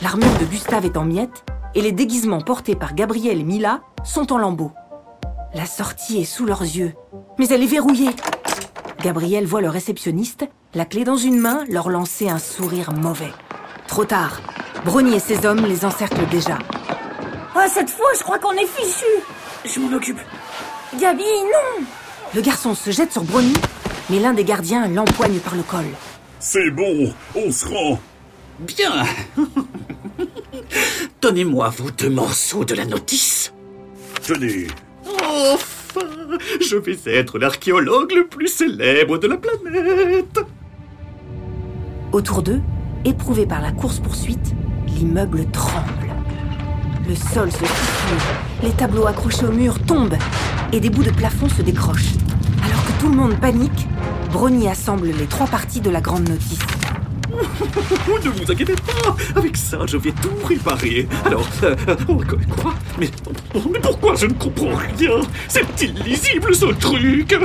L'armure 0.01 0.39
de 0.39 0.45
Gustave 0.45 0.85
est 0.85 0.97
en 0.97 1.05
miettes 1.05 1.45
et 1.75 1.83
les 1.83 1.93
déguisements 1.93 2.41
portés 2.41 2.77
par 2.77 2.95
Gabriel 2.95 3.41
et 3.41 3.45
Mila 3.45 3.81
sont 4.05 4.33
en 4.33 4.39
lambeaux. 4.39 4.73
La 5.55 5.67
sortie 5.67 6.21
est 6.21 6.25
sous 6.25 6.47
leurs 6.47 6.63
yeux, 6.63 6.93
mais 7.39 7.49
elle 7.49 7.63
est 7.63 7.67
verrouillée. 7.67 8.11
Gabriel 9.03 9.47
voit 9.47 9.61
le 9.61 9.69
réceptionniste, 9.69 10.47
la 10.75 10.85
clé 10.85 11.05
dans 11.05 11.17
une 11.17 11.39
main, 11.39 11.65
leur 11.69 11.89
lancer 11.91 12.29
un 12.29 12.39
sourire 12.39 12.93
mauvais. 12.93 13.33
Trop 13.89 14.05
tard. 14.05 14.41
Brony 14.85 15.17
et 15.17 15.21
ses 15.21 15.45
hommes 15.47 15.67
les 15.67 15.85
encerclent 15.85 16.29
déjà. 16.31 16.59
Oh, 17.57 17.69
cette 17.69 17.91
fois, 17.91 18.11
je 18.17 18.23
crois 18.23 18.39
qu'on 18.39 18.53
est 18.53 18.67
fichu 18.67 19.07
Je 19.65 19.81
m'en 19.81 19.95
occupe. 19.97 20.21
Gabi, 20.99 21.25
non 21.25 21.85
Le 22.35 22.41
garçon 22.41 22.75
se 22.75 22.91
jette 22.91 23.13
sur 23.13 23.25
Brony, 23.25 23.55
mais 24.09 24.21
l'un 24.21 24.33
des 24.33 24.45
gardiens 24.45 24.87
l'empoigne 24.87 25.41
par 25.41 25.57
le 25.57 25.63
col. 25.63 25.87
C'est 26.39 26.71
bon, 26.71 27.13
on 27.35 27.51
se 27.51 27.67
rend. 27.67 27.99
Bien 28.61 29.05
Donnez-moi 31.21 31.71
vos 31.71 31.91
deux 31.91 32.11
morceaux 32.11 32.65
de 32.65 32.75
la 32.75 32.85
notice 32.85 33.53
Tenez, 34.23 34.69
Enfin, 35.41 36.07
je 36.61 36.77
vais 36.77 36.99
être 37.07 37.39
l'archéologue 37.39 38.13
le 38.13 38.27
plus 38.27 38.49
célèbre 38.49 39.19
de 39.19 39.27
la 39.27 39.37
planète. 39.37 40.41
Autour 42.13 42.43
d'eux, 42.43 42.61
éprouvés 43.05 43.47
par 43.47 43.63
la 43.63 43.73
course-poursuite, 43.73 44.55
l'immeuble 44.87 45.47
tremble. 45.51 46.11
Le 47.09 47.15
sol 47.15 47.51
se 47.51 47.65
fissure, 47.65 48.35
les 48.63 48.71
tableaux 48.71 49.07
accrochés 49.07 49.47
au 49.47 49.53
mur 49.53 49.79
tombent 49.85 50.19
et 50.73 50.81
des 50.81 50.91
bouts 50.91 51.03
de 51.03 51.11
plafond 51.11 51.49
se 51.49 51.63
décrochent. 51.63 52.15
Alors 52.65 52.85
que 52.85 53.01
tout 53.01 53.09
le 53.09 53.17
monde 53.17 53.41
panique, 53.41 53.89
Brony 54.33 54.69
assemble 54.69 55.09
les 55.09 55.27
trois 55.27 55.47
parties 55.47 55.81
de 55.81 55.91
la 55.91 56.01
grande 56.01 56.29
notice. 56.29 56.59
Ne 58.25 58.31
vous 58.31 58.51
inquiétez 58.51 58.75
pas, 58.75 59.17
avec 59.37 59.57
ça 59.57 59.79
je 59.87 59.97
vais 59.97 60.13
tout 60.13 60.47
réparer. 60.47 61.09
Alors, 61.25 61.47
euh, 61.63 61.75
oh, 62.09 62.17
quoi, 62.17 62.39
quoi? 62.57 62.75
Mais, 62.99 63.11
oh, 63.55 63.61
mais 63.73 63.81
pourquoi 63.81 64.15
je 64.17 64.27
ne 64.27 64.33
comprends 64.35 64.77
rien? 64.77 65.21
C'est 65.49 65.83
illisible 65.83 66.55
ce 66.55 66.67
truc. 66.67 67.37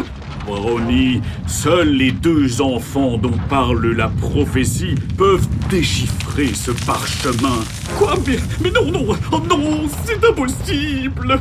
Brony, 0.45 1.21
seuls 1.47 1.89
les 1.89 2.11
deux 2.11 2.61
enfants 2.61 3.17
dont 3.17 3.37
parle 3.49 3.93
la 3.93 4.09
prophétie 4.09 4.95
peuvent 5.17 5.47
déchiffrer 5.69 6.53
ce 6.53 6.71
parchemin. 6.71 7.63
Quoi? 7.97 8.13
Mais, 8.27 8.37
mais 8.61 8.71
non, 8.71 8.91
non, 8.91 9.07
oh 9.31 9.41
non, 9.49 9.89
c'est 10.05 10.23
impossible. 10.23 11.39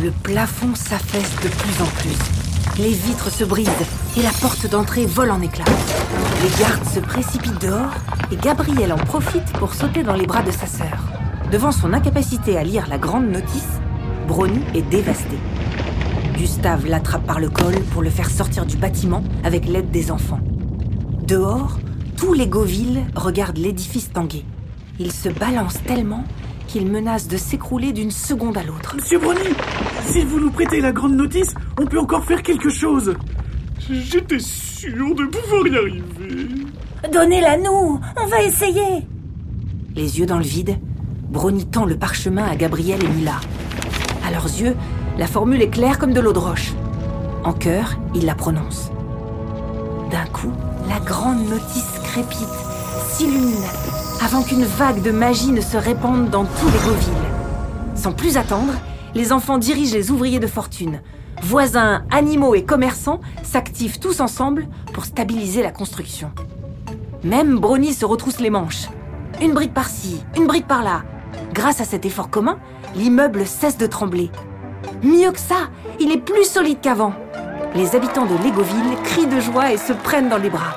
Le 0.00 0.10
plafond 0.22 0.74
s'affaisse 0.74 1.34
de 1.42 1.48
plus 1.48 1.82
en 1.82 1.86
plus. 2.00 2.37
Les 2.76 2.92
vitres 2.92 3.30
se 3.30 3.44
brisent 3.44 3.68
et 4.16 4.22
la 4.22 4.30
porte 4.30 4.68
d'entrée 4.68 5.06
vole 5.06 5.30
en 5.30 5.40
éclats. 5.40 5.64
Les 6.42 6.60
gardes 6.60 6.84
se 6.84 7.00
précipitent 7.00 7.60
dehors 7.60 7.94
et 8.30 8.36
Gabriel 8.36 8.92
en 8.92 8.96
profite 8.98 9.52
pour 9.54 9.74
sauter 9.74 10.02
dans 10.02 10.14
les 10.14 10.26
bras 10.26 10.42
de 10.42 10.50
sa 10.50 10.66
sœur. 10.66 11.08
Devant 11.50 11.72
son 11.72 11.92
incapacité 11.92 12.56
à 12.56 12.64
lire 12.64 12.86
la 12.88 12.98
grande 12.98 13.30
notice, 13.30 13.80
Brony 14.26 14.60
est 14.74 14.82
dévasté. 14.82 15.38
Gustave 16.36 16.86
l'attrape 16.86 17.26
par 17.26 17.40
le 17.40 17.48
col 17.48 17.74
pour 17.92 18.02
le 18.02 18.10
faire 18.10 18.30
sortir 18.30 18.66
du 18.66 18.76
bâtiment 18.76 19.24
avec 19.42 19.66
l'aide 19.66 19.90
des 19.90 20.10
enfants. 20.10 20.40
Dehors, 21.26 21.78
tous 22.16 22.32
les 22.32 22.46
Gauville 22.46 23.04
regardent 23.14 23.58
l'édifice 23.58 24.12
tangué. 24.12 24.44
Il 25.00 25.12
se 25.12 25.28
balance 25.28 25.82
tellement 25.84 26.24
qu'il 26.68 26.86
menace 26.86 27.26
de 27.26 27.36
s'écrouler 27.36 27.92
d'une 27.92 28.10
seconde 28.12 28.56
à 28.56 28.62
l'autre. 28.62 28.94
Monsieur 28.94 29.18
Brony, 29.18 29.40
si 30.06 30.22
vous 30.22 30.38
nous 30.38 30.50
prêtez 30.50 30.80
la 30.80 30.92
grande 30.92 31.16
notice, 31.16 31.54
on 31.80 31.86
peut 31.86 31.98
encore 31.98 32.24
faire 32.24 32.42
quelque 32.42 32.68
chose. 32.68 33.14
J'étais 33.90 34.38
sûr 34.38 35.14
de 35.14 35.24
pouvoir 35.24 35.66
y 35.66 35.76
arriver. 35.76 36.48
Donnez-la 37.12 37.56
nous, 37.56 38.00
on 38.16 38.26
va 38.26 38.42
essayer. 38.42 39.06
Les 39.96 40.20
yeux 40.20 40.26
dans 40.26 40.36
le 40.36 40.44
vide, 40.44 40.78
Brony 41.30 41.64
tend 41.66 41.86
le 41.86 41.96
parchemin 41.96 42.44
à 42.44 42.54
Gabriel 42.54 43.02
et 43.02 43.08
Mila. 43.08 43.40
À 44.26 44.30
leurs 44.30 44.46
yeux, 44.46 44.76
la 45.16 45.26
formule 45.26 45.62
est 45.62 45.70
claire 45.70 45.98
comme 45.98 46.12
de 46.12 46.20
l'eau 46.20 46.34
de 46.34 46.38
roche. 46.38 46.72
En 47.44 47.54
chœur, 47.54 47.98
ils 48.14 48.26
la 48.26 48.34
prononcent. 48.34 48.92
D'un 50.10 50.26
coup, 50.26 50.52
la 50.88 51.00
grande 51.00 51.48
notice 51.48 51.98
crépite, 52.04 52.38
s'illumine, 53.08 53.64
avant 54.22 54.42
qu'une 54.42 54.64
vague 54.64 55.02
de 55.02 55.10
magie 55.10 55.52
ne 55.52 55.60
se 55.60 55.76
répande 55.76 56.30
dans 56.30 56.44
tous 56.44 56.66
les 56.66 56.78
Gauville. 56.78 57.12
Sans 57.94 58.12
plus 58.12 58.36
attendre, 58.36 58.72
les 59.14 59.32
enfants 59.32 59.58
dirigent 59.58 59.94
les 59.94 60.10
ouvriers 60.10 60.40
de 60.40 60.46
fortune. 60.46 61.00
Voisins, 61.42 62.02
animaux 62.10 62.54
et 62.54 62.64
commerçants 62.64 63.20
s'activent 63.42 64.00
tous 64.00 64.20
ensemble 64.20 64.66
pour 64.92 65.04
stabiliser 65.04 65.62
la 65.62 65.70
construction. 65.70 66.30
Même 67.22 67.58
Brony 67.58 67.92
se 67.92 68.04
retrousse 68.04 68.40
les 68.40 68.50
manches. 68.50 68.88
Une 69.40 69.52
brique 69.52 69.74
par-ci, 69.74 70.22
une 70.36 70.46
brique 70.46 70.66
par-là. 70.66 71.02
Grâce 71.52 71.80
à 71.80 71.84
cet 71.84 72.04
effort 72.04 72.30
commun, 72.30 72.58
l'immeuble 72.96 73.46
cesse 73.46 73.78
de 73.78 73.86
trembler. 73.86 74.30
Mieux 75.02 75.30
que 75.30 75.38
ça, 75.40 75.68
il 76.00 76.10
est 76.10 76.18
plus 76.18 76.44
solide 76.44 76.80
qu'avant. 76.80 77.12
Les 77.74 77.94
habitants 77.94 78.26
de 78.26 78.42
Légoville 78.42 78.96
crient 79.04 79.26
de 79.26 79.40
joie 79.40 79.72
et 79.72 79.76
se 79.76 79.92
prennent 79.92 80.28
dans 80.28 80.38
les 80.38 80.50
bras. 80.50 80.76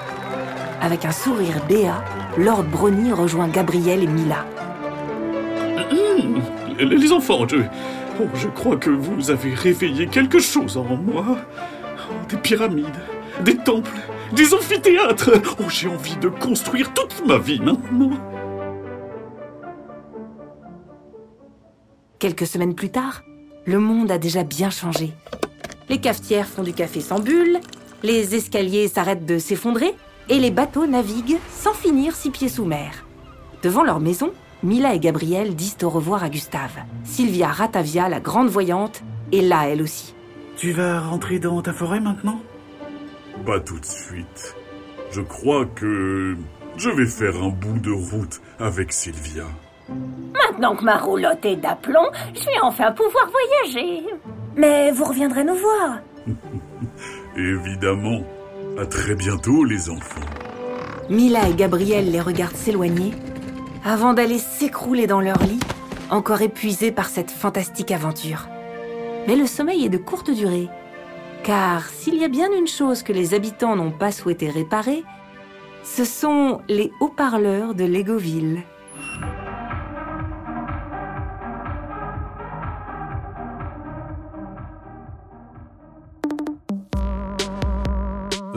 Avec 0.82 1.06
un 1.06 1.12
sourire 1.12 1.64
béat, 1.68 2.04
Lord 2.38 2.64
Brony 2.64 3.12
rejoint 3.12 3.50
Gabriel 3.50 4.04
et 4.04 4.08
Mila. 4.08 4.46
Hum, 5.92 6.42
les 6.80 7.12
enfants, 7.12 7.46
je, 7.48 7.58
oh, 8.22 8.28
je 8.34 8.48
crois 8.48 8.78
que 8.78 8.90
vous 8.90 9.30
avez 9.32 9.54
réveillé 9.54 10.08
quelque 10.08 10.40
chose 10.40 10.78
en 10.78 10.96
moi. 10.96 11.26
Oh, 12.10 12.14
des 12.30 12.38
pyramides, 12.38 12.88
des 13.44 13.58
temples, 13.58 13.92
des 14.32 14.54
amphithéâtres. 14.54 15.32
Oh, 15.60 15.70
j'ai 15.70 15.90
envie 15.90 16.16
de 16.18 16.30
construire 16.30 16.94
toute 16.94 17.26
ma 17.28 17.38
vie 17.38 17.60
maintenant. 17.60 18.12
Quelques 22.18 22.48
semaines 22.48 22.76
plus 22.76 22.92
tard, 22.92 23.24
le 23.66 23.80
monde 23.80 24.10
a 24.10 24.18
déjà 24.18 24.44
bien 24.44 24.70
changé. 24.70 25.12
Les 25.90 26.00
cafetières 26.00 26.48
font 26.48 26.64
du 26.64 26.72
café 26.72 27.02
sans 27.02 27.20
bulle, 27.20 27.60
les 28.04 28.36
escaliers 28.36 28.88
s'arrêtent 28.88 29.26
de 29.26 29.38
s'effondrer 29.38 29.94
et 30.32 30.40
les 30.40 30.50
bateaux 30.50 30.88
naviguent 30.88 31.40
sans 31.50 31.74
finir 31.74 32.16
six 32.16 32.32
pieds 32.32 32.48
sous 32.48 32.64
mer. 32.64 33.06
Devant 33.64 33.84
leur 33.84 34.00
maison, 34.00 34.32
Mila 34.64 34.96
et 34.96 35.00
Gabriel 35.00 35.56
disent 35.56 35.78
au 35.84 35.90
revoir 35.90 36.24
à 36.24 36.30
Gustave. 36.30 36.78
Sylvia 37.04 37.50
Ratavia, 37.50 38.08
la 38.08 38.22
grande 38.22 38.48
voyante, 38.48 39.04
est 39.34 39.42
là 39.42 39.68
elle 39.68 39.82
aussi. 39.82 40.16
Tu 40.56 40.72
vas 40.72 41.02
rentrer 41.02 41.38
dans 41.38 41.62
ta 41.62 41.74
forêt 41.74 42.00
maintenant? 42.00 42.40
Pas 43.46 43.60
tout 43.60 43.78
de 43.78 43.86
suite. 43.86 44.56
Je 45.12 45.20
crois 45.20 45.66
que 45.66 46.38
je 46.78 46.90
vais 46.90 47.08
faire 47.08 47.36
un 47.36 47.50
bout 47.50 47.80
de 47.80 47.92
route 47.92 48.42
avec 48.58 48.94
Sylvia. 48.94 49.44
Maintenant 49.90 50.78
que 50.78 50.86
ma 50.86 50.98
roulotte 50.98 51.44
est 51.44 51.58
d'aplomb, 51.58 52.10
je 52.34 52.46
vais 52.46 52.60
enfin 52.64 52.94
pouvoir 52.94 53.30
voyager. 53.30 54.06
Mais 54.56 54.92
vous 54.92 55.04
reviendrez 55.04 55.44
nous 55.44 55.56
voir. 55.56 56.00
Évidemment. 57.36 58.24
À 58.78 58.86
très 58.86 59.16
bientôt, 59.16 59.64
les 59.66 59.90
enfants. 59.90 60.22
Mila 61.10 61.50
et 61.50 61.54
Gabriel 61.54 62.10
les 62.12 62.22
regardent 62.22 62.56
s'éloigner 62.56 63.12
avant 63.84 64.14
d'aller 64.14 64.38
s'écrouler 64.38 65.08
dans 65.08 65.20
leur 65.20 65.40
lit, 65.44 65.60
encore 66.10 66.42
épuisés 66.42 66.92
par 66.92 67.10
cette 67.10 67.32
fantastique 67.32 67.92
aventure. 67.92 68.48
Mais 69.28 69.36
le 69.36 69.46
sommeil 69.46 69.86
est 69.86 69.90
de 69.90 69.98
courte 69.98 70.32
durée, 70.32 70.70
car 71.44 71.90
s'il 71.90 72.16
y 72.16 72.24
a 72.24 72.30
bien 72.30 72.52
une 72.52 72.68
chose 72.68 73.04
que 73.04 73.14
les 73.14 73.34
habitants 73.34 73.76
n'ont 73.76 73.92
pas 73.92 74.12
souhaité 74.12 74.50
réparer, 74.50 75.04
ce 75.84 76.06
sont 76.06 76.62
les 76.70 76.92
haut-parleurs 77.00 77.76
de 77.76 77.84
Légoville. 77.84 78.64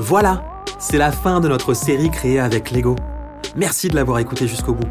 Voilà, 0.07 0.43
c'est 0.79 0.99
la 0.99 1.11
fin 1.11 1.41
de 1.41 1.49
notre 1.49 1.73
série 1.73 2.11
créée 2.11 2.39
avec 2.39 2.73
Lego. 2.73 2.95
Merci 3.57 3.89
de 3.89 3.95
l'avoir 3.95 4.19
écouté 4.19 4.47
jusqu'au 4.47 4.75
bout. 4.75 4.91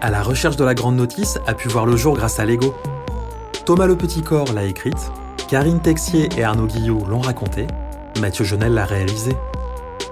À 0.00 0.10
la 0.10 0.22
recherche 0.22 0.56
de 0.56 0.64
la 0.64 0.72
grande 0.72 0.96
notice 0.96 1.38
a 1.46 1.52
pu 1.52 1.68
voir 1.68 1.84
le 1.84 1.94
jour 1.94 2.16
grâce 2.16 2.40
à 2.40 2.46
Lego. 2.46 2.74
Thomas 3.66 3.84
Le 3.84 3.94
Petit 3.94 4.22
Corps 4.22 4.54
l'a 4.54 4.64
écrite, 4.64 5.12
Karine 5.50 5.80
Texier 5.80 6.30
et 6.38 6.44
Arnaud 6.44 6.66
Guillot 6.66 7.04
l'ont 7.06 7.20
raconté, 7.20 7.66
Mathieu 8.22 8.42
Jonel 8.42 8.72
l'a 8.72 8.86
réalisé. 8.86 9.36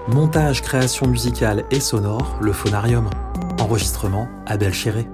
Montage, 0.07 0.61
création 0.61 1.07
musicale 1.07 1.63
et 1.71 1.79
sonore, 1.79 2.37
le 2.39 2.53
Phonarium. 2.53 3.09
Enregistrement, 3.59 4.27
Abel 4.45 4.71
Chéré. 4.71 5.07